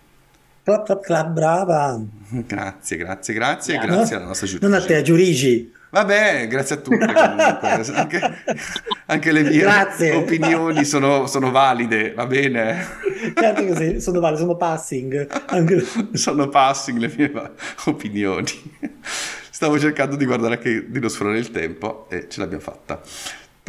Clap, 0.63 0.85
clap, 0.85 1.03
clap, 1.03 1.29
brava. 1.29 2.01
Grazie, 2.29 2.97
grazie, 2.97 3.35
grazie, 3.35 3.75
yeah, 3.75 3.85
grazie 3.87 4.17
alla 4.17 4.27
nostra 4.27 4.47
giudice. 4.47 4.69
Non 4.69 4.79
a 4.79 4.85
te, 4.85 4.97
a 4.97 5.03
Giurigi. 5.03 5.73
Vabbè, 5.91 6.47
grazie 6.47 6.77
a 6.77 6.79
tutti 6.79 7.03
anche, 7.03 8.21
anche, 9.07 9.33
le 9.33 9.43
mie 9.43 9.59
grazie. 9.59 10.13
opinioni 10.13 10.85
sono, 10.85 11.27
sono, 11.27 11.51
valide, 11.51 12.13
va 12.13 12.27
bene? 12.27 12.87
Certo 13.35 13.65
che 13.65 13.75
sì, 13.75 14.01
sono 14.01 14.21
valide, 14.21 14.41
sono 14.41 14.57
passing. 14.57 15.27
Anche... 15.47 15.85
sono 16.13 16.49
passing 16.49 16.99
le 16.99 17.13
mie 17.17 17.33
opinioni. 17.87 18.79
Stavo 19.51 19.81
cercando 19.81 20.15
di 20.15 20.27
guardare 20.27 20.55
anche 20.55 20.87
di 20.89 21.01
non 21.01 21.11
sforare 21.11 21.39
il 21.39 21.51
tempo 21.51 22.07
e 22.09 22.29
ce 22.29 22.39
l'abbiamo 22.39 22.63
fatta. 22.63 23.01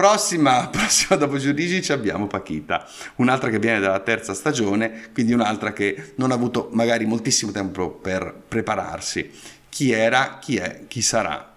Prossima, 0.01 0.67
prossima 0.73 1.15
dopo 1.15 1.37
Giudici 1.37 1.91
abbiamo 1.91 2.25
Paquita, 2.25 2.87
un'altra 3.17 3.51
che 3.51 3.59
viene 3.59 3.79
dalla 3.79 3.99
terza 3.99 4.33
stagione, 4.33 5.11
quindi 5.13 5.31
un'altra 5.31 5.73
che 5.73 6.13
non 6.15 6.31
ha 6.31 6.33
avuto 6.33 6.69
magari 6.71 7.05
moltissimo 7.05 7.51
tempo 7.51 7.91
per 7.91 8.33
prepararsi. 8.47 9.29
Chi 9.69 9.91
era, 9.91 10.39
chi 10.41 10.55
è, 10.55 10.85
chi 10.87 11.03
sarà? 11.03 11.47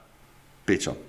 Pecio. 0.63 1.05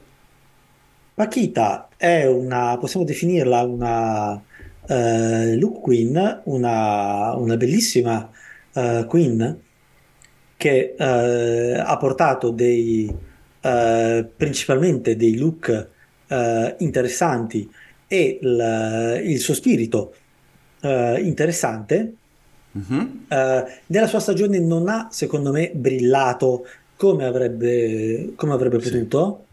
Paquita 1.13 1.89
è 1.97 2.25
una, 2.25 2.77
possiamo 2.77 3.05
definirla 3.05 3.63
una 3.63 4.31
uh, 4.35 5.59
look 5.59 5.81
queen, 5.81 6.41
una, 6.45 7.35
una 7.35 7.57
bellissima 7.57 8.29
uh, 8.75 9.05
queen 9.07 9.59
che 10.55 10.95
uh, 10.97 11.81
ha 11.83 11.97
portato 11.97 12.51
dei, 12.51 13.13
principalmente 13.59 15.17
dei 15.17 15.35
look 15.35 15.89
eh, 16.27 16.75
interessanti 16.79 17.69
e 18.07 18.39
il, 18.41 19.21
il 19.25 19.39
suo 19.39 19.53
spirito 19.53 20.13
eh, 20.81 21.21
interessante, 21.21 22.13
eh, 23.27 23.63
nella 23.85 24.07
sua 24.07 24.19
stagione 24.19 24.59
non 24.59 24.87
ha, 24.89 25.07
secondo 25.11 25.51
me, 25.51 25.71
brillato 25.73 26.65
come 26.97 27.25
avrebbe, 27.25 28.33
come 28.35 28.53
avrebbe 28.53 28.77
potuto. 28.77 29.39
Sì. 29.39 29.43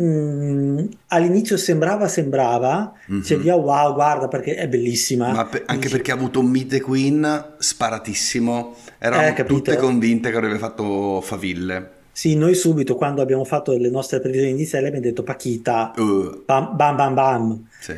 Mm, 0.00 0.86
all'inizio 1.08 1.56
sembrava, 1.56 2.08
sembrava, 2.08 2.92
mm-hmm. 3.08 3.20
dicevi 3.20 3.48
oh, 3.50 3.58
wow, 3.58 3.94
guarda 3.94 4.26
perché 4.26 4.56
è 4.56 4.66
bellissima. 4.66 5.30
Ma 5.30 5.44
pe- 5.44 5.62
anche 5.66 5.82
Dici... 5.82 5.94
perché 5.94 6.10
ha 6.10 6.14
avuto 6.14 6.40
un 6.40 6.46
Meet 6.46 6.80
Queen 6.80 7.54
sparatissimo, 7.58 8.74
eravamo 8.98 9.36
eh, 9.36 9.44
tutte 9.44 9.76
convinte 9.76 10.30
che 10.30 10.36
avrebbe 10.36 10.58
fatto 10.58 11.20
faville. 11.20 11.93
Sì, 12.16 12.36
noi 12.36 12.54
subito 12.54 12.94
quando 12.94 13.22
abbiamo 13.22 13.44
fatto 13.44 13.76
le 13.76 13.90
nostre 13.90 14.20
previsioni 14.20 14.52
iniziali 14.52 14.86
abbiamo 14.86 15.04
detto 15.04 15.24
Pachita, 15.24 15.92
uh. 15.96 16.44
bam 16.46 16.76
bam 16.76 16.94
bam 16.94 17.14
bam. 17.14 17.68
Sì. 17.80 17.94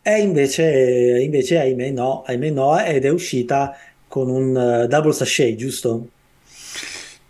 E 0.00 0.20
invece, 0.20 1.18
invece 1.20 1.58
ahimè 1.58 1.90
no, 1.90 2.22
ahimè 2.24 2.50
no, 2.50 2.78
ed 2.78 3.04
è 3.04 3.08
uscita 3.08 3.76
con 4.06 4.30
un 4.30 4.54
uh, 4.54 4.86
double 4.86 5.12
sachet, 5.12 5.56
giusto? 5.56 6.08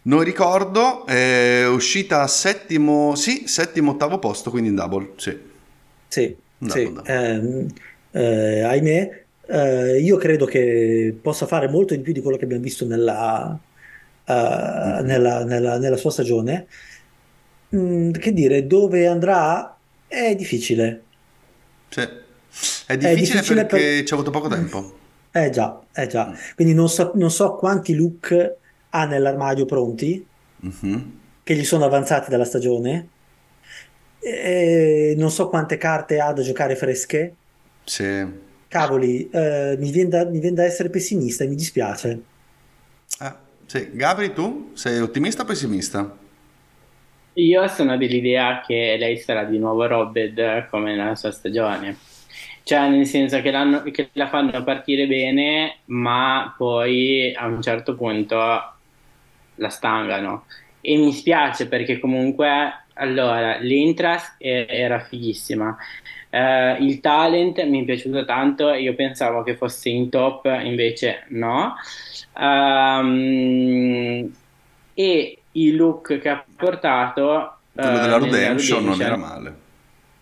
Non 0.03 0.23
ricordo, 0.23 1.07
è 1.07 1.67
uscita 1.67 2.27
settimo, 2.27 3.15
sì, 3.15 3.45
settimo, 3.47 3.93
ottavo 3.93 4.19
posto, 4.19 4.51
quindi 4.51 4.69
in 4.69 4.75
double, 4.75 5.13
sì. 5.17 5.35
Sì, 6.09 6.37
double, 6.59 6.79
sì. 6.79 6.93
Double. 6.93 7.67
Eh, 8.13 8.21
eh, 8.21 8.61
ahimè, 8.61 9.23
eh, 9.47 9.99
io 10.03 10.17
credo 10.19 10.45
che 10.45 11.17
possa 11.23 11.47
fare 11.47 11.69
molto 11.69 11.95
di 11.95 12.03
più 12.03 12.13
di 12.13 12.21
quello 12.21 12.37
che 12.37 12.45
abbiamo 12.45 12.63
visto 12.63 12.85
nella, 12.85 13.59
mm. 14.33 15.05
nella, 15.07 15.45
nella, 15.45 15.79
nella 15.79 15.97
sua 15.97 16.11
stagione. 16.11 16.67
Mm, 17.75 18.13
che 18.13 18.33
dire, 18.33 18.67
dove 18.67 19.07
andrà 19.07 19.77
è 20.07 20.35
difficile. 20.35 21.03
Sì. 21.89 22.01
È 22.01 22.97
difficile, 22.97 23.11
è 23.11 23.15
difficile 23.15 23.67
perché 23.67 23.97
per... 23.97 24.05
ci 24.05 24.13
ha 24.13 24.17
avuto 24.17 24.31
poco 24.31 24.49
tempo. 24.49 24.97
Eh 25.31 25.51
già, 25.51 25.81
eh 25.95 26.07
già. 26.07 26.29
Mm. 26.29 26.35
Quindi 26.55 26.75
non 26.75 26.89
so, 26.89 27.13
non 27.15 27.31
so 27.31 27.55
quanti 27.55 27.95
look 27.95 28.57
ha 28.91 29.05
nell'armadio 29.05 29.67
pronti, 29.67 30.27
mm-hmm. 30.65 31.01
che 31.43 31.55
gli 31.55 31.65
sono 31.65 31.85
avanzati 31.85 32.31
dalla 32.31 32.45
stagione. 32.45 33.09
E 34.21 35.15
non 35.17 35.31
so 35.31 35.49
quante 35.49 35.77
carte 35.77 36.21
ha 36.21 36.33
da 36.33 36.43
giocare 36.43 36.75
fresche. 36.75 37.35
Sì. 37.85 38.47
Cavoli, 38.67 39.29
eh, 39.31 39.77
mi, 39.79 39.91
viene 39.91 40.11
da, 40.11 40.25
mi, 40.27 40.41
viene 40.41 40.57
da, 40.57 40.65
essere 40.65 40.91
pessimista 40.91 41.45
e 41.45 41.47
mi 41.47 41.55
dispiace. 41.55 42.23
Ah, 43.19 43.39
sì. 43.69 43.91
Gabri, 43.93 44.33
tu 44.33 44.71
sei 44.73 44.99
ottimista 44.99 45.43
o 45.43 45.45
pessimista? 45.45 46.17
Io 47.35 47.69
sono 47.69 47.99
dell'idea 47.99 48.63
che 48.67 48.97
lei 48.99 49.19
sarà 49.19 49.45
di 49.45 49.59
nuovo 49.59 49.87
Robed 49.87 50.69
come 50.71 50.97
nella 50.97 51.15
sua 51.15 51.31
stagione. 51.31 51.97
Cioè, 52.63 52.89
nel 52.89 53.05
senso 53.07 53.43
che, 53.43 53.53
che 53.93 54.09
la 54.15 54.29
fanno 54.29 54.65
partire 54.65 55.07
bene, 55.07 55.81
ma 55.87 56.55
poi 56.57 57.35
a 57.35 57.47
un 57.47 57.61
certo 57.61 57.95
punto 57.95 58.37
la 58.37 59.69
stangano. 59.69 60.47
E 60.81 60.97
mi 60.97 61.13
spiace 61.13 61.69
perché 61.69 61.99
comunque, 61.99 62.87
allora, 62.95 63.59
l'interest 63.59 64.37
era 64.39 64.99
fighissima. 65.01 65.77
Uh, 66.31 66.83
il 66.83 67.01
talent 67.01 67.63
mi 67.65 67.83
è 67.83 67.85
piaciuto 67.85 68.25
tanto, 68.25 68.73
io 68.73 68.95
pensavo 68.95 69.43
che 69.43 69.57
fosse 69.57 69.89
in 69.89 70.09
top, 70.11 70.47
invece 70.63 71.25
no. 71.29 71.75
Um, 72.39 74.31
e 74.95 75.39
il 75.53 75.77
look 75.77 76.19
che 76.19 76.29
ha 76.29 76.45
portato... 76.57 77.57
Quello 77.73 77.99
uh, 77.99 78.01
della 78.01 78.19
Redemption 78.19 78.85
non 78.85 79.01
era 79.01 79.17
male. 79.17 79.55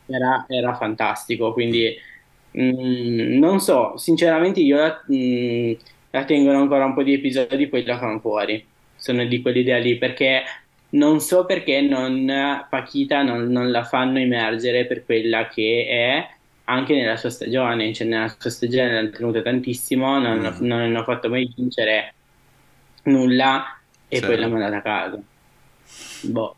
Era, 0.07 0.45
era 0.49 0.75
fantastico, 0.77 1.53
quindi 1.53 1.95
mm, 2.57 3.39
non 3.39 3.61
so, 3.61 3.97
sinceramente 3.97 4.61
io 4.61 4.77
la, 4.77 5.03
mm, 5.13 5.73
la 6.11 6.25
tengono 6.25 6.61
ancora 6.61 6.85
un 6.85 6.95
po' 6.95 7.03
di 7.03 7.15
episodi, 7.15 7.67
poi 7.67 7.85
la 7.85 7.99
fanno 7.99 8.21
fuori 8.21 8.75
sono 8.97 9.25
di 9.25 9.41
quell'idea 9.41 9.79
lì 9.79 9.97
perché 9.97 10.43
non 10.97 11.21
so 11.21 11.45
perché 11.45 11.81
non, 11.81 12.67
Paquita 12.69 13.23
non, 13.23 13.47
non, 13.51 13.71
la 13.71 13.85
fanno 13.85 14.19
emergere 14.19 14.87
per 14.87 15.05
quella 15.05 15.49
che 15.49 15.87
è 15.89 16.35
anche 16.65 16.95
nella 16.95 17.17
sua 17.17 17.31
stagione, 17.31 17.93
cioè 17.93 18.07
nella 18.07 18.35
sua 18.37 18.51
stagione 18.51 18.93
l'hanno 18.93 19.11
tenuta 19.11 19.43
tantissimo, 19.43 20.19
non, 20.19 20.39
mm. 20.39 20.67
non 20.67 20.81
hanno 20.81 21.05
fatto 21.05 21.29
mai 21.29 21.53
vincere 21.55 22.15
nulla 23.05 23.79
e 24.09 24.17
certo. 24.17 24.33
poi 24.33 24.41
l'ha 24.41 24.49
mandata 24.49 24.77
a 24.77 24.83
casa. 24.83 25.21
Boh. 26.23 26.57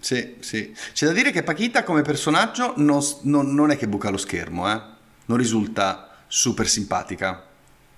Sì, 0.00 0.36
sì. 0.40 0.74
C'è 0.94 1.06
da 1.06 1.12
dire 1.12 1.30
che 1.30 1.42
Paquita 1.42 1.82
come 1.82 2.00
personaggio 2.02 2.72
non, 2.76 3.00
non, 3.22 3.54
non 3.54 3.70
è 3.70 3.76
che 3.76 3.86
buca 3.86 4.08
lo 4.08 4.16
schermo, 4.16 4.70
eh? 4.72 4.80
non 5.26 5.36
risulta 5.36 6.16
super 6.26 6.66
simpatica. 6.66 7.46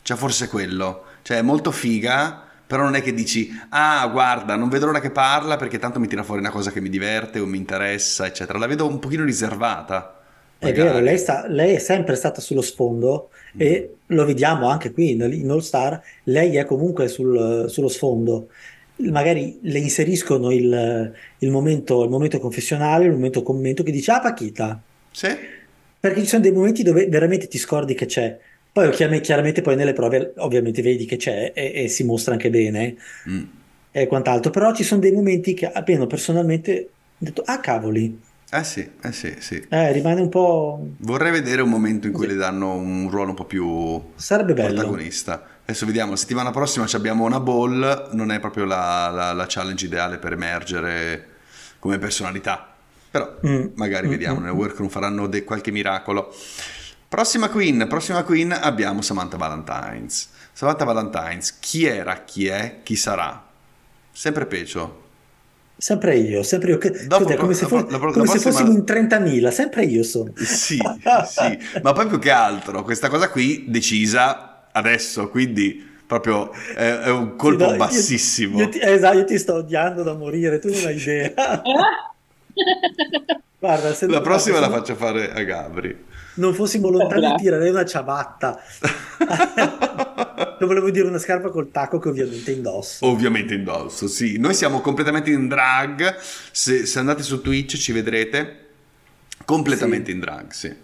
Cioè 0.02 0.16
forse 0.16 0.48
quello. 0.48 1.04
Cioè 1.22 1.38
è 1.38 1.42
molto 1.42 1.70
figa, 1.70 2.48
però 2.72 2.84
non 2.84 2.94
è 2.94 3.02
che 3.02 3.12
dici, 3.12 3.50
ah 3.68 4.08
guarda, 4.10 4.56
non 4.56 4.70
vedo 4.70 4.86
l'ora 4.86 4.98
che 4.98 5.10
parla 5.10 5.58
perché 5.58 5.78
tanto 5.78 6.00
mi 6.00 6.06
tira 6.06 6.22
fuori 6.22 6.40
una 6.40 6.48
cosa 6.48 6.70
che 6.70 6.80
mi 6.80 6.88
diverte 6.88 7.38
o 7.38 7.44
mi 7.44 7.58
interessa, 7.58 8.24
eccetera. 8.24 8.58
La 8.58 8.66
vedo 8.66 8.86
un 8.86 8.98
pochino 8.98 9.26
riservata. 9.26 10.22
Magari. 10.58 10.80
È 10.80 10.82
vero, 10.82 11.00
lei, 11.00 11.18
sta, 11.18 11.46
lei, 11.48 11.74
è 11.74 11.78
sempre 11.78 12.14
stata 12.14 12.40
sullo 12.40 12.62
sfondo 12.62 13.28
mm. 13.54 13.60
e 13.60 13.94
lo 14.06 14.24
vediamo 14.24 14.70
anche 14.70 14.90
qui 14.90 15.10
in, 15.10 15.20
in 15.20 15.50
All 15.50 15.58
Star, 15.58 16.00
lei 16.24 16.56
è 16.56 16.64
comunque 16.64 17.08
sul, 17.08 17.66
sullo 17.68 17.88
sfondo. 17.88 18.48
Magari 19.00 19.58
le 19.60 19.78
inseriscono 19.78 20.50
il, 20.50 21.12
il, 21.40 21.50
momento, 21.50 22.04
il 22.04 22.08
momento 22.08 22.38
confessionale, 22.38 23.04
il 23.04 23.12
momento 23.12 23.42
commento 23.42 23.82
che 23.82 23.92
dice, 23.92 24.12
ah 24.12 24.20
Paquita. 24.20 24.80
Sì. 25.10 25.28
Perché 26.00 26.20
ci 26.22 26.26
sono 26.26 26.40
dei 26.40 26.52
momenti 26.52 26.82
dove 26.82 27.06
veramente 27.06 27.48
ti 27.48 27.58
scordi 27.58 27.92
che 27.92 28.06
c'è. 28.06 28.38
Poi 28.72 28.90
chiaramente 29.20 29.60
poi 29.60 29.76
nelle 29.76 29.92
prove 29.92 30.32
ovviamente 30.38 30.80
vedi 30.80 31.04
che 31.04 31.16
c'è 31.16 31.52
e, 31.54 31.72
e 31.74 31.88
si 31.88 32.04
mostra 32.04 32.32
anche 32.32 32.48
bene 32.48 32.96
mm. 33.28 33.42
e 33.90 34.06
quant'altro, 34.06 34.50
però 34.50 34.74
ci 34.74 34.82
sono 34.82 35.00
dei 35.00 35.12
momenti 35.12 35.52
che 35.52 35.70
almeno 35.70 36.06
personalmente 36.06 36.88
ho 36.88 37.16
detto, 37.18 37.42
ah 37.44 37.60
cavoli. 37.60 38.18
Eh 38.50 38.64
sì, 38.64 38.86
eh 39.02 39.12
sì, 39.12 39.34
sì. 39.38 39.64
Eh, 39.68 39.92
rimane 39.92 40.20
un 40.20 40.28
po'... 40.28 40.86
Vorrei 40.98 41.30
vedere 41.30 41.62
un 41.62 41.68
momento 41.68 42.06
in 42.06 42.12
cui 42.12 42.26
sì. 42.26 42.32
le 42.32 42.38
danno 42.38 42.74
un 42.74 43.08
ruolo 43.10 43.30
un 43.30 43.36
po' 43.36 43.44
più 43.44 44.00
Sarebbe 44.14 44.54
bello. 44.54 44.74
protagonista. 44.74 45.46
Adesso 45.64 45.86
vediamo, 45.86 46.10
la 46.10 46.16
settimana 46.16 46.50
prossima 46.50 46.86
abbiamo 46.92 47.24
una 47.24 47.40
ball, 47.40 48.10
non 48.12 48.30
è 48.30 48.40
proprio 48.40 48.64
la, 48.64 49.10
la, 49.10 49.32
la 49.32 49.46
challenge 49.48 49.86
ideale 49.86 50.18
per 50.18 50.32
emergere 50.32 51.26
come 51.78 51.98
personalità, 51.98 52.74
però 53.10 53.38
mm. 53.46 53.66
magari 53.74 54.06
mm, 54.06 54.10
vediamo, 54.10 54.40
mm, 54.40 54.44
nel 54.44 54.52
mm. 54.54 54.58
workroom 54.58 54.90
faranno 54.90 55.26
de- 55.28 55.44
qualche 55.44 55.70
miracolo. 55.70 56.34
Prossima 57.12 57.50
queen, 57.50 57.84
prossima 57.90 58.22
queen 58.22 58.52
abbiamo 58.52 59.02
Samantha 59.02 59.36
Valentines. 59.36 60.30
Samantha 60.50 60.86
Valentines, 60.86 61.58
chi 61.60 61.84
era, 61.84 62.24
chi 62.24 62.46
è, 62.46 62.78
chi 62.82 62.96
sarà? 62.96 63.48
Sempre 64.10 64.46
peggio. 64.46 65.02
Sempre 65.76 66.16
io, 66.16 66.42
sempre 66.42 66.70
io. 66.70 66.78
Dopo, 67.06 67.24
Scusa, 67.24 67.36
come, 67.36 67.52
se, 67.52 67.66
fu- 67.66 67.76
la, 67.76 67.98
la, 67.98 67.98
come 67.98 68.26
se 68.26 68.38
fossimo 68.38 68.70
in 68.70 68.84
30.000, 68.86 69.50
sempre 69.50 69.84
io 69.84 70.02
sono. 70.02 70.32
Sì, 70.42 70.78
sì, 71.26 71.58
ma 71.82 71.92
poi 71.92 72.06
più 72.06 72.18
che 72.18 72.30
altro, 72.30 72.82
questa 72.82 73.10
cosa 73.10 73.28
qui 73.28 73.66
decisa 73.68 74.68
adesso, 74.72 75.28
quindi 75.28 75.86
proprio 76.06 76.50
è, 76.52 77.00
è 77.00 77.10
un 77.10 77.36
colpo 77.36 77.66
sì, 77.66 77.70
no, 77.72 77.76
bassissimo. 77.76 78.56
Io, 78.56 78.64
io 78.64 78.70
ti, 78.70 78.80
esatto, 78.80 79.18
io 79.18 79.24
ti 79.26 79.38
sto 79.38 79.56
odiando 79.56 80.02
da 80.02 80.14
morire, 80.14 80.58
tu 80.60 80.70
non 80.70 80.86
hai 80.86 80.96
idea. 80.96 81.30
Guarda, 83.58 83.94
la 84.06 84.20
prossima 84.22 84.60
la 84.60 84.70
faccio 84.70 84.94
fare 84.94 85.30
a 85.30 85.42
Gabri 85.42 86.10
non 86.34 86.54
fossimo 86.54 86.88
lontani 86.88 87.34
tirerei 87.36 87.70
una 87.70 87.84
ciabatta. 87.84 88.58
non 90.58 90.68
volevo 90.68 90.90
dire 90.90 91.06
una 91.08 91.18
scarpa 91.18 91.50
col 91.50 91.70
tacco 91.70 91.98
che 91.98 92.08
ovviamente 92.08 92.52
indosso. 92.52 93.06
Ovviamente 93.06 93.54
indosso, 93.54 94.06
sì. 94.06 94.38
Noi 94.38 94.54
siamo 94.54 94.80
completamente 94.80 95.30
in 95.30 95.48
drag. 95.48 96.16
Se, 96.50 96.86
se 96.86 96.98
andate 96.98 97.22
su 97.22 97.40
Twitch 97.40 97.76
ci 97.76 97.92
vedrete 97.92 98.60
completamente 99.44 100.06
sì. 100.06 100.12
in 100.12 100.20
drag, 100.20 100.50
sì. 100.50 100.74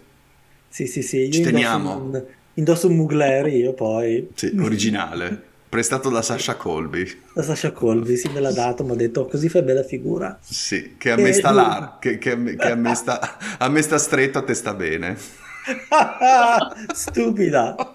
Sì, 0.67 0.85
sì, 0.85 1.01
sì. 1.01 1.17
Io 1.17 1.31
ci 1.31 1.41
teniamo. 1.41 1.95
Un, 1.95 2.23
indosso 2.55 2.87
un 2.87 2.95
Mugler 2.95 3.47
io 3.47 3.73
poi. 3.73 4.29
Sì, 4.35 4.55
originale. 4.59 5.47
prestato 5.69 6.09
da 6.09 6.23
Sasha 6.23 6.55
Colby. 6.55 7.05
Da 7.31 7.43
Sasha 7.43 7.71
Colby, 7.71 8.17
sì, 8.17 8.27
me 8.29 8.39
l'ha 8.39 8.51
dato, 8.51 8.83
mi 8.83 8.91
ha 8.93 8.95
detto 8.95 9.27
così 9.27 9.47
fai 9.49 9.61
bella 9.61 9.83
figura. 9.83 10.35
Sì, 10.41 10.95
che 10.97 11.11
a 11.11 11.15
me 11.15 11.31
sta 11.31 11.51
là, 11.51 11.97
che, 12.01 12.17
che, 12.17 12.55
che 12.55 12.71
a, 12.71 12.75
me 12.75 12.95
sta, 12.95 13.37
a 13.59 13.69
me 13.69 13.83
sta 13.83 13.99
stretto, 13.99 14.39
a 14.39 14.43
te 14.43 14.55
sta 14.55 14.73
bene. 14.73 15.15
Stupida. 16.93 17.75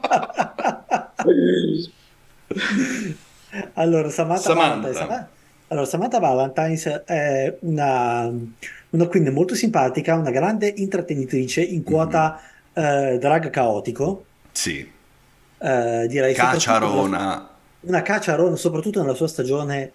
allora, 3.75 4.09
Samantha, 4.09 4.43
Samantha. 4.43 4.93
Valentine, 4.93 5.29
allora, 5.67 5.87
Samantha 5.87 6.21
Valentines 6.21 6.87
è 7.05 7.57
una, 7.61 8.31
una 8.91 9.07
queen 9.09 9.33
molto 9.33 9.57
simpatica, 9.57 10.15
una 10.15 10.31
grande 10.31 10.73
intrattenitrice 10.77 11.61
in 11.61 11.83
quota 11.83 12.41
mm-hmm. 12.79 13.15
eh, 13.15 13.19
drag 13.19 13.51
caotico. 13.51 14.27
Sì. 14.53 14.93
Eh, 15.59 16.07
direi 16.09 16.35
Cacciarona 16.35 17.49
una 17.87 18.03
caccia 18.03 18.57
soprattutto 18.57 19.01
nella 19.01 19.15
sua 19.15 19.29
stagione 19.29 19.93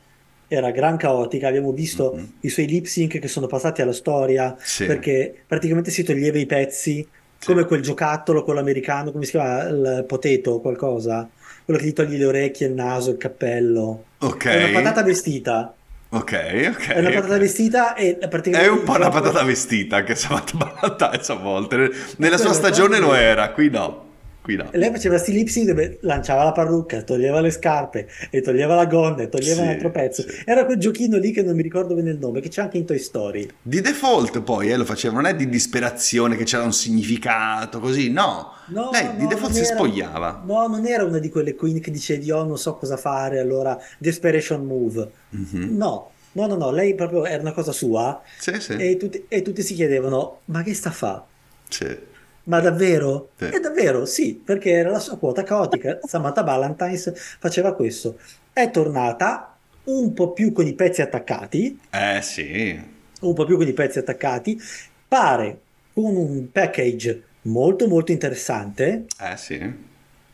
era 0.48 0.72
gran 0.72 0.98
caotica, 0.98 1.48
abbiamo 1.48 1.72
visto 1.72 2.14
mm-hmm. 2.16 2.26
i 2.42 2.50
suoi 2.50 2.66
lip 2.66 2.86
sync 2.86 3.20
che 3.20 3.28
sono 3.28 3.46
passati 3.46 3.82
alla 3.82 3.94
storia 3.94 4.56
sì. 4.60 4.86
perché 4.86 5.44
praticamente 5.46 5.92
si 5.92 6.04
toglieva 6.04 6.40
i 6.40 6.48
pezzi 6.48 7.08
sì. 7.38 7.46
come 7.46 7.66
quel 7.66 7.82
giocattolo, 7.82 8.44
quello 8.44 8.60
americano, 8.60 9.12
come 9.12 9.26
si 9.26 9.32
chiama? 9.32 9.64
Il 9.68 10.06
potato 10.08 10.52
o 10.52 10.60
qualcosa, 10.60 11.30
quello 11.64 11.80
che 11.80 11.86
gli 11.86 11.94
togli 11.94 12.18
le 12.18 12.26
orecchie, 12.26 12.68
il 12.68 12.74
naso, 12.74 13.12
il 13.12 13.18
cappello. 13.18 14.06
Ok. 14.20 14.46
È 14.46 14.70
una 14.70 14.82
patata 14.82 15.04
vestita. 15.04 15.74
Ok, 16.12 16.72
ok. 16.76 16.88
È 16.88 17.00
una 17.00 17.10
patata 17.10 17.28
okay. 17.28 17.40
vestita 17.40 17.94
e 17.94 18.18
praticamente... 18.28 18.68
È 18.68 18.72
un 18.72 18.84
po' 18.84 18.96
una 18.96 19.10
patata 19.10 19.44
vestita 19.44 20.04
che 20.04 20.16
Samantha 20.16 20.58
Ballantais 20.58 21.30
a 21.30 21.36
volte. 21.36 21.92
Nella 22.18 22.38
sua 22.38 22.54
stagione 22.54 22.98
lo 22.98 23.14
era, 23.14 23.52
qui 23.52 23.70
no. 23.70 24.08
Qui 24.50 24.56
no. 24.56 24.68
Lei 24.72 24.89
faceva 24.89 25.20
sti 25.20 25.32
lipsing 25.32 25.68
dove 25.68 26.00
lanciava 26.02 26.43
la 26.43 26.52
parrucca, 26.52 27.04
toglieva 27.04 27.39
le 27.39 27.52
scarpe 27.52 28.08
e 28.32 28.41
toglieva 28.41 28.74
la 28.74 28.88
gonna 28.88 29.22
e 29.22 29.30
toglieva 29.30 29.58
sì, 29.58 29.62
un 29.62 29.68
altro 29.68 29.91
pezzo. 29.91 30.24
Sì. 30.24 30.41
Era 30.43 30.66
quel 30.66 30.80
giochino 30.80 31.20
lì 31.20 31.32
che 31.32 31.43
non 31.43 31.56
mi 31.56 31.62
ricordo 31.62 31.93
bene 31.93 32.10
il 32.10 32.18
nome, 32.18 32.41
che 32.41 32.50
c'è 32.50 32.64
anche 32.64 32.78
in 32.78 32.86
Toy 32.86 32.97
Story. 32.97 33.47
Di 33.62 33.80
default 33.80 34.41
poi 34.41 34.72
eh, 34.72 34.76
lo 34.76 34.86
faceva, 34.86 35.14
non 35.14 35.28
è 35.28 35.36
di 35.36 35.47
disperazione 35.47 36.36
che 36.36 36.45
c'era 36.45 36.64
un 36.64 36.74
significato 36.74 37.80
così, 37.80 38.10
no. 38.10 38.54
no 38.70 38.89
Lei 38.91 39.06
no, 39.06 39.14
di 39.18 39.28
default 39.28 39.54
si 39.54 39.60
era, 39.60 39.76
spogliava. 39.76 40.41
No, 40.43 40.66
non 40.66 40.88
era 40.88 41.04
una 41.04 41.20
di 41.20 41.30
quelle 41.30 41.54
queen 41.54 41.80
che 41.80 41.91
dicevi 41.91 42.32
oh 42.32 42.43
non 42.43 42.58
so 42.58 42.74
cosa 42.74 42.97
fare, 42.97 43.38
allora 43.38 43.80
desperation 44.00 44.66
move. 44.66 45.12
Mm-hmm. 45.36 45.78
No. 45.78 46.10
No, 46.32 46.47
no, 46.47 46.56
no, 46.56 46.72
lei 46.72 46.95
proprio 46.95 47.26
era 47.26 47.41
una 47.41 47.54
cosa 47.54 47.72
sua 47.72 48.22
sì, 48.38 48.60
sì. 48.60 48.74
E, 48.74 48.97
tutti, 48.97 49.26
e 49.28 49.41
tutti 49.43 49.62
si 49.62 49.76
chiedevano, 49.76 50.41
ma 50.45 50.64
che 50.64 50.74
sta 50.74 50.89
a 50.89 50.91
fa? 50.91 51.26
Sì. 51.68 52.18
Ma 52.50 52.60
davvero? 52.60 53.30
Sì. 53.38 53.45
E 53.45 53.60
davvero, 53.60 54.06
sì, 54.06 54.34
perché 54.34 54.72
era 54.72 54.89
la 54.89 55.00
sua 55.00 55.18
quota 55.18 55.43
caotica. 55.43 56.00
Samantha 56.06 56.41
Valentines 56.41 57.14
faceva 57.39 57.76
questo. 57.76 58.18
È 58.52 58.72
tornata 58.72 59.56
un 59.84 60.14
po' 60.14 60.34
più 60.34 60.52
con 60.52 60.66
i 60.66 60.74
pezzi 60.74 61.02
attaccati. 61.04 61.80
Eh 61.91 62.22
sì. 62.24 62.80
Un 63.22 63.34
po' 63.34 63.45
più 63.45 63.56
con 63.56 63.68
i 63.68 63.74
pezzi 63.74 64.00
attaccati. 64.00 64.60
Pare 65.08 65.60
con 65.93 66.16
un 66.16 66.52
package 66.52 67.24
molto 67.43 67.88
molto 67.88 68.12
interessante. 68.12 69.06
Eh 69.20 69.38
sì. 69.38 69.88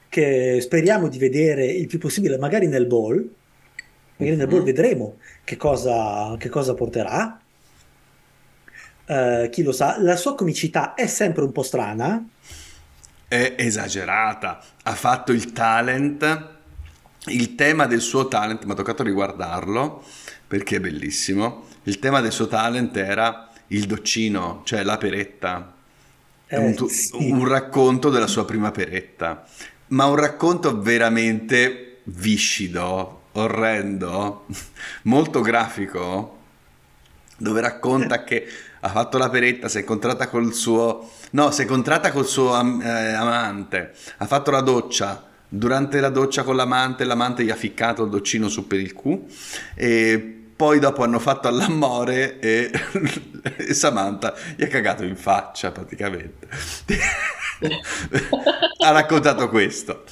Che 0.08 0.62
speriamo 0.62 1.10
di 1.10 1.18
vedere 1.18 1.66
il 1.66 1.88
più 1.88 2.00
possibile, 2.00 2.38
magari 2.38 2.68
nel 2.68 2.86
ball. 2.86 3.16
Magari 4.18 4.38
mm-hmm. 4.38 4.38
nel 4.38 4.48
ball 4.48 4.64
vedremo 4.64 5.18
che 5.44 5.58
cosa, 5.58 6.34
che 6.40 6.48
cosa 6.48 6.74
porterà. 6.74 7.42
Uh, 9.08 9.50
chi 9.50 9.62
lo 9.62 9.72
sa, 9.72 9.98
la 10.02 10.16
sua 10.16 10.36
comicità 10.36 10.94
è 10.94 11.08
sempre 11.08 11.44
un 11.44 11.52
po' 11.52 11.64
strana. 11.64 12.24
È 13.28 13.56
esagerata. 13.58 14.62
Ha 14.84 14.96
fatto 14.96 15.32
il 15.32 15.52
talent. 15.52 16.54
Il 17.28 17.56
tema 17.56 17.86
del 17.88 18.02
suo 18.02 18.28
talent, 18.28 18.64
mi 18.66 18.72
ha 18.72 18.76
toccato 18.76 19.04
riguardarlo 19.04 20.04
perché 20.48 20.78
è 20.78 20.80
bellissimo. 20.80 21.66
Il 21.84 22.00
tema 22.00 22.22
del 22.22 22.32
suo 22.32 22.48
talent 22.48 22.96
era 22.98 23.50
il 23.68 23.86
doccino, 23.86 24.62
cioè 24.64 24.84
la 24.84 24.98
peretta. 24.98 25.74
Eh, 26.48 26.58
un, 26.58 26.90
sì. 26.90 27.32
un 27.32 27.48
racconto 27.48 28.10
della 28.10 28.28
sua 28.28 28.46
prima 28.46 28.72
peretta, 28.72 29.46
ma 29.88 30.06
un 30.06 30.16
racconto 30.16 30.80
veramente 30.80 32.02
viscido, 32.04 33.24
orrendo, 33.34 34.46
molto 35.04 35.42
grafico, 35.42 36.38
dove 37.38 37.62
racconta 37.62 38.24
che 38.24 38.46
ha 38.86 38.90
fatto 38.90 39.18
la 39.18 39.30
peretta, 39.30 39.68
si 39.68 39.78
è 39.78 39.80
incontrata 39.80 40.30
col 40.30 40.54
suo... 40.54 41.10
No, 41.32 41.50
si 41.50 41.62
è 41.62 41.64
incontrata 41.64 42.12
col 42.12 42.28
suo 42.28 42.54
am- 42.54 42.82
eh, 42.82 43.14
amante, 43.14 43.94
ha 44.18 44.28
fatto 44.28 44.52
la 44.52 44.62
doccia, 44.62 45.26
durante 45.50 46.00
la 46.00 46.10
doccia 46.10 46.44
con 46.44 46.56
l'amante, 46.56 47.04
l'amante 47.04 47.44
gli 47.44 47.50
ha 47.50 47.56
ficcato 47.56 48.04
il 48.04 48.12
doccino 48.12 48.48
su 48.48 48.68
per 48.68 48.80
il 48.80 48.94
cu 48.94 49.28
e 49.74 50.44
poi 50.56 50.80
dopo 50.80 51.04
hanno 51.04 51.20
fatto 51.20 51.48
all'amore 51.48 52.40
e, 52.40 52.72
e 53.58 53.74
Samantha 53.74 54.36
gli 54.56 54.64
ha 54.64 54.68
cagato 54.68 55.04
in 55.04 55.16
faccia 55.16 55.72
praticamente. 55.72 56.48
ha 58.86 58.92
raccontato 58.92 59.50
questo. 59.50 60.04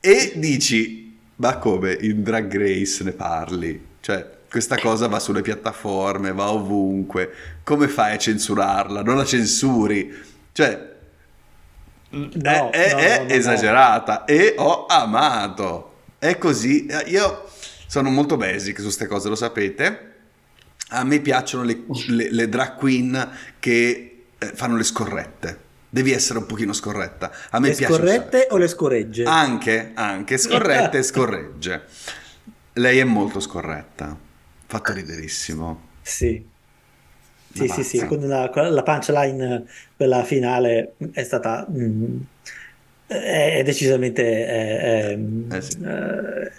E 0.00 0.32
dici, 0.36 1.18
ma 1.36 1.58
come 1.58 1.96
in 2.00 2.22
Drag 2.22 2.56
Race 2.56 3.04
ne 3.04 3.12
parli? 3.12 3.86
Cioè, 4.00 4.40
questa 4.52 4.76
cosa 4.76 5.08
va 5.08 5.18
sulle 5.18 5.40
piattaforme, 5.40 6.34
va 6.34 6.50
ovunque. 6.50 7.32
Come 7.64 7.88
fai 7.88 8.12
a 8.12 8.18
censurarla? 8.18 9.02
Non 9.02 9.16
la 9.16 9.24
censuri. 9.24 10.14
Cioè, 10.52 10.90
no, 12.10 12.70
è, 12.70 12.70
è, 12.70 12.92
no, 12.92 12.98
è 12.98 13.22
no, 13.22 13.28
esagerata 13.30 14.26
e 14.26 14.54
ho 14.58 14.84
amato. 14.84 15.94
È 16.18 16.36
così. 16.36 16.86
Io 17.06 17.48
sono 17.86 18.10
molto 18.10 18.36
basic 18.36 18.76
su 18.76 18.82
queste 18.82 19.06
cose, 19.06 19.30
lo 19.30 19.36
sapete. 19.36 20.10
A 20.88 21.02
me 21.02 21.20
piacciono 21.20 21.62
le, 21.62 21.84
le, 22.08 22.30
le 22.30 22.48
drag 22.50 22.76
queen 22.76 23.30
che 23.58 24.24
eh, 24.36 24.46
fanno 24.54 24.76
le 24.76 24.84
scorrette. 24.84 25.60
Devi 25.88 26.12
essere 26.12 26.40
un 26.40 26.44
pochino 26.44 26.74
scorretta. 26.74 27.32
A 27.52 27.58
me 27.58 27.68
le 27.68 27.74
piace 27.74 27.94
scorrette 27.94 28.48
o 28.50 28.58
le 28.58 28.68
scorregge? 28.68 29.24
Anche, 29.24 29.92
anche 29.94 30.36
scorrette 30.36 30.98
e 30.98 31.02
scorregge. 31.04 31.84
Lei 32.74 32.98
è 32.98 33.04
molto 33.04 33.40
scorretta. 33.40 34.30
Fatto 34.72 34.94
riderissimo. 34.94 35.80
Sì. 36.00 36.42
Sì, 37.52 37.68
sì, 37.68 37.82
sì, 37.84 38.06
con 38.06 38.26
la, 38.26 38.50
la, 38.54 38.82
punchline, 38.82 39.66
quella 39.94 40.24
finale, 40.24 40.94
è 41.12 41.22
stata... 41.24 41.66
Mm, 41.70 42.20
è 43.06 43.60
decisamente... 43.62 44.46
È, 44.46 45.08
è, 45.10 45.18
eh 45.56 45.60
sì. 45.60 45.78
eh, 45.82 46.52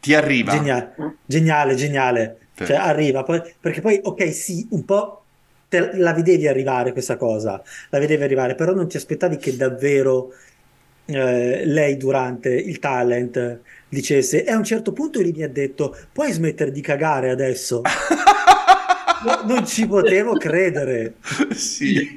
Ti 0.00 0.14
arriva. 0.14 0.52
Geniale, 0.52 0.94
geniale. 1.26 1.74
geniale. 1.74 2.38
Sì. 2.54 2.64
Cioè, 2.64 2.76
arriva, 2.76 3.24
poi, 3.24 3.42
perché 3.60 3.82
poi, 3.82 4.00
ok, 4.02 4.32
sì, 4.32 4.66
un 4.70 4.86
po' 4.86 5.24
te, 5.68 5.98
la 5.98 6.14
vedevi 6.14 6.48
arrivare 6.48 6.92
questa 6.92 7.18
cosa, 7.18 7.62
la 7.90 7.98
vedevi 7.98 8.22
arrivare, 8.22 8.54
però 8.54 8.72
non 8.72 8.88
ti 8.88 8.96
aspettavi 8.96 9.36
che 9.36 9.54
davvero 9.54 10.32
eh, 11.06 11.64
lei 11.64 11.96
durante 11.96 12.50
il 12.50 12.78
talent 12.78 13.60
dicesse 13.88 14.44
e 14.44 14.50
a 14.50 14.56
un 14.56 14.64
certo 14.64 14.92
punto 14.92 15.20
lì 15.20 15.32
mi 15.32 15.42
ha 15.42 15.48
detto 15.48 15.96
puoi 16.12 16.30
smettere 16.32 16.70
di 16.70 16.80
cagare 16.80 17.30
adesso? 17.30 17.82
No, 19.22 19.42
non 19.44 19.66
ci 19.66 19.86
potevo 19.86 20.32
credere. 20.34 21.16
Sì. 21.54 22.08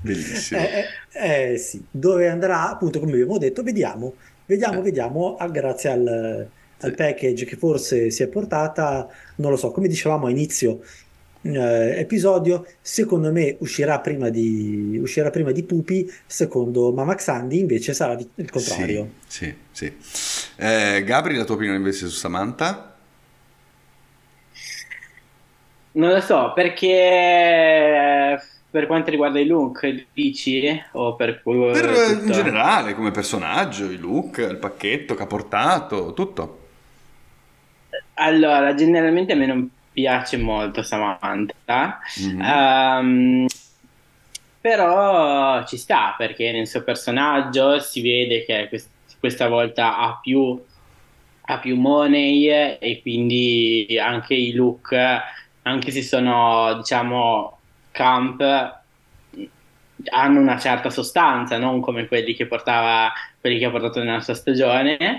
Bellissimo. 0.00 0.60
Eh, 0.60 0.84
eh, 1.12 1.52
eh, 1.52 1.58
sì. 1.58 1.84
Dove 1.90 2.28
andrà? 2.28 2.70
Appunto 2.70 2.98
come 2.98 3.12
abbiamo 3.12 3.38
detto 3.38 3.62
vediamo. 3.62 4.14
Vediamo 4.44 4.82
vediamo. 4.82 5.36
Ah, 5.36 5.48
grazie 5.48 5.90
al, 5.90 6.48
al 6.80 6.94
package 6.94 7.44
che 7.44 7.56
forse 7.56 8.10
si 8.10 8.22
è 8.22 8.28
portata. 8.28 9.08
Non 9.36 9.50
lo 9.50 9.56
so 9.56 9.70
come 9.70 9.86
dicevamo 9.88 10.26
a 10.26 10.30
inizio 10.30 10.80
eh, 11.56 12.00
episodio, 12.00 12.66
secondo 12.80 13.32
me 13.32 13.56
uscirà 13.60 14.00
prima, 14.00 14.28
di, 14.28 14.98
uscirà 15.00 15.30
prima 15.30 15.52
di 15.52 15.62
Pupi, 15.62 16.10
secondo 16.26 16.92
Mama 16.92 17.14
Xandi 17.14 17.58
invece 17.58 17.94
sarà 17.94 18.16
il 18.34 18.50
contrario. 18.50 19.10
Sì, 19.26 19.54
sì. 19.70 19.92
sì. 19.98 20.46
Eh, 20.56 21.02
Gabri, 21.04 21.36
la 21.36 21.44
tua 21.44 21.54
opinione 21.54 21.78
invece 21.78 22.08
su 22.08 22.16
Samantha? 22.16 22.96
Non 25.92 26.10
lo 26.10 26.20
so, 26.20 26.52
perché 26.54 28.38
per 28.70 28.86
quanto 28.86 29.10
riguarda 29.10 29.40
i 29.40 29.46
look, 29.46 30.06
dici? 30.12 30.80
O 30.92 31.16
per, 31.16 31.42
per 31.42 32.20
in 32.24 32.30
generale, 32.30 32.94
come 32.94 33.10
personaggio, 33.10 33.90
i 33.90 33.96
look, 33.96 34.38
il 34.38 34.58
pacchetto 34.58 35.14
che 35.14 35.22
ha 35.22 35.26
portato, 35.26 36.12
tutto. 36.12 36.66
Allora, 38.14 38.74
generalmente 38.74 39.32
a 39.32 39.36
me 39.36 39.46
non 39.46 39.70
piace 39.98 40.36
molto 40.36 40.84
Samantha. 40.84 41.98
Mm-hmm. 42.20 42.40
Um, 42.40 43.46
però 44.60 45.66
ci 45.66 45.76
sta 45.76 46.14
perché 46.16 46.52
nel 46.52 46.68
suo 46.68 46.84
personaggio 46.84 47.80
si 47.80 48.00
vede 48.00 48.44
che 48.44 48.68
quest- 48.68 48.90
questa 49.18 49.48
volta 49.48 49.98
ha 49.98 50.20
più, 50.22 50.56
ha 51.40 51.58
più 51.58 51.76
money 51.76 52.48
e 52.78 53.00
quindi 53.02 53.98
anche 54.00 54.34
i 54.34 54.52
look, 54.52 54.96
anche 55.62 55.90
se 55.90 56.02
sono 56.02 56.74
diciamo 56.76 57.58
camp, 57.90 58.40
hanno 60.10 60.40
una 60.40 60.58
certa 60.60 60.90
sostanza, 60.90 61.58
non 61.58 61.80
come 61.80 62.06
quelli 62.06 62.34
che 62.34 62.46
portava 62.46 63.12
quelli 63.40 63.58
che 63.58 63.64
ha 63.64 63.70
portato 63.70 63.98
nella 63.98 64.20
sua 64.20 64.34
stagione 64.34 65.18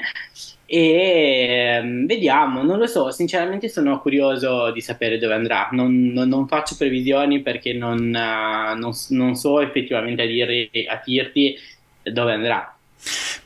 e 0.71 1.79
um, 1.81 2.05
vediamo, 2.05 2.61
non 2.61 2.77
lo 2.77 2.85
so, 2.85 3.09
sinceramente 3.09 3.67
sono 3.69 3.99
curioso 3.99 4.71
di 4.71 4.81
sapere 4.81 5.17
dove 5.17 5.33
andrà, 5.33 5.69
non, 5.71 6.11
non, 6.13 6.29
non 6.29 6.47
faccio 6.47 6.75
previsioni 6.77 7.41
perché 7.41 7.73
non, 7.73 7.97
uh, 7.97 8.77
non, 9.15 9.35
so 9.35 9.61
effettivamente 9.61 10.21
a, 10.21 10.25
dire, 10.27 10.69
a 10.87 11.01
dirti 11.03 11.55
dove 12.03 12.33
andrà. 12.33 12.71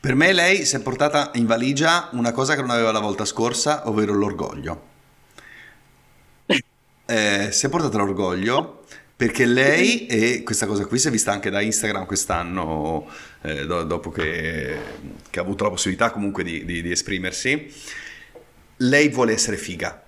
Per 0.01 0.15
me 0.15 0.33
lei 0.33 0.65
si 0.65 0.75
è 0.75 0.81
portata 0.81 1.31
in 1.35 1.45
valigia 1.45 2.09
una 2.11 2.33
cosa 2.33 2.55
che 2.55 2.61
non 2.61 2.71
aveva 2.71 2.91
la 2.91 2.99
volta 2.99 3.23
scorsa, 3.23 3.87
ovvero 3.87 4.13
l'orgoglio. 4.13 4.81
Eh, 7.05 7.49
si 7.51 7.65
è 7.65 7.69
portata 7.69 7.97
l'orgoglio 7.97 8.83
perché 9.15 9.45
lei, 9.45 10.05
e 10.07 10.41
questa 10.43 10.65
cosa 10.65 10.85
qui 10.85 10.97
si 10.97 11.07
è 11.07 11.11
vista 11.11 11.31
anche 11.31 11.49
da 11.49 11.61
Instagram 11.61 12.05
quest'anno, 12.05 13.07
eh, 13.43 13.65
do, 13.65 13.83
dopo 13.83 14.09
che, 14.09 14.77
che, 15.29 15.39
ha 15.39 15.41
avuto 15.41 15.65
la 15.65 15.69
possibilità 15.69 16.11
comunque 16.11 16.43
di, 16.43 16.63
di, 16.65 16.81
di 16.81 16.91
esprimersi, 16.91 17.71
lei 18.77 19.09
vuole 19.09 19.33
essere 19.33 19.57
figa. 19.57 20.01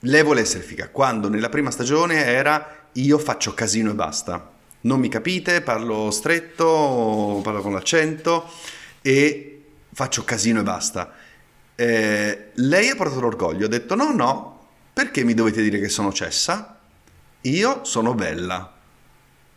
Lei 0.00 0.22
vuole 0.22 0.40
essere 0.40 0.64
figa. 0.64 0.88
Quando 0.88 1.28
nella 1.28 1.50
prima 1.50 1.70
stagione 1.70 2.24
era 2.24 2.88
io 2.92 3.18
faccio 3.18 3.52
casino 3.52 3.90
e 3.90 3.94
basta. 3.94 4.52
Non 4.82 4.98
mi 4.98 5.08
capite, 5.08 5.60
parlo 5.60 6.10
stretto, 6.10 7.40
parlo 7.42 7.60
con 7.60 7.74
l'accento 7.74 8.50
e 9.02 9.64
faccio 9.92 10.24
casino 10.24 10.60
e 10.60 10.62
basta. 10.62 11.12
Eh, 11.74 12.50
lei 12.54 12.88
ha 12.88 12.96
portato 12.96 13.20
l'orgoglio, 13.20 13.66
ha 13.66 13.68
detto 13.68 13.94
no, 13.94 14.12
no, 14.12 14.68
perché 14.94 15.24
mi 15.24 15.34
dovete 15.34 15.62
dire 15.62 15.78
che 15.78 15.90
sono 15.90 16.12
cessa? 16.12 16.78
Io 17.42 17.84
sono 17.84 18.14
bella. 18.14 18.79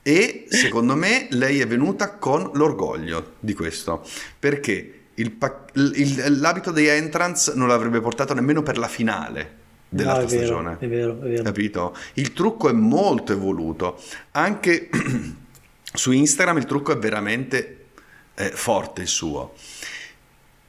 E 0.05 0.45
secondo 0.49 0.95
me 0.95 1.27
lei 1.31 1.61
è 1.61 1.67
venuta 1.67 2.15
con 2.15 2.51
l'orgoglio 2.53 3.35
di 3.39 3.53
questo, 3.53 4.05
perché 4.37 5.03
il, 5.15 5.37
il, 5.73 6.39
l'abito 6.39 6.71
dei 6.71 6.87
entrance 6.87 7.53
non 7.55 7.69
l'avrebbe 7.69 8.01
portato 8.01 8.33
nemmeno 8.33 8.61
per 8.63 8.77
la 8.77 8.89
finale 8.89 9.61
della 9.87 10.19
no, 10.19 10.27
stagione. 10.27 10.77
È 10.79 10.87
vero, 10.87 11.21
è 11.21 11.29
vero. 11.29 11.43
Capito? 11.43 11.95
Il 12.13 12.33
trucco 12.33 12.69
è 12.69 12.73
molto 12.73 13.31
evoluto. 13.31 14.01
Anche 14.31 14.89
su 15.93 16.11
Instagram 16.11 16.57
il 16.57 16.65
trucco 16.65 16.91
è 16.91 16.97
veramente 16.97 17.85
eh, 18.33 18.49
forte 18.49 19.01
il 19.01 19.07
suo. 19.07 19.53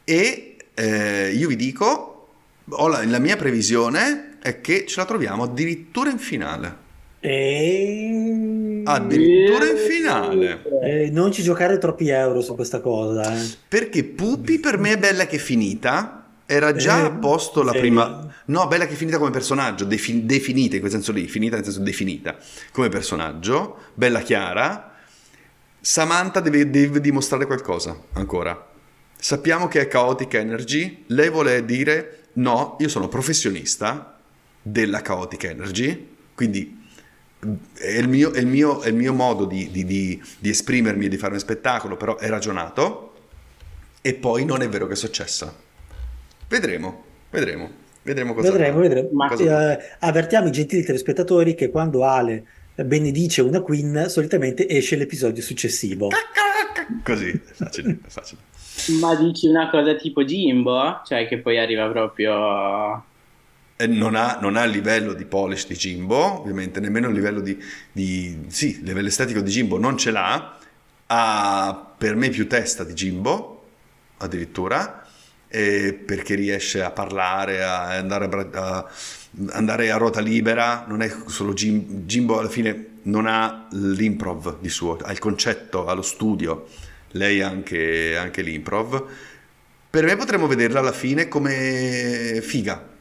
E 0.04 0.56
eh, 0.74 1.32
io 1.32 1.48
vi 1.48 1.56
dico, 1.56 2.28
la, 2.66 3.04
la 3.04 3.18
mia 3.18 3.36
previsione 3.36 4.36
è 4.40 4.60
che 4.60 4.84
ce 4.86 5.00
la 5.00 5.06
troviamo 5.06 5.42
addirittura 5.42 6.10
in 6.10 6.18
finale. 6.18 6.82
E... 7.20 8.63
Addirittura 8.84 9.68
in 9.68 9.76
finale. 9.76 10.62
Eh, 10.82 11.10
non 11.10 11.32
ci 11.32 11.42
giocare 11.42 11.78
troppi 11.78 12.08
euro 12.08 12.40
su 12.40 12.54
questa 12.54 12.80
cosa. 12.80 13.34
Eh. 13.34 13.46
Perché 13.68 14.04
Pupi 14.04 14.58
per 14.58 14.78
me 14.78 14.92
è 14.92 14.98
bella 14.98 15.26
che 15.26 15.36
è 15.36 15.38
finita. 15.38 16.26
Era 16.46 16.74
già 16.74 17.00
eh, 17.00 17.04
a 17.06 17.10
posto 17.10 17.62
la 17.62 17.72
sì. 17.72 17.78
prima. 17.78 18.34
No, 18.46 18.66
bella 18.66 18.86
che 18.86 18.92
è 18.92 18.96
finita 18.96 19.18
come 19.18 19.30
personaggio. 19.30 19.84
Defi- 19.84 20.26
definita 20.26 20.74
in 20.74 20.80
quel 20.80 20.92
senso 20.92 21.12
lì. 21.12 21.26
Finita 21.26 21.56
nel 21.56 21.64
senso 21.64 21.80
definita 21.80 22.36
come 22.70 22.88
personaggio. 22.88 23.78
Bella 23.94 24.20
chiara. 24.20 24.92
Samantha 25.80 26.40
deve, 26.40 26.70
deve 26.70 27.00
dimostrare 27.00 27.46
qualcosa 27.46 27.98
ancora. 28.12 28.72
Sappiamo 29.16 29.68
che 29.68 29.80
è 29.80 29.88
Chaotic 29.88 30.34
Energy. 30.34 31.04
Lei 31.08 31.30
vuole 31.30 31.64
dire: 31.64 32.26
no, 32.34 32.76
io 32.78 32.88
sono 32.88 33.08
professionista 33.08 34.18
della 34.60 35.00
Chaotic 35.00 35.44
Energy. 35.44 36.08
Quindi 36.34 36.82
è 37.74 37.98
il 37.98 38.08
mio, 38.08 38.32
è 38.32 38.40
il 38.40 38.46
mio, 38.46 38.80
è 38.80 38.88
il 38.88 38.94
mio 38.94 39.12
modo 39.12 39.44
di, 39.44 39.70
di, 39.70 39.84
di, 39.84 40.22
di, 40.38 40.48
esprimermi 40.48 41.06
e 41.06 41.08
di 41.08 41.16
fare 41.16 41.34
un 41.34 41.38
spettacolo, 41.38 41.96
però 41.96 42.16
è 42.16 42.28
ragionato. 42.28 43.12
E 44.00 44.14
poi 44.14 44.44
non 44.44 44.62
è 44.62 44.68
vero 44.68 44.86
che 44.86 44.92
è 44.92 44.96
successa. 44.96 45.54
Vedremo, 46.48 47.04
vedremo, 47.30 47.70
vedremo 48.02 48.34
cosa 48.34 48.50
Vedremo, 48.50 48.80
vedremo. 48.80 49.08
Ma 49.12 49.28
cosa... 49.28 49.78
eh, 49.78 49.96
avvertiamo 50.00 50.48
i 50.48 50.52
gentili 50.52 50.82
telespettatori 50.82 51.54
che 51.54 51.70
quando 51.70 52.04
Ale 52.04 52.44
benedice 52.74 53.40
una 53.42 53.60
Queen, 53.60 54.06
solitamente 54.08 54.68
esce 54.68 54.96
l'episodio 54.96 55.42
successivo. 55.42 56.08
Così, 57.02 57.30
è 57.30 57.52
facile, 57.52 57.98
è 58.04 58.08
facile. 58.08 58.40
Ma 59.00 59.14
dici 59.14 59.46
una 59.46 59.70
cosa 59.70 59.94
tipo 59.94 60.24
Jimbo? 60.24 61.00
Cioè 61.04 61.26
che 61.26 61.38
poi 61.38 61.58
arriva 61.58 61.88
proprio 61.88 63.04
non 63.86 64.14
ha, 64.14 64.38
non 64.40 64.56
ha, 64.56 64.64
livello 64.64 65.12
di 65.14 65.24
polish 65.24 65.66
di 65.66 65.74
Jimbo, 65.74 66.40
ovviamente, 66.40 66.80
nemmeno 66.80 67.08
il 67.08 67.14
livello 67.14 67.40
di, 67.40 67.62
di 67.92 68.44
sì, 68.48 68.78
il 68.78 68.84
livello 68.84 69.08
estetico 69.08 69.40
di 69.40 69.50
Jimbo 69.50 69.78
non 69.78 69.98
ce 69.98 70.10
l'ha, 70.10 70.58
ha 71.06 71.94
per 71.98 72.16
me 72.16 72.28
più 72.28 72.46
testa 72.46 72.84
di 72.84 72.92
Jimbo, 72.92 73.66
addirittura, 74.18 75.06
perché 75.48 76.34
riesce 76.34 76.82
a 76.82 76.90
parlare, 76.90 77.62
a 77.62 77.96
andare 77.96 78.24
a, 78.24 78.48
a 78.52 78.90
andare 79.50 79.90
a, 79.90 79.96
ruota 79.96 80.20
libera, 80.20 80.84
non 80.86 81.02
è 81.02 81.12
solo 81.26 81.52
Jim, 81.52 82.04
Jimbo 82.04 82.38
alla 82.38 82.48
fine 82.48 82.92
non 83.02 83.26
ha 83.26 83.66
l'improv 83.72 84.60
di 84.60 84.68
suo, 84.68 84.96
ha 85.02 85.12
il 85.12 85.18
concetto, 85.18 85.86
ha 85.86 85.92
lo 85.92 86.02
studio, 86.02 86.66
lei 87.12 87.42
ha 87.42 87.48
anche, 87.48 88.16
anche 88.16 88.42
l'improv. 88.42 89.04
Per 89.90 90.04
me 90.04 90.16
potremmo 90.16 90.46
vederla 90.46 90.80
alla 90.80 90.92
fine 90.92 91.28
come 91.28 92.40
figa, 92.42 92.93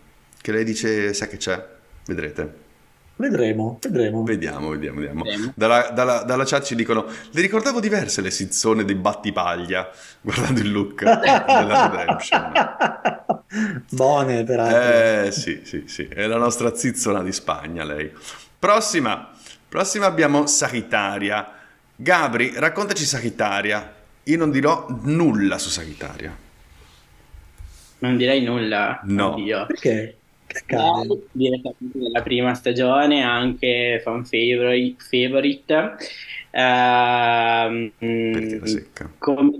che 0.43 0.51
lei 0.51 0.65
dice 0.65 1.13
sa 1.13 1.27
che 1.27 1.37
c'è, 1.37 1.65
vedrete. 2.05 2.61
Vedremo, 3.15 3.79
vedremo. 3.79 4.23
Vediamo, 4.23 4.69
vediamo, 4.71 4.99
vediamo. 4.99 5.23
Dalla, 5.55 5.89
dalla, 5.91 6.23
dalla, 6.23 6.43
chat 6.43 6.63
ci 6.63 6.75
dicono: 6.75 7.05
Le 7.05 7.41
ricordavo 7.41 7.79
diverse 7.79 8.19
le 8.19 8.29
sizzone 8.29 8.83
dei 8.83 8.95
battipaglia, 8.95 9.89
guardando 10.19 10.59
il 10.59 10.69
look 10.69 11.01
della 11.01 11.89
Redemption. 11.89 12.51
Buone, 13.89 14.43
peraltro. 14.43 15.27
Eh, 15.27 15.31
sì, 15.31 15.61
sì, 15.63 15.83
sì. 15.85 16.07
È 16.07 16.25
la 16.27 16.37
nostra 16.37 16.75
zizzona 16.75 17.23
di 17.23 17.31
Spagna, 17.31 17.85
lei. 17.85 18.11
Prossima. 18.59 19.31
Prossima 19.69 20.07
abbiamo 20.07 20.45
Sagittaria. 20.45 21.53
Gabri, 21.95 22.51
raccontaci 22.53 23.05
Sagittaria. 23.05 23.93
Io 24.23 24.37
non 24.37 24.51
dirò 24.51 24.87
nulla 25.03 25.57
su 25.57 25.69
Sagittaria. 25.69 26.35
Non 27.99 28.17
direi 28.17 28.43
nulla. 28.43 28.99
No. 29.03 29.31
Oddio. 29.31 29.65
Perché? 29.67 30.17
Eh, 30.65 31.19
direttamente 31.31 31.99
dalla 31.99 32.21
prima 32.21 32.53
stagione, 32.53 33.23
anche 33.23 33.99
fan 34.03 34.25
favorite. 34.25 35.03
favorite. 35.03 35.73
Uh, 36.51 37.91
Perché 37.97 38.59
la 38.59 38.67
secca? 38.67 39.11
Come... 39.17 39.51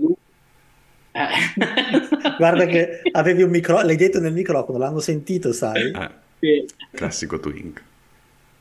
Guarda 2.38 2.66
che 2.66 3.02
avevi 3.12 3.42
un 3.42 3.50
microfono, 3.50 3.86
l'hai 3.86 3.96
detto 3.96 4.18
nel 4.20 4.32
microfono, 4.32 4.78
l'hanno 4.78 5.00
sentito, 5.00 5.52
sai? 5.52 5.90
Eh, 5.90 6.10
sì. 6.38 6.66
Classico 6.92 7.38
twink. 7.38 7.82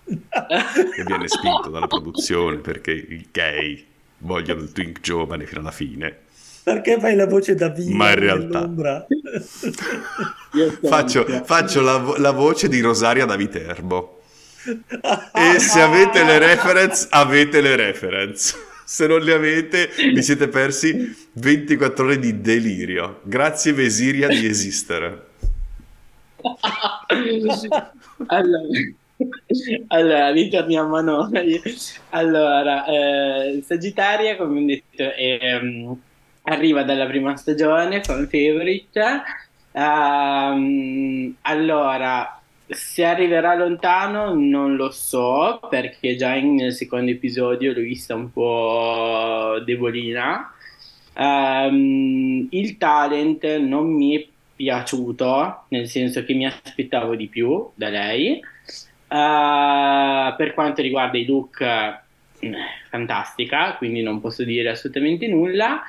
che 0.06 1.04
viene 1.06 1.28
spinto 1.28 1.70
dalla 1.70 1.88
produzione 1.88 2.58
perché 2.58 2.92
i 2.92 3.26
gay 3.32 3.86
vogliono 4.20 4.62
il 4.62 4.72
twink 4.72 5.00
giovane 5.00 5.46
fino 5.46 5.62
alla 5.62 5.72
fine. 5.72 6.18
Perché 6.64 6.98
fai 6.98 7.16
la 7.16 7.28
voce 7.28 7.56
da 7.56 7.68
vivo? 7.68 7.94
Ma 7.94 8.12
in 8.12 8.20
realtà 8.20 8.72
faccio, 10.88 11.26
faccio 11.44 11.82
la, 11.82 12.16
la, 12.18 12.32
voce 12.32 12.70
di 12.70 12.80
Rosaria 12.80 13.26
da 13.26 13.36
Viterbo. 13.36 14.22
e 14.64 15.60
se 15.60 15.82
avete 15.82 16.24
le 16.24 16.40
reference, 16.40 17.08
avete 17.10 17.60
le 17.60 17.76
reference. 17.76 18.56
Se 18.86 19.08
non 19.08 19.22
le 19.22 19.34
avete, 19.34 19.90
vi 19.98 20.22
siete 20.22 20.48
persi 20.48 21.14
24 21.34 22.06
ore 22.06 22.20
di 22.20 22.40
delirio. 22.40 23.20
Grazie 23.24 23.74
Vesiria 23.74 24.30
di 24.30 24.46
esistere. 24.46 25.28
allora, 28.28 28.68
allora 29.88 30.32
ritorniamo 30.32 30.96
a 30.96 31.02
noi. 31.02 31.62
Allora, 32.12 32.86
eh, 32.86 33.62
Sagittaria, 33.66 34.38
come 34.38 34.62
ho 34.62 34.66
detto, 34.66 35.14
è... 35.14 35.60
Um, 35.62 36.00
arriva 36.44 36.84
dalla 36.84 37.06
prima 37.06 37.36
stagione, 37.36 38.04
fan 38.04 38.28
favorite. 38.28 39.24
Um, 39.72 41.36
allora, 41.42 42.40
se 42.68 43.04
arriverà 43.04 43.56
lontano 43.56 44.34
non 44.34 44.76
lo 44.76 44.92
so, 44.92 45.60
perché 45.70 46.16
già 46.16 46.34
nel 46.36 46.74
secondo 46.74 47.12
episodio 47.12 47.74
l'ho 47.74 47.82
vista 47.82 48.16
un 48.16 48.32
po' 48.32 49.62
debolina. 49.64 50.54
Um, 51.16 52.48
il 52.50 52.78
talent 52.78 53.58
non 53.58 53.94
mi 53.94 54.18
è 54.18 54.28
piaciuto, 54.56 55.66
nel 55.70 55.88
senso 55.88 56.24
che 56.24 56.34
mi 56.34 56.46
aspettavo 56.46 57.16
di 57.16 57.28
più 57.28 57.70
da 57.76 57.90
lei. 57.90 58.42
Uh, 59.08 60.36
per 60.36 60.54
quanto 60.56 60.82
riguarda 60.82 61.18
i 61.20 61.26
look, 61.26 61.62
eh, 61.62 62.00
fantastica, 62.90 63.76
quindi 63.78 64.02
non 64.02 64.20
posso 64.20 64.44
dire 64.44 64.70
assolutamente 64.70 65.28
nulla 65.28 65.84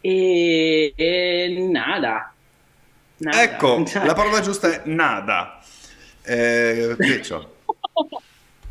e, 0.00 0.92
e 0.96 1.68
nada. 1.70 2.32
nada. 3.18 3.42
Ecco, 3.42 3.84
cioè... 3.88 4.04
la 4.04 4.14
parola 4.14 4.40
giusta 4.40 4.70
è 4.70 4.82
nada. 4.84 5.60
Eh, 6.22 6.96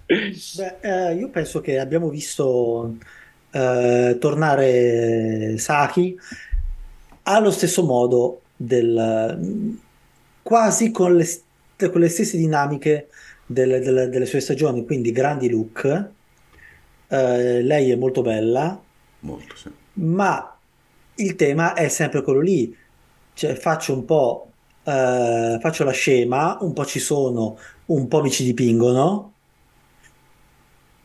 Beh, 0.08 0.76
eh, 0.82 1.16
io 1.16 1.30
penso 1.30 1.62
che 1.62 1.80
abbiamo 1.80 2.10
visto 2.10 2.96
eh, 3.50 4.18
tornare 4.20 5.58
Saki 5.58 6.16
allo 7.24 7.50
stesso 7.50 7.84
modo 7.84 8.42
del, 8.56 9.80
quasi 10.44 10.92
con 10.92 11.16
le, 11.16 11.28
con 11.90 12.02
le 12.02 12.10
stesse 12.10 12.38
dinamiche 12.38 13.08
delle, 13.46 13.80
delle, 13.80 14.10
delle, 14.10 14.26
sue 14.28 14.42
stagioni, 14.42 14.86
quindi 14.86 15.12
grandi 15.12 15.50
look. 15.50 16.10
Eh, 17.08 17.62
lei 17.62 17.90
è 17.90 17.96
molto 17.96 18.22
bella, 18.22 18.80
molto, 19.22 19.56
sì. 19.56 19.72
ma 19.94 20.55
il 21.16 21.36
tema 21.36 21.74
è 21.74 21.88
sempre 21.88 22.22
quello 22.22 22.40
lì, 22.40 22.76
cioè 23.34 23.56
faccio 23.56 23.94
un 23.94 24.06
po', 24.06 24.52
eh, 24.84 25.58
faccio 25.62 25.84
la 25.84 25.92
scema, 25.92 26.58
un 26.62 26.74
po' 26.74 26.86
ci 26.86 27.00
sono, 27.00 27.58
un 27.88 28.08
po' 28.08 28.22
mi 28.22 28.32
ci 28.32 28.44
dipingono, 28.44 29.34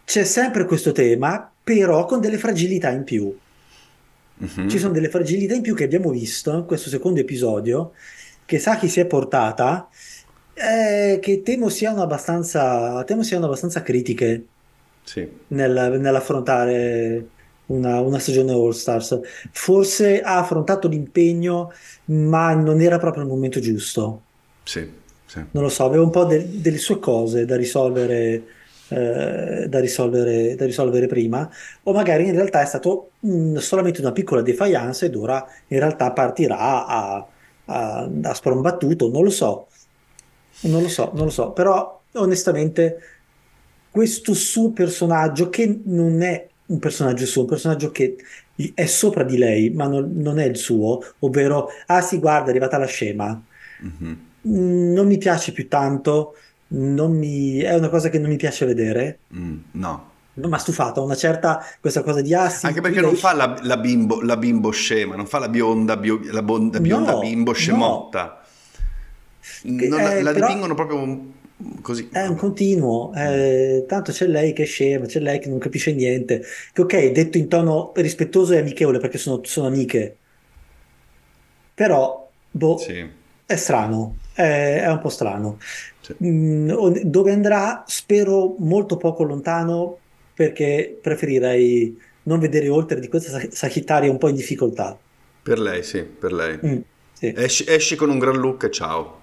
c'è 0.05 0.25
sempre 0.25 0.65
questo 0.65 0.93
tema, 0.93 1.51
però 1.63 2.05
con 2.05 2.21
delle 2.21 2.39
fragilità 2.39 2.91
in 2.91 3.05
più. 3.05 3.37
Mm-hmm. 4.43 4.69
Ci 4.69 4.79
sono 4.79 4.93
delle 4.93 5.11
fragilità 5.11 5.55
in 5.55 5.63
più 5.63 5.75
che 5.75 5.85
abbiamo 5.85 6.11
visto 6.11 6.53
in 6.53 6.65
questo 6.65 6.89
secondo 6.89 7.21
episodio, 7.21 7.93
che 8.45 8.59
Saki 8.59 8.89
si 8.89 9.01
è 9.01 9.07
portata, 9.07 9.89
eh, 10.55 11.19
che 11.21 11.43
temo 11.43 11.69
siano 11.69 12.03
abbastanza, 12.03 13.05
temo 13.05 13.23
siano 13.23 13.47
abbastanza 13.47 13.83
critiche 13.83 14.45
sì. 15.05 15.29
nel, 15.49 15.99
nell'affrontare 16.01 17.29
una, 17.71 18.01
una 18.01 18.19
stagione 18.19 18.53
All 18.53 18.71
Stars. 18.71 19.21
Forse 19.53 20.21
ha 20.21 20.39
affrontato 20.39 20.89
l'impegno, 20.89 21.73
ma 22.07 22.55
non 22.55 22.81
era 22.81 22.99
proprio 22.99 23.23
il 23.23 23.29
momento 23.29 23.61
giusto. 23.61 24.23
Sì, 24.65 24.89
sì. 25.27 25.45
Non 25.51 25.63
lo 25.63 25.69
so, 25.69 25.85
aveva 25.85 26.03
un 26.03 26.11
po' 26.11 26.25
de- 26.25 26.61
delle 26.61 26.79
sue 26.79 26.99
cose 26.99 27.45
da 27.45 27.57
risolvere, 27.57 28.45
eh, 28.89 29.67
da 29.69 29.81
risolvere, 29.81 30.55
da 30.55 30.65
risolvere 30.67 31.07
prima, 31.07 31.49
o 31.85 31.93
magari 31.93 32.27
in 32.27 32.33
realtà 32.33 32.61
è 32.63 32.67
stato 32.67 33.13
mh, 33.21 33.57
solamente 33.57 34.01
una 34.01 34.13
piccola 34.13 34.43
defiance 34.43 35.07
ed 35.07 35.15
ora 35.15 35.47
in 35.69 35.79
realtà 35.79 36.13
partirà 36.13 36.87
a, 36.87 37.27
a, 37.65 38.11
a 38.23 38.35
sprombattuto, 38.35 39.11
non 39.11 39.25
lo 39.25 39.31
so. 39.31 39.67
Non 40.63 40.83
lo 40.83 40.89
so, 40.89 41.11
non 41.15 41.25
lo 41.25 41.31
so, 41.31 41.53
però 41.53 42.03
onestamente 42.15 42.99
questo 43.91 44.35
suo 44.35 44.73
personaggio 44.73 45.49
che 45.49 45.81
non 45.85 46.21
è 46.23 46.50
un 46.71 46.79
personaggio 46.79 47.27
suo, 47.27 47.43
un 47.43 47.49
personaggio 47.49 47.91
che 47.91 48.17
è 48.75 48.87
sopra 48.87 49.23
di 49.25 49.37
lei, 49.37 49.71
ma 49.71 49.87
non, 49.87 50.13
non 50.15 50.39
è 50.39 50.45
il 50.45 50.57
suo, 50.57 51.01
ovvero, 51.21 51.69
ah 51.87 52.01
sì, 52.01 52.19
guarda, 52.19 52.47
è 52.47 52.51
arrivata 52.51 52.79
la 52.79 52.87
scema. 52.87 53.41
Mm-hmm. 53.85 54.15
Non 54.95 55.07
mi 55.07 55.19
piace 55.19 55.53
più 55.53 55.69
tanto, 55.69 56.37
mi... 56.69 57.59
è 57.59 57.75
una 57.75 57.89
cosa 57.89 58.09
che 58.09 58.19
non 58.19 58.31
mi 58.31 58.37
piace 58.37 58.67
vedere. 58.67 59.19
Mm, 59.35 59.57
no. 59.73 60.09
Ma 60.35 60.59
stufata, 60.59 61.01
una 61.03 61.17
certa 61.17 61.63
questa 61.81 62.03
cosa 62.03 62.23
di 62.23 62.33
assi. 62.33 62.65
Anche 62.65 62.81
perché 62.81 63.01
non 63.01 63.15
fa 63.15 63.35
la, 63.35 63.59
la, 63.63 63.77
bimbo, 63.77 64.23
la, 64.23 64.37
bimbo, 64.37 64.71
scema, 64.71 65.17
non 65.17 65.27
fa 65.27 65.39
la 65.39 65.49
bionda, 65.49 65.97
bio, 65.97 66.21
la 66.31 66.43
bonda, 66.43 66.81
bionda 66.81 67.13
no, 67.13 67.19
bimbo 67.19 67.53
scemotta. 67.53 68.43
No. 69.63 69.89
Non, 69.89 70.01
eh, 70.01 70.23
la, 70.23 70.33
la 70.33 70.33
dipingono 70.33 70.75
proprio 70.75 70.99
così. 71.83 72.09
È 72.11 72.27
un 72.27 72.37
continuo, 72.37 73.13
eh, 73.15 73.85
tanto 73.87 74.13
c'è 74.13 74.27
lei 74.27 74.53
che 74.53 74.63
è 74.63 74.67
scema, 74.67 75.07
c'è 75.07 75.21
lei 75.21 75.39
che 75.39 75.49
non 75.49 75.59
capisce 75.59 75.93
niente. 75.93 76.43
Che 76.73 76.83
ok, 76.83 77.11
detto 77.13 77.39
in 77.39 77.49
tono 77.49 77.93
rispettoso 77.97 78.53
e 78.53 78.59
amichevole 78.59 78.99
perché 78.99 79.19
sono, 79.19 79.41
sono 79.45 79.67
amiche, 79.67 80.17
però 81.75 82.29
boh, 82.51 82.77
sì. 82.77 83.03
è 83.47 83.57
strano, 83.57 84.17
è, 84.35 84.83
è, 84.83 84.91
un 84.91 84.99
po' 84.99 85.09
strano. 85.09 85.59
Sì. 86.01 86.15
Mm, 86.25 86.71
dove 87.05 87.33
andrà 87.33 87.85
spero 87.87 88.57
molto 88.59 88.97
poco 88.97 89.23
lontano 89.23 89.99
perché 90.35 90.99
preferirei 91.01 91.99
non 92.25 92.39
vedere 92.39 92.69
oltre 92.69 93.01
di 93.01 93.09
questa 93.09 93.41
Sagittaria 93.51 94.11
un 94.11 94.19
po' 94.19 94.29
in 94.29 94.35
difficoltà. 94.35 94.99
Per 95.43 95.59
lei, 95.59 95.83
sì, 95.83 96.03
per 96.03 96.33
lei. 96.33 96.59
Mm, 96.65 96.79
sì. 97.13 97.33
Esci, 97.35 97.65
esci 97.67 97.97
con 97.97 98.11
un 98.11 98.19
gran 98.19 98.37
look 98.37 98.65
e 98.65 98.71
ciao. 98.71 99.20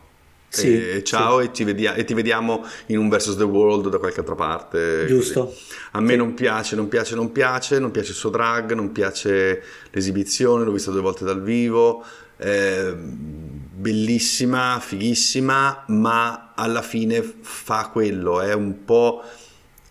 Sì, 0.49 0.89
e 0.89 1.03
ciao 1.03 1.39
sì. 1.39 1.45
e, 1.45 1.51
ti 1.51 1.63
vedia- 1.63 1.93
e, 1.93 2.05
ti 2.05 2.13
vediamo 2.13 2.65
in 2.87 2.97
un 2.97 3.09
versus 3.09 3.35
the 3.35 3.43
world 3.43 3.89
da 3.89 3.97
qualche 3.97 4.21
altra 4.21 4.35
parte. 4.35 5.05
Giusto. 5.07 5.45
Così. 5.45 5.57
A 5.91 5.99
me 5.99 6.11
sì. 6.11 6.17
non 6.17 6.33
piace, 6.33 6.75
non 6.75 6.87
piace, 6.87 7.15
non 7.15 7.31
piace, 7.31 7.79
non 7.79 7.91
piace 7.91 8.11
il 8.11 8.15
suo 8.15 8.29
drag, 8.29 8.73
non 8.73 8.91
piace 8.91 9.61
l'esibizione, 9.91 10.63
l'ho 10.63 10.71
vista 10.71 10.91
due 10.91 11.01
volte 11.01 11.25
dal 11.25 11.41
vivo, 11.41 12.03
eh, 12.37 12.93
bellissima, 12.95 14.79
fighissima, 14.81 15.83
ma 15.87 16.53
alla 16.55 16.81
fine 16.81 17.21
fa 17.41 17.89
quello, 17.91 18.41
è 18.41 18.53
un 18.53 18.85
po' 18.85 19.23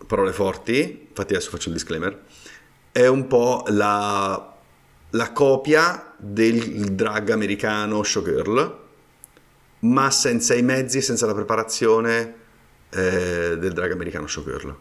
parole 0.06 0.32
forti, 0.32 1.06
infatti 1.08 1.34
adesso 1.34 1.50
faccio 1.50 1.68
il 1.68 1.74
disclaimer, 1.74 2.22
è 2.92 3.06
un 3.06 3.26
po' 3.26 3.64
la, 3.68 4.56
la 5.10 5.32
copia 5.32 6.14
del 6.16 6.94
drag 6.94 7.30
americano 7.30 8.02
showgirl 8.02 8.84
ma 9.92 10.10
senza 10.10 10.54
i 10.54 10.62
mezzi, 10.62 11.00
senza 11.00 11.26
la 11.26 11.34
preparazione 11.34 12.34
eh, 12.90 13.56
del 13.58 13.72
drag 13.72 13.92
americano 13.92 14.26
showgirl. 14.26 14.76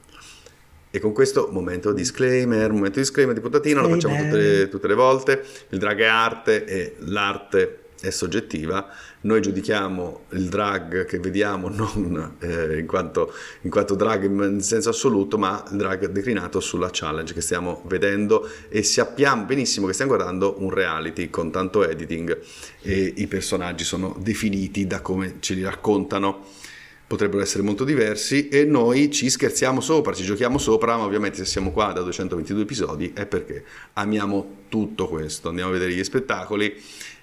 E 0.92 1.00
con 1.00 1.12
questo 1.12 1.50
momento 1.52 1.92
disclaimer, 1.92 2.72
momento 2.72 3.00
disclaimer 3.00 3.36
di 3.36 3.42
puntatina, 3.42 3.82
lo 3.82 3.90
facciamo 3.90 4.16
tutte 4.16 4.38
le, 4.38 4.70
tutte 4.70 4.88
le 4.88 4.94
volte, 4.94 5.44
il 5.70 5.78
drag 5.78 6.00
è 6.00 6.06
arte 6.06 6.64
e 6.64 6.96
l'arte 7.00 7.80
è 8.00 8.10
soggettiva, 8.12 8.88
noi 9.26 9.42
giudichiamo 9.42 10.26
il 10.32 10.50
drag 10.50 11.06
che 11.06 11.20
vediamo 11.20 11.68
non 11.70 12.38
eh, 12.40 12.80
in, 12.80 12.86
quanto, 12.86 13.34
in, 13.62 13.70
quanto, 13.70 13.96
drag 13.96 14.24
in 14.26 14.62
senso 14.62 14.90
assoluto, 14.90 15.38
ma 15.38 15.64
il 15.72 15.78
drag 15.78 16.08
declinato 16.08 16.60
sulla 16.60 16.90
challenge 16.92 17.34
che 17.34 17.42
stiamo 17.42 17.82
vedendo 17.86 18.48
e 18.70 18.84
sappiamo 18.84 19.46
benissimo 19.46 19.88
che 19.88 19.94
stiamo 19.94 20.14
guardando 20.14 20.56
un 20.60 20.70
reality 20.70 21.30
con 21.30 21.52
tanto 21.52 21.88
editing 21.88 22.40
e 22.82 23.14
i 23.18 23.28
personaggi 23.28 23.84
sono 23.84 24.16
definiti 24.20 24.88
da 24.88 25.02
come 25.02 25.38
ce 25.40 25.54
li 25.54 25.64
raccontano. 25.64 26.64
Potrebbero 27.08 27.44
essere 27.44 27.62
molto 27.62 27.84
diversi 27.84 28.48
e 28.48 28.66
noi 28.66 29.12
ci 29.12 29.30
scherziamo 29.30 29.80
sopra, 29.80 30.14
ci 30.14 30.24
giochiamo 30.24 30.58
sopra, 30.58 30.98
ma 30.98 31.04
ovviamente 31.04 31.38
se 31.38 31.46
siamo 31.46 31.72
qua 31.72 31.92
da 31.92 32.02
222 32.02 32.64
episodi 32.64 33.12
è 33.14 33.28
perché 33.28 33.64
amiamo 33.94 34.64
tutto 34.70 35.08
questo, 35.08 35.50
andiamo 35.50 35.70
a 35.70 35.74
vedere 35.74 35.94
gli 35.94 36.04
spettacoli 36.04 36.82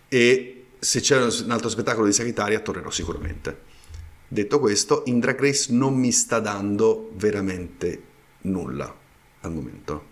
e 0.09 0.62
se 0.85 0.99
c'è 0.99 1.17
un 1.17 1.51
altro 1.53 1.69
spettacolo 1.69 2.07
di 2.07 2.13
Sagittaria 2.13 2.59
tornerò 2.59 2.91
sicuramente. 2.91 3.57
Detto 4.27 4.59
questo, 4.59 5.05
in 5.07 5.21
Drag 5.21 5.39
Race 5.39 5.73
non 5.73 5.95
mi 5.95 6.11
sta 6.11 6.41
dando 6.41 7.13
veramente 7.15 8.03
nulla 8.43 8.93
al 9.43 9.53
momento. 9.53 10.07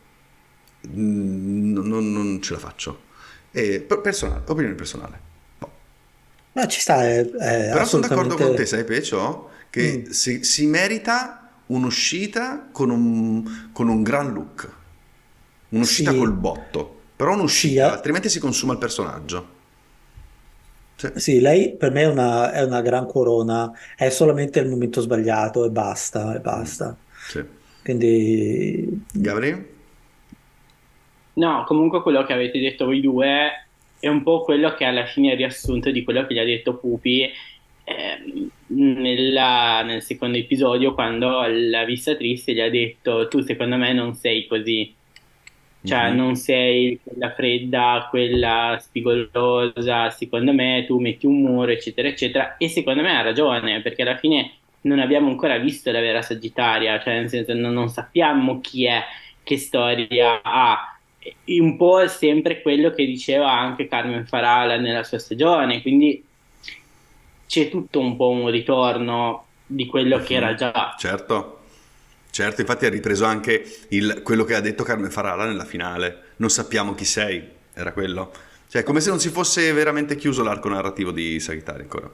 Non, 0.83 1.89
non, 1.89 2.13
non 2.13 2.41
ce 2.41 2.53
la 2.53 2.61
faccio. 2.61 3.01
E, 3.51 3.81
personale, 3.81 4.43
opinione 4.47 4.77
personale. 4.77 5.21
Boh. 5.59 5.73
Ma 6.53 6.69
ci 6.69 6.79
sta. 6.79 7.05
È, 7.05 7.29
è 7.29 7.71
Però 7.73 7.85
sono 7.85 8.07
d'accordo 8.07 8.37
con 8.37 8.55
te, 8.55 8.65
sai 8.65 8.85
Pecio, 8.85 9.51
che 9.71 10.05
mm. 10.07 10.11
si, 10.11 10.45
si, 10.45 10.67
merita 10.67 11.51
un'uscita 11.67 12.69
con 12.71 12.91
un, 12.91 13.71
con 13.73 13.89
un 13.89 14.05
gran 14.05 14.33
look. 14.33 14.71
Un'uscita 15.71 16.13
sì. 16.13 16.17
col 16.17 16.33
botto. 16.33 17.01
Però 17.17 17.33
un'uscita, 17.33 17.89
sì, 17.89 17.93
altrimenti 17.93 18.29
si 18.29 18.39
consuma 18.39 18.75
il 18.75 18.79
personaggio. 18.79 19.59
Sì. 21.01 21.09
sì, 21.15 21.41
lei 21.41 21.75
per 21.77 21.93
me 21.93 22.03
è 22.03 22.07
una, 22.07 22.53
è 22.53 22.63
una, 22.63 22.83
gran 22.83 23.07
corona, 23.07 23.73
è 23.97 24.11
solamente 24.11 24.61
il 24.61 24.69
momento 24.69 25.01
sbagliato 25.01 25.65
e 25.65 25.71
basta, 25.71 26.37
e 26.37 26.41
basta. 26.41 26.95
Sì. 27.27 27.43
Quindi... 27.83 29.03
Gabriele? 29.15 29.69
No, 31.35 31.65
comunque 31.67 32.03
quello 32.03 32.23
che 32.25 32.35
avete 32.35 32.59
detto 32.59 32.85
voi 32.85 33.01
due 33.01 33.67
è 33.99 34.09
un 34.09 34.23
po' 34.23 34.43
quello 34.43 34.75
che 34.75 34.85
alla 34.85 35.07
fine 35.07 35.33
è 35.33 35.37
riassunto 35.37 35.91
di 35.91 36.05
quello 36.05 36.27
che 36.27 36.35
gli 36.35 36.39
ha 36.39 36.45
detto 36.45 36.77
Pupi 36.77 37.23
eh, 37.23 38.51
nella, 38.67 39.83
nel 39.83 40.03
secondo 40.03 40.37
episodio 40.37 40.93
quando 40.93 41.47
la 41.47 41.85
vista 41.85 42.15
triste 42.15 42.53
gli 42.53 42.61
ha 42.61 42.69
detto 42.69 43.27
tu 43.29 43.41
secondo 43.41 43.77
me 43.77 43.95
non 43.95 44.13
sei 44.15 44.47
così 44.47 44.95
cioè 45.83 46.09
mm-hmm. 46.09 46.17
non 46.17 46.37
sei 46.37 47.01
quella 47.03 47.33
fredda, 47.33 48.07
quella 48.11 48.79
spigolosa, 48.81 50.11
secondo 50.11 50.53
me 50.53 50.85
tu 50.87 50.99
metti 50.99 51.27
un 51.27 51.41
muro, 51.41 51.71
eccetera, 51.71 52.09
eccetera, 52.09 52.57
e 52.59 52.69
secondo 52.69 53.03
me 53.03 53.17
ha 53.17 53.23
ragione, 53.23 53.81
perché 53.81 54.03
alla 54.03 54.19
fine 54.19 54.53
non 54.83 54.99
abbiamo 54.99 55.29
ancora 55.29 55.59
visto 55.59 55.91
la 55.91 56.01
vera 56.01 56.23
Sagittaria, 56.23 57.01
cioè 57.01 57.15
nel 57.15 57.29
senso 57.29 57.55
non, 57.55 57.73
non 57.73 57.89
sappiamo 57.89 58.61
chi 58.61 58.85
è, 58.85 59.03
che 59.43 59.57
storia 59.57 60.41
ha, 60.43 60.99
un 61.47 61.77
po' 61.77 62.07
sempre 62.09 62.63
quello 62.63 62.91
che 62.91 63.07
diceva 63.07 63.51
anche 63.51 63.89
Carmen 63.89 64.27
Farala 64.27 64.77
nella 64.77 65.03
sua 65.03 65.19
stagione, 65.19 65.81
quindi 65.81 66.23
c'è 67.47 67.69
tutto 67.69 68.01
un 68.01 68.17
po' 68.17 68.29
un 68.29 68.51
ritorno 68.51 69.47
di 69.67 69.87
quello 69.87 70.17
mm-hmm. 70.17 70.27
che 70.27 70.35
era 70.35 70.55
già. 70.55 70.95
Certo. 70.99 71.60
Certo, 72.31 72.61
infatti 72.61 72.87
ha 72.87 72.91
ripreso 72.91 73.25
anche 73.25 73.79
il, 73.89 74.23
quello 74.23 74.45
che 74.45 74.55
ha 74.55 74.61
detto 74.61 74.85
Carmen 74.85 75.11
Farala 75.11 75.45
nella 75.47 75.65
finale. 75.65 76.35
Non 76.37 76.51
sappiamo 76.51 76.95
chi 76.95 77.05
sei, 77.05 77.47
era 77.75 77.93
quello. 77.93 78.33
Cioè, 78.69 78.85
come 78.85 79.01
se 79.01 79.11
non 79.11 79.19
si 79.19 79.31
fosse 79.31 79.73
veramente 79.73 80.17
chiuso 80.17 80.43
l'arco 80.45 80.69
narrativo 80.69 81.11
di 81.11 81.41
Sagittario 81.41 81.83
ancora. 81.83 82.11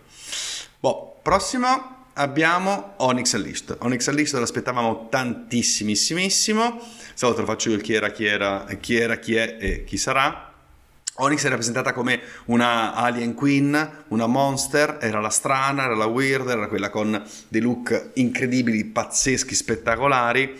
Boh, 0.81 1.19
prossimo 1.23 2.09
abbiamo 2.15 2.95
Onyx 2.99 3.35
Unleashed. 3.35 3.77
Onyx 3.81 4.07
Unleashed 4.07 4.39
l'aspettavamo 4.39 5.09
tantissimissimo. 5.11 6.81
Stavolta 7.15 7.43
lo 7.43 7.47
faccio 7.47 7.71
io 7.71 7.79
chi 7.79 7.93
era, 7.93 8.11
chi 8.11 8.25
era, 8.25 8.65
chi 8.81 8.97
era, 8.97 9.19
chi 9.19 9.35
è 9.35 9.57
e 9.61 9.85
chi 9.85 9.97
sarà. 9.97 10.46
Onyx 11.17 11.45
è 11.45 11.49
rappresentata 11.49 11.93
come 11.93 12.21
una 12.47 12.95
alien 12.95 13.35
queen, 13.35 14.05
una 14.09 14.27
monster, 14.27 14.99
era 15.01 15.21
la 15.21 15.31
strana, 15.31 15.85
era 15.85 15.95
la 15.95 16.07
weird, 16.07 16.49
era 16.49 16.69
quella 16.69 16.91
con 16.91 17.23
dei 17.49 17.61
look 17.61 18.11
incredibili, 18.15 18.85
pazzeschi, 18.85 19.55
spettacolari 19.55 20.55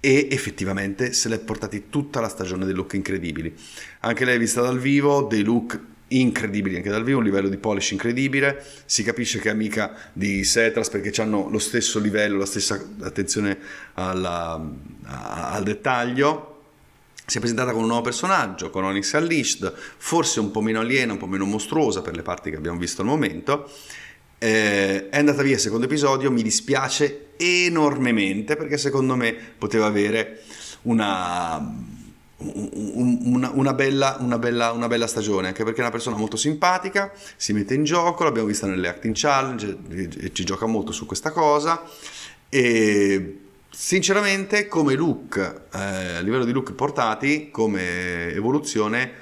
e 0.00 0.28
effettivamente 0.30 1.12
se 1.12 1.28
l'è 1.28 1.38
portati 1.38 1.84
tutta 1.88 2.20
la 2.20 2.28
stagione 2.28 2.64
dei 2.64 2.74
look 2.74 2.94
incredibili. 2.94 3.54
Anche 4.00 4.24
lei 4.24 4.38
vista 4.38 4.60
dal 4.60 4.78
vivo, 4.78 5.22
dei 5.22 5.42
look 5.42 5.80
incredibili 6.08 6.76
anche 6.76 6.90
dal 6.90 7.04
vivo, 7.04 7.18
un 7.18 7.24
livello 7.24 7.48
di 7.48 7.56
polish 7.56 7.92
incredibile, 7.92 8.64
si 8.84 9.02
capisce 9.02 9.38
che 9.38 9.48
è 9.48 9.52
amica 9.52 9.94
di 10.12 10.44
Setras 10.44 10.88
perché 10.90 11.20
hanno 11.22 11.48
lo 11.48 11.58
stesso 11.58 11.98
livello, 11.98 12.38
la 12.38 12.46
stessa 12.46 12.80
attenzione 13.00 13.58
alla, 13.94 14.60
a, 15.04 15.50
al 15.52 15.62
dettaglio 15.62 16.53
si 17.26 17.38
è 17.38 17.40
presentata 17.40 17.72
con 17.72 17.82
un 17.82 17.88
nuovo 17.88 18.02
personaggio, 18.02 18.70
con 18.70 18.84
Onyx 18.84 19.12
Unleashed, 19.14 19.72
forse 19.96 20.40
un 20.40 20.50
po' 20.50 20.60
meno 20.60 20.80
aliena, 20.80 21.12
un 21.12 21.18
po' 21.18 21.26
meno 21.26 21.46
mostruosa 21.46 22.02
per 22.02 22.14
le 22.14 22.22
parti 22.22 22.50
che 22.50 22.56
abbiamo 22.56 22.78
visto 22.78 23.00
al 23.00 23.08
momento. 23.08 23.70
Eh, 24.38 25.08
è 25.08 25.18
andata 25.18 25.42
via 25.42 25.54
il 25.54 25.60
secondo 25.60 25.86
episodio, 25.86 26.30
mi 26.30 26.42
dispiace 26.42 27.28
enormemente 27.36 28.56
perché 28.56 28.76
secondo 28.76 29.16
me 29.16 29.34
poteva 29.56 29.86
avere 29.86 30.42
una, 30.82 31.56
una, 32.36 33.50
una, 33.54 33.72
bella, 33.72 34.18
una, 34.20 34.38
bella, 34.38 34.72
una, 34.72 34.86
bella, 34.86 35.06
stagione, 35.06 35.48
anche 35.48 35.64
perché 35.64 35.78
è 35.78 35.82
una 35.82 35.90
persona 35.90 36.16
molto 36.16 36.36
simpatica, 36.36 37.10
si 37.36 37.54
mette 37.54 37.72
in 37.72 37.84
gioco, 37.84 38.24
l'abbiamo 38.24 38.48
vista 38.48 38.66
nelle 38.66 38.88
acting 38.88 39.14
challenge 39.16 40.30
ci 40.32 40.44
gioca 40.44 40.66
molto 40.66 40.92
su 40.92 41.06
questa 41.06 41.30
cosa 41.30 41.82
e 42.50 43.43
sinceramente 43.74 44.68
come 44.68 44.94
look, 44.94 45.36
eh, 45.72 46.16
a 46.16 46.20
livello 46.20 46.44
di 46.44 46.52
look 46.52 46.72
portati, 46.72 47.50
come 47.50 48.32
evoluzione, 48.32 49.12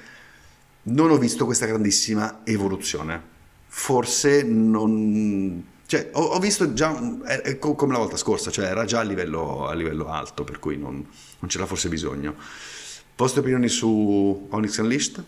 non 0.83 1.09
ho 1.09 1.17
visto 1.17 1.45
questa 1.45 1.65
grandissima 1.65 2.41
evoluzione. 2.43 3.21
Forse 3.67 4.43
non... 4.43 5.71
Cioè, 5.85 6.09
ho, 6.13 6.21
ho 6.21 6.39
visto 6.39 6.73
già, 6.73 6.95
è 7.23 7.57
come 7.57 7.93
la 7.93 7.99
volta 7.99 8.17
scorsa, 8.17 8.51
cioè 8.51 8.65
era 8.65 8.85
già 8.85 8.99
a 8.99 9.03
livello, 9.03 9.67
a 9.67 9.73
livello 9.73 10.07
alto, 10.07 10.43
per 10.43 10.59
cui 10.59 10.77
non, 10.77 10.93
non 10.95 11.49
c'era 11.49 11.65
forse 11.65 11.89
bisogno. 11.89 12.35
Vostre 13.15 13.41
opinioni 13.41 13.67
su 13.67 14.47
Onyx 14.49 14.77
Unleashed? 14.77 15.23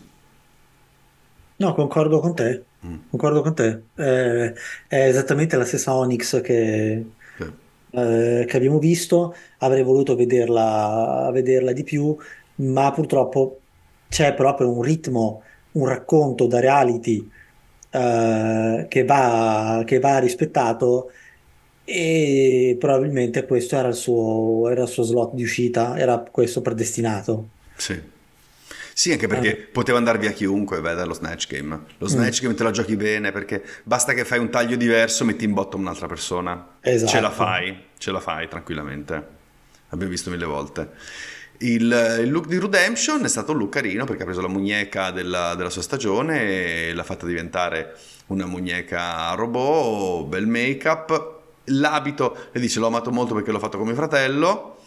No, 1.56 1.74
concordo 1.74 2.20
con 2.20 2.34
te. 2.34 2.64
Mm. 2.84 2.96
Concordo 3.10 3.42
con 3.42 3.54
te. 3.54 3.82
Eh, 3.94 4.54
è 4.86 5.08
esattamente 5.08 5.56
la 5.56 5.64
stessa 5.64 5.94
Onyx 5.94 6.40
che. 6.42 7.04
Eh, 7.90 8.44
che 8.46 8.56
abbiamo 8.56 8.78
visto. 8.78 9.34
Avrei 9.58 9.82
voluto 9.82 10.14
vederla, 10.14 11.30
vederla 11.32 11.72
di 11.72 11.82
più, 11.82 12.16
ma 12.56 12.90
purtroppo 12.92 13.60
c'è 14.08 14.34
proprio 14.34 14.70
un 14.70 14.82
ritmo, 14.82 15.42
un 15.72 15.86
racconto 15.86 16.46
da 16.46 16.60
reality 16.60 17.28
eh, 17.90 18.86
che, 18.88 19.04
va, 19.04 19.82
che 19.84 19.98
va 19.98 20.18
rispettato 20.18 21.10
e 21.84 22.76
probabilmente 22.80 23.46
questo 23.46 23.76
era 23.76 23.88
il 23.88 23.94
suo, 23.94 24.68
era 24.68 24.82
il 24.82 24.88
suo 24.88 25.04
slot 25.04 25.34
di 25.34 25.42
uscita, 25.42 25.96
era 25.96 26.18
questo 26.30 26.60
predestinato. 26.60 27.48
Sì. 27.76 28.14
Sì, 28.98 29.12
anche 29.12 29.26
perché 29.26 29.50
eh. 29.50 29.56
poteva 29.56 29.98
andare 29.98 30.16
via 30.16 30.30
chiunque 30.30 30.80
veda 30.80 31.04
lo 31.04 31.12
Snatch 31.12 31.48
Game. 31.48 31.82
Lo 31.98 32.08
Snatch 32.08 32.40
mm. 32.40 32.42
Game 32.44 32.54
te 32.54 32.62
la 32.62 32.70
giochi 32.70 32.96
bene 32.96 33.30
perché 33.30 33.62
basta 33.82 34.14
che 34.14 34.24
fai 34.24 34.38
un 34.38 34.48
taglio 34.48 34.74
diverso, 34.74 35.26
metti 35.26 35.44
in 35.44 35.52
botto 35.52 35.76
un'altra 35.76 36.06
persona. 36.06 36.78
Esatto. 36.80 37.10
Ce 37.10 37.20
la 37.20 37.30
fai, 37.30 37.78
ce 37.98 38.10
la 38.10 38.20
fai 38.20 38.48
tranquillamente. 38.48 39.26
Abbiamo 39.90 40.10
visto 40.10 40.30
mille 40.30 40.46
volte. 40.46 40.92
Il, 41.58 42.20
il, 42.22 42.30
look 42.30 42.46
di 42.46 42.58
Redemption 42.58 43.22
è 43.22 43.28
stato 43.28 43.52
un 43.52 43.58
look 43.58 43.68
carino 43.68 44.06
perché 44.06 44.22
ha 44.22 44.24
preso 44.24 44.40
la 44.40 44.48
muñeca 44.48 45.10
della, 45.10 45.54
della 45.56 45.68
sua 45.68 45.82
stagione 45.82 46.88
e 46.88 46.94
l'ha 46.94 47.04
fatta 47.04 47.26
diventare 47.26 47.98
una 48.28 48.46
muñeca 48.46 49.34
robot, 49.34 50.26
bel 50.26 50.46
make-up. 50.46 51.40
L'abito, 51.64 52.48
le 52.50 52.60
dice, 52.60 52.80
l'ho 52.80 52.86
amato 52.86 53.12
molto 53.12 53.34
perché 53.34 53.52
l'ho 53.52 53.58
fatto 53.58 53.76
con 53.76 53.88
mio 53.88 53.94
fratello 53.94 54.78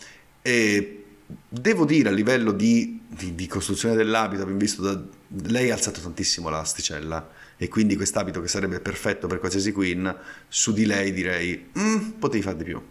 e 0.41 0.98
devo 1.47 1.85
dire 1.85 2.09
a 2.09 2.11
livello 2.11 2.51
di, 2.51 3.01
di, 3.07 3.35
di 3.35 3.47
costruzione 3.47 3.95
dell'abito, 3.95 4.41
abbiamo 4.41 4.59
visto 4.59 4.81
da, 4.81 4.99
lei 5.49 5.69
ha 5.69 5.75
alzato 5.75 5.99
tantissimo 6.01 6.49
l'asticella 6.49 7.29
e 7.57 7.67
quindi 7.67 7.95
quest'abito 7.95 8.41
che 8.41 8.47
sarebbe 8.47 8.79
perfetto 8.79 9.27
per 9.27 9.39
qualsiasi 9.39 9.71
queen, 9.71 10.15
su 10.47 10.73
di 10.73 10.85
lei 10.85 11.11
direi, 11.11 11.71
mm, 11.77 12.09
potevi 12.19 12.43
fare 12.43 12.57
di 12.57 12.63
più. 12.63 12.81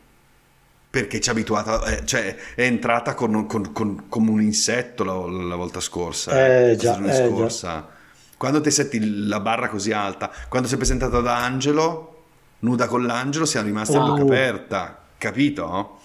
Perché 0.91 1.21
ci 1.21 1.29
ha 1.29 1.33
abituato, 1.33 1.85
eh, 1.85 2.05
cioè 2.05 2.35
è 2.55 2.63
entrata 2.63 3.15
con, 3.15 3.47
con, 3.47 3.73
con, 3.73 4.09
come 4.09 4.31
un 4.31 4.41
insetto 4.41 5.05
la, 5.05 5.13
la 5.13 5.57
volta 5.57 5.81
scorsa, 5.81 6.71
eh, 6.71 6.77
già, 6.77 6.99
la 6.99 7.13
eh, 7.13 7.29
scorsa. 7.29 7.69
Già. 7.69 7.89
Quando 8.37 8.61
ti 8.61 8.71
setti 8.71 9.27
la 9.27 9.41
barra 9.41 9.69
così 9.69 9.93
alta, 9.93 10.31
quando 10.49 10.69
si 10.69 10.75
è 10.75 10.77
presentata 10.77 11.21
da 11.21 11.37
Angelo, 11.37 12.25
nuda 12.61 12.87
con 12.87 13.05
l'angelo, 13.05 13.45
siamo 13.45 13.67
rimasti 13.67 13.97
wow. 13.97 14.05
a 14.05 14.09
bocca 14.09 14.23
aperta, 14.23 15.03
capito? 15.19 16.01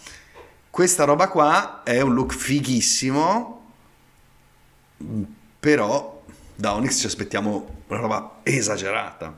Questa 0.73 1.03
roba 1.03 1.27
qua 1.27 1.83
è 1.83 2.01
un 2.01 2.15
look 2.15 2.33
fighissimo, 2.33 3.61
però 5.59 6.23
da 6.55 6.73
Onyx 6.73 6.97
ci 6.99 7.05
aspettiamo 7.05 7.67
una 7.85 7.99
roba 7.99 8.39
esagerata. 8.41 9.37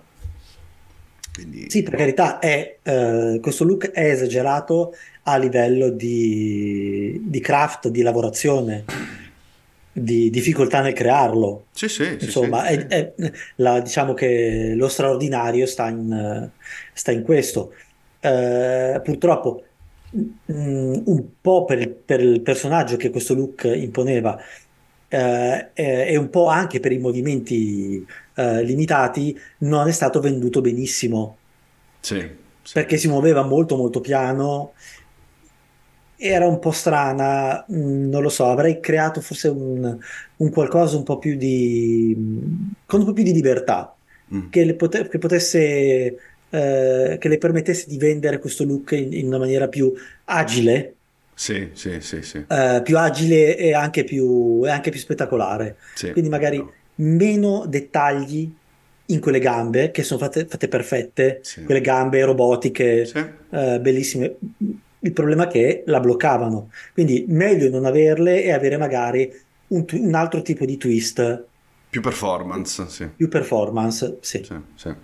Quindi... 1.34 1.70
Sì, 1.70 1.84
per 1.84 1.96
carità, 1.96 2.40
è, 2.40 2.78
eh, 2.82 3.40
questo 3.42 3.66
look 3.66 3.92
è 3.92 4.12
esagerato 4.12 4.96
a 5.24 5.36
livello 5.36 5.90
di, 5.90 7.20
di 7.26 7.40
craft, 7.42 7.90
di 7.90 8.02
lavorazione, 8.02 8.86
di 9.92 10.30
difficoltà 10.30 10.80
nel 10.80 10.94
crearlo. 10.94 11.66
Sì, 11.74 11.90
sì. 11.90 12.18
Insomma, 12.18 12.66
sì, 12.68 12.76
sì, 12.76 12.86
è, 12.88 13.14
è, 13.14 13.32
la, 13.56 13.82
diciamo 13.82 14.14
che 14.14 14.72
lo 14.74 14.88
straordinario 14.88 15.66
sta 15.66 15.90
in, 15.90 16.50
sta 16.94 17.12
in 17.12 17.24
questo. 17.24 17.74
Eh, 18.22 19.02
purtroppo 19.04 19.66
Mm, 20.16 21.02
un 21.06 21.24
po' 21.42 21.66
per 21.66 21.80
il, 21.80 21.90
per 21.90 22.22
il, 22.22 22.40
personaggio 22.42 22.96
che 22.96 23.10
questo 23.10 23.34
look 23.34 23.64
imponeva 23.66 24.40
eh, 25.10 25.72
e 25.74 26.16
un 26.16 26.30
po' 26.30 26.48
anche 26.48 26.80
per 26.80 26.94
i 26.94 27.00
movimenti 27.00 28.06
eh, 28.36 28.64
limitati, 28.64 29.38
non 29.60 29.88
è 29.90 29.92
stato 29.92 30.22
venduto 30.22 30.62
benissimo. 30.62 31.38
Sì, 32.00 32.20
sì. 32.62 32.74
Perché 32.74 32.96
si 32.96 33.10
muoveva 33.10 33.44
molto 33.44 33.76
molto 33.76 34.00
piano, 34.00 34.74
era 36.16 36.48
un 36.48 36.60
po' 36.60 36.72
strana, 36.72 37.66
mm, 37.70 38.10
non 38.10 38.22
lo 38.22 38.30
so, 38.30 38.46
avrei 38.46 38.80
creato 38.80 39.20
forse 39.20 39.50
un, 39.50 39.98
un 40.38 40.50
qualcosa 40.50 40.96
un 40.96 41.04
po' 41.04 41.18
più 41.18 41.36
di... 41.36 42.16
con 42.86 43.02
un 43.02 43.06
po' 43.06 43.14
più 43.14 43.24
di 43.24 43.34
libertà, 43.34 43.94
mm. 44.34 44.50
che, 44.50 44.76
pote- 44.76 45.10
che 45.10 45.18
potesse 45.18 46.35
eh, 46.56 47.18
che 47.20 47.28
le 47.28 47.38
permettesse 47.38 47.86
di 47.88 47.98
vendere 47.98 48.40
questo 48.40 48.64
look 48.64 48.92
in, 48.92 49.12
in 49.12 49.28
una 49.28 49.40
maniera 49.40 49.68
più 49.68 49.94
agile. 50.26 50.94
Sì, 51.34 51.70
sì, 51.74 52.00
sì, 52.00 52.22
sì. 52.22 52.46
Eh, 52.48 52.82
più 52.82 52.98
agile 52.98 53.58
e 53.58 53.74
anche 53.74 54.06
più, 54.06 54.62
e 54.64 54.70
anche 54.70 54.90
più 54.90 55.00
spettacolare. 55.00 55.76
Sì, 55.96 56.12
Quindi 56.12 56.30
magari 56.30 56.58
no. 56.58 56.72
meno 56.96 57.66
dettagli 57.68 58.50
in 59.08 59.20
quelle 59.20 59.40
gambe 59.40 59.92
che 59.92 60.02
sono 60.04 60.20
fatte, 60.20 60.46
fatte 60.46 60.70
perfette, 60.70 61.40
sì. 61.44 61.64
quelle 61.64 61.82
gambe 61.82 62.24
robotiche, 62.24 63.06
sì. 63.06 63.18
eh, 63.18 63.80
bellissime. 63.82 64.38
Il 65.00 65.12
problema 65.12 65.48
è 65.48 65.52
che 65.52 65.84
la 65.88 66.00
bloccavano. 66.00 66.72
Quindi 66.94 67.26
meglio 67.28 67.70
non 67.70 67.86
averle 67.86 68.44
e 68.44 68.52
avere 68.54 68.78
magari 68.78 69.32
un, 69.68 69.86
un 69.92 70.14
altro 70.16 70.42
tipo 70.42 70.64
di 70.64 70.78
twist. 70.78 71.44
Più 71.90 72.02
performance, 72.02 72.88
sì. 72.88 73.10
Più 73.10 73.28
performance, 73.28 74.18
sì. 74.22 74.42
sì, 74.44 74.56
sì. 74.76 74.96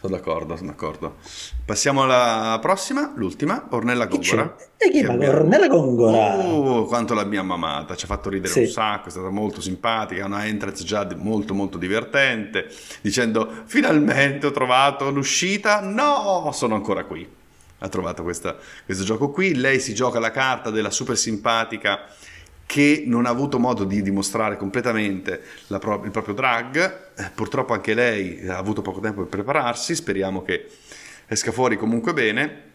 Sono 0.00 0.16
d'accordo, 0.16 0.56
sono 0.56 0.70
d'accordo. 0.70 1.16
Passiamo 1.62 2.04
alla 2.04 2.58
prossima, 2.62 3.12
l'ultima, 3.16 3.66
Ornella 3.68 4.06
Gongora. 4.06 4.56
E 4.78 4.90
chi 4.90 5.00
è 5.00 5.04
abbiamo... 5.04 5.40
Ornella 5.40 5.68
Gongora? 5.68 6.38
Oh, 6.38 6.86
quanto 6.86 7.12
l'abbiamo 7.12 7.52
amata, 7.52 7.94
ci 7.94 8.06
ha 8.06 8.08
fatto 8.08 8.30
ridere 8.30 8.50
sì. 8.50 8.60
un 8.60 8.66
sacco, 8.68 9.08
è 9.08 9.10
stata 9.10 9.28
molto 9.28 9.60
simpatica, 9.60 10.24
una 10.24 10.46
entrance 10.46 10.84
già 10.84 11.06
molto 11.18 11.52
molto 11.52 11.76
divertente, 11.76 12.72
dicendo 13.02 13.46
finalmente 13.66 14.46
ho 14.46 14.52
trovato 14.52 15.10
l'uscita, 15.10 15.80
no, 15.80 16.48
sono 16.54 16.76
ancora 16.76 17.04
qui. 17.04 17.28
Ha 17.82 17.88
trovato 17.90 18.22
questa, 18.22 18.56
questo 18.86 19.04
gioco 19.04 19.28
qui, 19.28 19.54
lei 19.54 19.80
si 19.80 19.92
gioca 19.92 20.18
la 20.18 20.30
carta 20.30 20.70
della 20.70 20.90
super 20.90 21.18
simpatica 21.18 22.06
che 22.70 23.02
non 23.04 23.26
ha 23.26 23.30
avuto 23.30 23.58
modo 23.58 23.82
di 23.82 24.00
dimostrare 24.00 24.56
completamente 24.56 25.42
pro- 25.80 26.04
il 26.04 26.12
proprio 26.12 26.34
drag, 26.34 26.76
eh, 27.16 27.30
purtroppo 27.34 27.72
anche 27.72 27.94
lei 27.94 28.46
ha 28.46 28.58
avuto 28.58 28.80
poco 28.80 29.00
tempo 29.00 29.22
per 29.22 29.28
prepararsi, 29.28 29.96
speriamo 29.96 30.44
che 30.44 30.68
esca 31.26 31.50
fuori 31.50 31.76
comunque 31.76 32.12
bene. 32.12 32.68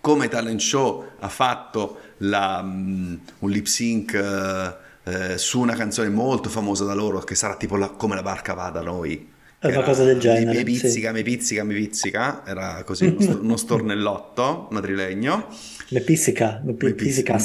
Come 0.00 0.28
talent 0.28 0.60
show 0.60 1.04
ha 1.18 1.28
fatto 1.28 1.98
la, 2.18 2.60
um, 2.62 3.18
un 3.40 3.50
lip 3.50 3.66
sync 3.66 4.12
uh, 4.14 5.10
uh, 5.10 5.36
su 5.36 5.58
una 5.58 5.74
canzone 5.74 6.08
molto 6.08 6.48
famosa 6.48 6.84
da 6.84 6.94
loro, 6.94 7.18
che 7.18 7.34
sarà 7.34 7.56
tipo 7.56 7.76
la, 7.76 7.88
come 7.88 8.14
la 8.14 8.22
barca 8.22 8.54
va 8.54 8.70
da 8.70 8.82
noi. 8.82 9.30
È 9.58 9.66
una 9.66 9.82
cosa 9.82 10.04
del 10.04 10.20
genere. 10.20 10.58
Mi 10.58 10.62
pizzica, 10.62 11.08
sì. 11.08 11.14
mi 11.14 11.22
pizzica, 11.24 11.64
mi 11.64 11.74
pizzica, 11.74 12.46
era 12.46 12.84
così 12.84 13.16
uno, 13.18 13.38
uno 13.42 13.56
stornellotto 13.56 14.68
madrilegno. 14.70 15.48
Me 15.92 16.00
pizzica, 16.00 16.60
me 16.64 16.72
pizzica, 16.94 17.38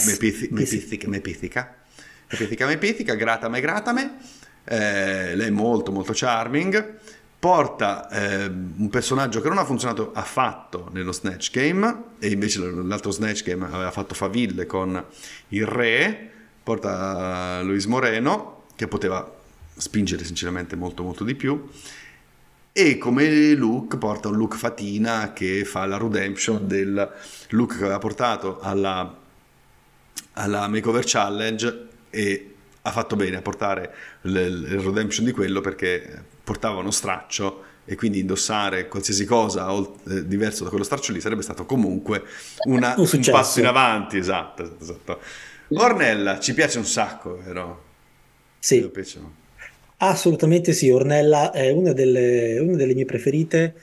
me 2.65 2.77
pizzica, 2.77 3.13
me 3.13 3.17
gratame, 3.17 3.59
gratame. 3.59 4.17
Eh, 4.63 5.35
lei 5.35 5.47
è 5.47 5.51
molto, 5.51 5.91
molto 5.91 6.13
charming. 6.15 6.95
Porta 7.37 8.09
eh, 8.09 8.45
un 8.45 8.89
personaggio 8.89 9.41
che 9.41 9.49
non 9.49 9.57
ha 9.57 9.65
funzionato 9.65 10.11
affatto 10.13 10.89
nello 10.93 11.11
Snatch 11.11 11.51
Game, 11.51 12.03
e 12.19 12.29
invece 12.29 12.59
l'altro 12.59 13.11
Snatch 13.11 13.43
Game 13.43 13.65
aveva 13.65 13.91
fatto 13.91 14.15
faville 14.15 14.65
con 14.65 15.03
il 15.49 15.65
re. 15.65 16.31
Porta 16.63 17.61
Luis 17.63 17.85
Moreno, 17.85 18.63
che 18.75 18.87
poteva 18.87 19.29
spingere 19.75 20.23
sinceramente 20.23 20.75
molto, 20.77 21.03
molto 21.03 21.23
di 21.23 21.35
più 21.35 21.69
e 22.77 22.99
come 22.99 23.55
look 23.55 23.97
porta 23.97 24.27
un 24.27 24.35
look 24.35 24.55
fatina 24.55 25.33
che 25.33 25.65
fa 25.65 25.87
la 25.87 25.97
redemption 25.97 26.67
del 26.67 27.11
look 27.49 27.75
che 27.75 27.83
aveva 27.83 27.97
portato 27.97 28.59
alla, 28.59 29.17
alla 30.33 30.67
Makeover 30.67 31.03
Challenge 31.03 31.87
e 32.11 32.53
ha 32.83 32.91
fatto 32.91 33.15
bene 33.15 33.37
a 33.37 33.41
portare 33.41 33.95
il, 34.21 34.79
redemption 34.79 35.25
di 35.25 35.31
quello 35.31 35.59
perché 35.59 36.23
portava 36.43 36.77
uno 36.77 36.91
straccio 36.91 37.63
e 37.83 37.95
quindi 37.95 38.19
indossare 38.19 38.87
qualsiasi 38.87 39.25
cosa 39.25 39.67
eh, 39.73 40.27
diverso 40.27 40.63
da 40.63 40.69
quello 40.69 40.83
straccio 40.83 41.13
lì 41.13 41.19
sarebbe 41.19 41.41
stato 41.41 41.65
comunque 41.65 42.25
una, 42.65 42.93
un, 42.95 43.09
un, 43.11 43.21
passo 43.31 43.59
in 43.59 43.65
avanti, 43.65 44.17
esatto, 44.17 44.77
esatto. 44.79 45.19
Ornella, 45.69 46.39
ci 46.39 46.53
piace 46.53 46.77
un 46.77 46.85
sacco, 46.85 47.41
vero? 47.43 47.85
Sì. 48.59 48.87
Assolutamente 49.99 50.73
sì, 50.73 50.89
Ornella 50.89 51.51
è 51.51 51.71
una 51.71 51.91
delle, 51.91 52.59
una 52.59 52.75
delle 52.75 52.93
mie 52.93 53.05
preferite. 53.05 53.73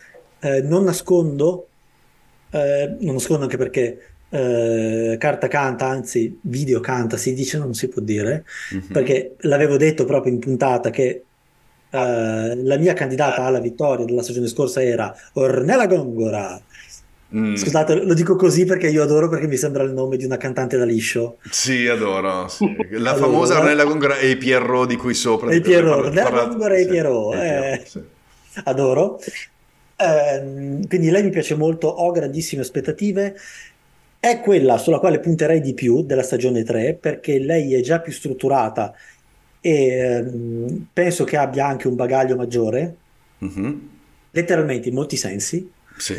Eh, 0.41 0.63
non 0.63 0.85
nascondo, 0.85 1.69
eh, 2.51 2.97
non 3.01 3.15
nascondo 3.15 3.45
anche 3.45 3.57
perché 3.57 4.15
eh, 4.29 5.17
carta 5.19 5.49
canta, 5.49 5.87
anzi 5.87 6.39
video 6.43 6.81
canta, 6.81 7.17
si 7.17 7.35
dice, 7.35 7.59
non 7.59 7.75
si 7.75 7.89
può 7.89 8.01
dire, 8.03 8.45
mm-hmm. 8.75 8.91
perché 8.93 9.35
l'avevo 9.41 9.77
detto 9.77 10.05
proprio 10.05 10.33
in 10.33 10.39
puntata 10.39 10.91
che 10.91 11.25
eh, 11.91 12.63
la 12.63 12.77
mia 12.77 12.93
candidata 12.93 13.45
alla 13.45 13.61
vittoria 13.61 14.05
della 14.05 14.23
stagione 14.23 14.49
scorsa 14.49 14.83
era 14.83 15.15
Ornella 15.35 15.87
Gongora. 15.87 16.61
Mm. 17.37 17.57
Scusate, 17.57 18.05
lo 18.05 18.15
dico 18.15 18.37
così 18.37 18.65
perché 18.65 18.89
io 18.89 19.03
adoro 19.03 19.29
perché 19.29 19.49
mi 19.49 19.57
sembra 19.57 19.83
il 19.83 19.93
nome 19.93 20.17
di 20.17 20.25
una 20.25 20.37
cantante 20.37 20.77
da 20.77 20.85
liscio. 20.85 21.39
Sì, 21.51 21.89
adoro. 21.89 22.47
Sì. 22.49 22.65
La 22.93 23.11
allora, 23.11 23.27
famosa 23.27 23.59
Ornella 23.59 23.85
Gongora 23.85 24.19
e 24.19 24.37
Pierrot 24.37 24.87
di 24.87 24.97
cui 24.97 25.15
sopra. 25.15 25.51
E 25.51 25.61
Pierrot, 25.61 26.07
Ornella 26.07 26.47
Gongora 26.47 26.77
e 26.77 26.87
Pierrot. 26.87 27.35
Eh, 27.35 27.83
sì. 27.85 28.01
Adoro. 28.65 29.19
Eh, 29.97 30.79
quindi 30.87 31.11
lei 31.11 31.25
mi 31.25 31.31
piace 31.31 31.57
molto, 31.57 31.89
ho 31.89 32.11
grandissime 32.13 32.63
aspettative. 32.63 33.37
È 34.21 34.41
quella 34.41 34.79
sulla 34.79 35.01
quale 35.01 35.19
punterei 35.19 35.61
di 35.61 35.75
più 35.75 36.03
della 36.03 36.23
stagione 36.23 36.63
3 36.63 36.95
perché 36.95 37.39
lei 37.39 37.75
è 37.75 37.81
già 37.81 38.01
più 38.01 38.13
strutturata 38.13 38.95
e 39.61 39.87
ehm, 39.87 40.87
penso 40.93 41.25
che 41.25 41.37
abbia 41.37 41.67
anche 41.67 41.89
un 41.89 41.95
bagaglio 41.95 42.37
maggiore, 42.37 42.97
mm-hmm. 43.45 43.79
letteralmente 44.31 44.89
in 44.89 44.95
molti 44.95 45.17
sensi. 45.17 45.71
Sì. 45.97 46.15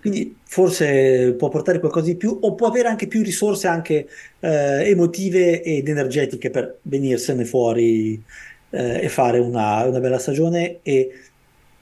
Quindi 0.00 0.36
forse 0.44 1.34
può 1.38 1.48
portare 1.48 1.78
qualcosa 1.78 2.06
di 2.06 2.16
più 2.16 2.36
o 2.40 2.54
può 2.54 2.66
avere 2.66 2.88
anche 2.88 3.06
più 3.06 3.22
risorse 3.22 3.68
anche 3.68 4.08
eh, 4.40 4.88
emotive 4.88 5.62
ed 5.62 5.88
energetiche 5.88 6.50
per 6.50 6.78
venirsene 6.82 7.44
fuori 7.44 8.22
eh, 8.70 9.04
e 9.04 9.08
fare 9.08 9.38
una, 9.38 9.84
una, 9.84 10.00
bella 10.00 10.18
stagione 10.18 10.78
e 10.82 11.12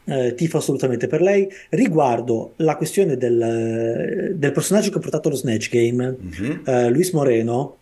eh, 0.05 0.34
tifo 0.34 0.59
assolutamente 0.59 1.07
per 1.07 1.22
lei. 1.22 1.49
Riguardo 1.70 2.53
la 2.57 2.76
questione 2.76 3.16
del, 3.16 4.34
del 4.34 4.53
personaggio 4.53 4.90
che 4.90 4.99
ha 4.99 5.01
portato 5.01 5.28
lo 5.28 5.36
Snatch 5.36 5.70
Game, 5.70 6.16
mm-hmm. 6.20 6.88
Luis 6.92 7.11
Moreno, 7.12 7.78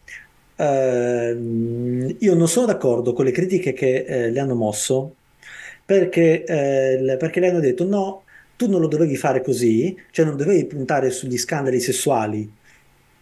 eh, 0.56 1.36
io 2.18 2.34
non 2.34 2.48
sono 2.48 2.66
d'accordo 2.66 3.12
con 3.12 3.24
le 3.24 3.30
critiche 3.30 3.72
che 3.72 4.04
eh, 4.06 4.30
le 4.30 4.40
hanno 4.40 4.54
mosso 4.54 5.14
perché, 5.84 6.44
eh, 6.44 7.16
perché 7.18 7.40
le 7.40 7.48
hanno 7.48 7.60
detto 7.60 7.84
no, 7.84 8.22
tu 8.57 8.68
non 8.68 8.80
lo 8.80 8.88
dovevi 8.88 9.16
fare 9.16 9.42
così, 9.42 9.96
cioè 10.11 10.24
non 10.24 10.36
dovevi 10.36 10.64
puntare 10.66 11.11
sugli 11.11 11.36
scandali 11.36 11.80
sessuali 11.80 12.50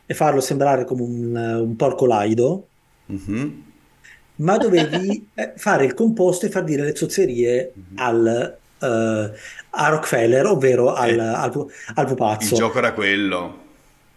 e 0.06 0.14
farlo 0.14 0.40
sembrare 0.40 0.84
come 0.84 1.02
un, 1.02 1.34
un 1.36 1.76
porco 1.76 2.06
laido. 2.06 2.68
Mm-hmm 3.12 3.72
ma 4.36 4.56
dovevi 4.56 5.28
eh, 5.34 5.52
fare 5.56 5.84
il 5.84 5.94
composto 5.94 6.46
e 6.46 6.48
far 6.48 6.64
dire 6.64 6.82
le 6.82 6.96
zozzerie 6.96 7.72
mm-hmm. 7.76 7.98
al, 7.98 8.56
uh, 8.78 8.86
a 9.70 9.88
Rockefeller, 9.88 10.46
ovvero 10.46 10.92
al, 10.92 11.18
eh, 11.18 11.20
al, 11.20 11.66
al, 11.94 12.06
pupazzo. 12.06 12.54
Il 12.54 12.60
gioco 12.60 12.78
era 12.78 12.92
quello. 12.92 13.62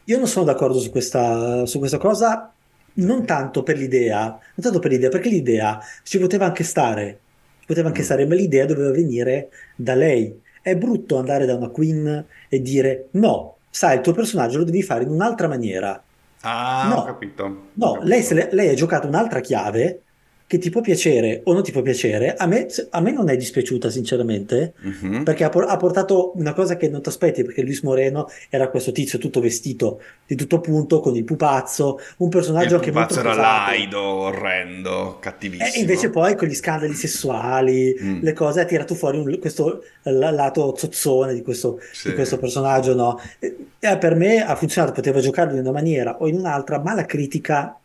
Io 0.05 0.17
non 0.17 0.27
sono 0.27 0.45
d'accordo 0.45 0.79
su 0.79 0.89
questa, 0.89 1.65
su 1.65 1.79
questa 1.79 1.97
cosa, 1.97 2.51
non 2.93 3.25
tanto 3.25 3.61
per 3.61 3.77
l'idea, 3.77 4.23
non 4.25 4.61
tanto 4.61 4.79
per 4.79 4.91
l'idea, 4.91 5.09
perché 5.09 5.29
l'idea 5.29 5.79
ci 6.03 6.17
poteva 6.17 6.45
anche 6.45 6.63
stare, 6.63 7.19
ci 7.59 7.65
poteva 7.67 7.89
anche 7.89 8.01
mm. 8.01 8.05
stare, 8.05 8.25
ma 8.25 8.33
l'idea 8.33 8.65
doveva 8.65 8.91
venire 8.91 9.49
da 9.75 9.93
lei. 9.93 10.45
È 10.67 10.75
brutto 10.75 11.17
andare 11.17 11.45
da 11.45 11.55
una 11.55 11.69
queen 11.69 12.25
e 12.49 12.61
dire 12.61 13.07
no, 13.11 13.55
sai, 13.69 13.95
il 13.95 14.01
tuo 14.01 14.11
personaggio 14.11 14.57
lo 14.57 14.65
devi 14.65 14.83
fare 14.83 15.05
in 15.05 15.09
un'altra 15.11 15.47
maniera. 15.47 16.03
Ah, 16.41 16.89
no, 16.89 16.95
ho 16.97 17.03
capito. 17.05 17.69
No, 17.71 17.93
capito. 17.93 18.05
Lei, 18.05 18.49
lei 18.51 18.69
ha 18.69 18.73
giocato 18.73 19.07
un'altra 19.07 19.39
chiave 19.39 20.01
che 20.47 20.59
ti 20.59 20.69
può 20.69 20.79
piacere 20.79 21.41
o 21.43 21.51
non 21.51 21.61
ti 21.61 21.73
può 21.73 21.81
piacere, 21.81 22.33
a 22.35 22.45
me, 22.45 22.67
a 22.91 23.01
me 23.01 23.11
non 23.11 23.29
è 23.29 23.35
dispiaciuta 23.35 23.89
sinceramente, 23.89 24.75
uh-huh. 24.81 25.23
perché 25.23 25.43
ha, 25.43 25.49
ha, 25.49 25.75
portato 25.75 26.31
una 26.35 26.53
cosa 26.53 26.77
che 26.77 26.87
non 26.87 27.01
ti 27.01 27.09
aspetti, 27.09 27.43
perché 27.43 27.61
Luis 27.61 27.81
Moreno 27.81 28.29
era 28.49 28.69
questo 28.69 28.93
tizio 28.93 29.19
tutto 29.19 29.41
vestito 29.41 30.01
di 30.25 30.35
tutto 30.35 30.61
punto, 30.61 31.01
con 31.01 31.17
il 31.17 31.25
pupazzo, 31.25 31.99
un 32.19 32.29
personaggio 32.29 32.79
che... 32.79 32.85
Il 32.85 32.93
pupazzo 32.93 33.19
era 33.19 33.33
laido, 33.33 34.01
orrendo, 34.01 35.17
cattivissimo. 35.19 35.69
E 35.75 35.79
invece 35.81 36.09
poi 36.09 36.37
con 36.37 36.47
gli 36.47 36.55
scandali 36.55 36.93
sessuali, 36.93 37.93
mm. 38.01 38.21
le 38.21 38.31
cose, 38.31 38.61
ha 38.61 38.65
tirato 38.65 38.95
fuori 38.95 39.17
un, 39.17 39.39
questo 39.39 39.83
lato 40.03 40.75
zozzone 40.77 41.33
di 41.33 41.41
questo, 41.41 41.81
sì. 41.91 42.07
di 42.07 42.15
questo 42.15 42.37
personaggio, 42.37 42.95
no? 42.95 43.19
E, 43.39 43.53
e 43.79 43.97
per 43.97 44.15
me 44.15 44.45
ha 44.45 44.55
funzionato, 44.55 44.93
poteva 44.93 45.19
giocarlo 45.19 45.55
in 45.55 45.59
una 45.59 45.71
maniera 45.71 46.19
o 46.19 46.27
in 46.29 46.35
un'altra, 46.35 46.79
ma 46.79 46.93
la 46.93 47.05
critica 47.05 47.77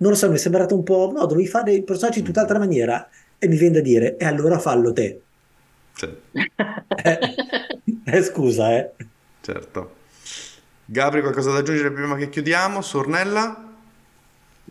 non 0.00 0.10
lo 0.10 0.16
so, 0.16 0.28
mi 0.28 0.36
è 0.36 0.38
sembrato 0.38 0.74
un 0.74 0.82
po', 0.82 1.12
no, 1.14 1.26
dovevi 1.26 1.46
fare 1.46 1.72
i 1.72 1.82
personaggi 1.82 2.20
in 2.20 2.24
tutt'altra 2.24 2.58
maniera 2.58 3.08
e 3.38 3.48
mi 3.48 3.56
viene 3.56 3.74
da 3.74 3.80
dire, 3.80 4.16
e 4.16 4.24
allora 4.24 4.58
fallo 4.58 4.92
te. 4.92 5.20
Sì. 5.92 6.08
eh, 6.32 7.18
eh, 8.04 8.22
scusa, 8.22 8.76
eh. 8.76 8.90
Certo. 9.40 9.96
Gabri, 10.86 11.20
qualcosa 11.20 11.52
da 11.52 11.58
aggiungere 11.58 11.92
prima 11.92 12.16
che 12.16 12.30
chiudiamo? 12.30 12.80
Sornella? 12.80 13.68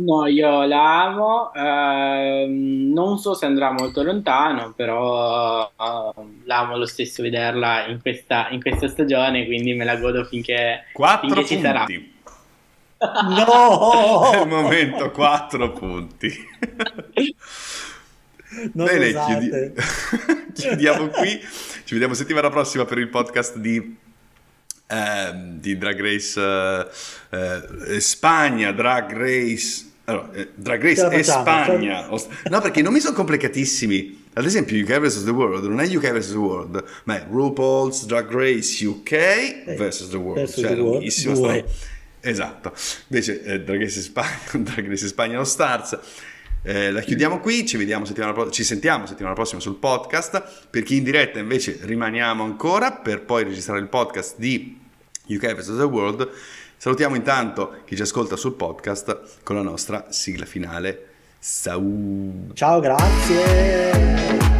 No, 0.01 0.27
io 0.27 0.65
la 0.65 1.03
amo, 1.03 1.53
eh, 1.53 2.45
non 2.47 3.17
so 3.17 3.33
se 3.33 3.45
andrà 3.45 3.71
molto 3.71 4.01
lontano, 4.01 4.73
però 4.75 5.65
eh, 5.65 6.23
l'amo 6.45 6.77
lo 6.77 6.85
stesso 6.85 7.21
vederla 7.21 7.85
in 7.87 8.01
questa, 8.01 8.47
in 8.49 8.61
questa, 8.61 8.87
stagione, 8.87 9.45
quindi 9.45 9.73
me 9.73 9.83
la 9.83 9.97
godo 9.97 10.23
finché, 10.23 10.85
finché 11.21 11.45
ci 11.45 11.59
sarà. 11.59 11.85
No! 12.99 14.31
Il 14.41 14.47
momento 14.47 15.11
4 15.11 15.71
punti. 15.71 16.47
Non 18.73 18.87
Bene, 18.87 19.13
chiudi... 19.13 19.73
chiudiamo 20.53 21.07
qui. 21.07 21.39
Ci 21.83 21.93
vediamo 21.93 22.13
settimana 22.13 22.49
prossima 22.49 22.83
per 22.85 22.97
il 22.97 23.07
podcast 23.07 23.57
di, 23.57 23.95
eh, 24.87 25.31
di 25.33 25.77
Drag 25.77 26.01
Race 26.01 26.87
eh, 27.29 27.99
Spagna, 27.99 28.71
Drag 28.71 29.13
Race... 29.13 29.85
Allora, 30.05 30.31
eh, 30.33 30.49
Drag 30.55 30.81
Race 30.81 31.07
e 31.09 31.23
Spagna. 31.23 32.07
No, 32.07 32.61
perché 32.61 32.79
i 32.79 32.83
nomi 32.83 32.99
sono 32.99 33.15
complicatissimi. 33.15 34.25
Ad 34.33 34.45
esempio, 34.45 34.77
UK 34.81 34.99
vs. 34.99 35.23
The 35.23 35.31
World 35.31 35.65
non 35.65 35.79
è 35.79 35.85
UK 35.85 36.11
vs. 36.11 36.31
The 36.31 36.37
World, 36.37 36.83
ma 37.03 37.17
è 37.17 37.25
RuPaul's 37.29 38.05
Drag 38.05 38.29
Race 38.31 38.85
UK 38.85 39.11
eh, 39.11 39.75
vs. 39.77 40.09
The 40.09 40.17
World. 40.17 40.39
Versus 40.39 40.63
cioè, 40.63 40.75
lunghissima 40.75 41.35
storia. 41.35 41.63
Esatto, 42.21 42.73
invece 43.07 43.43
eh, 43.43 43.61
Drag 43.61 43.81
Race 43.81 44.01
Spagna, 44.01 44.37
Drag 44.53 44.87
Race 44.87 45.07
Spagna 45.07 45.37
All 45.37 45.43
Stars 45.43 45.99
eh, 46.61 46.91
la 46.91 46.99
chiudiamo 46.99 47.39
qui, 47.39 47.65
ci, 47.65 47.77
vediamo 47.77 48.03
settimana, 48.03 48.49
ci 48.51 48.63
sentiamo 48.63 49.05
settimana 49.05 49.33
prossima 49.33 49.61
sul 49.61 49.75
podcast. 49.75 50.67
Per 50.69 50.83
chi 50.83 50.97
in 50.97 51.03
diretta 51.03 51.39
invece 51.39 51.79
rimaniamo 51.81 52.43
ancora 52.43 52.91
per 52.91 53.23
poi 53.23 53.43
registrare 53.43 53.79
il 53.79 53.87
podcast 53.87 54.37
di 54.37 54.77
UK 55.27 55.55
vs. 55.55 55.77
The 55.77 55.83
World. 55.83 56.29
Salutiamo 56.75 57.15
intanto 57.15 57.81
chi 57.85 57.95
ci 57.95 58.01
ascolta 58.01 58.35
sul 58.35 58.53
podcast 58.53 59.39
con 59.43 59.55
la 59.55 59.61
nostra 59.61 60.07
sigla 60.09 60.45
finale. 60.45 61.07
Ciao! 61.41 62.51
Ciao, 62.53 62.79
grazie! 62.81 64.58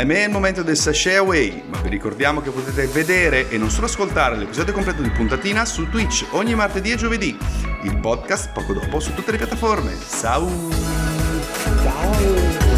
Ahimè 0.00 0.22
è 0.22 0.24
il 0.24 0.30
momento 0.30 0.62
del 0.62 0.78
sachet 0.78 1.18
away, 1.18 1.62
ma 1.68 1.78
vi 1.82 1.90
ricordiamo 1.90 2.40
che 2.40 2.48
potete 2.48 2.86
vedere 2.86 3.50
e 3.50 3.58
non 3.58 3.68
solo 3.68 3.84
ascoltare 3.84 4.34
l'episodio 4.34 4.72
completo 4.72 5.02
di 5.02 5.10
Puntatina 5.10 5.66
su 5.66 5.90
Twitch 5.90 6.24
ogni 6.30 6.54
martedì 6.54 6.92
e 6.92 6.96
giovedì. 6.96 7.36
Il 7.82 7.98
podcast 7.98 8.50
poco 8.52 8.72
dopo 8.72 8.98
su 8.98 9.12
tutte 9.12 9.30
le 9.30 9.36
piattaforme. 9.36 9.94
Ciao! 10.08 10.48
Ciao! 11.82 12.69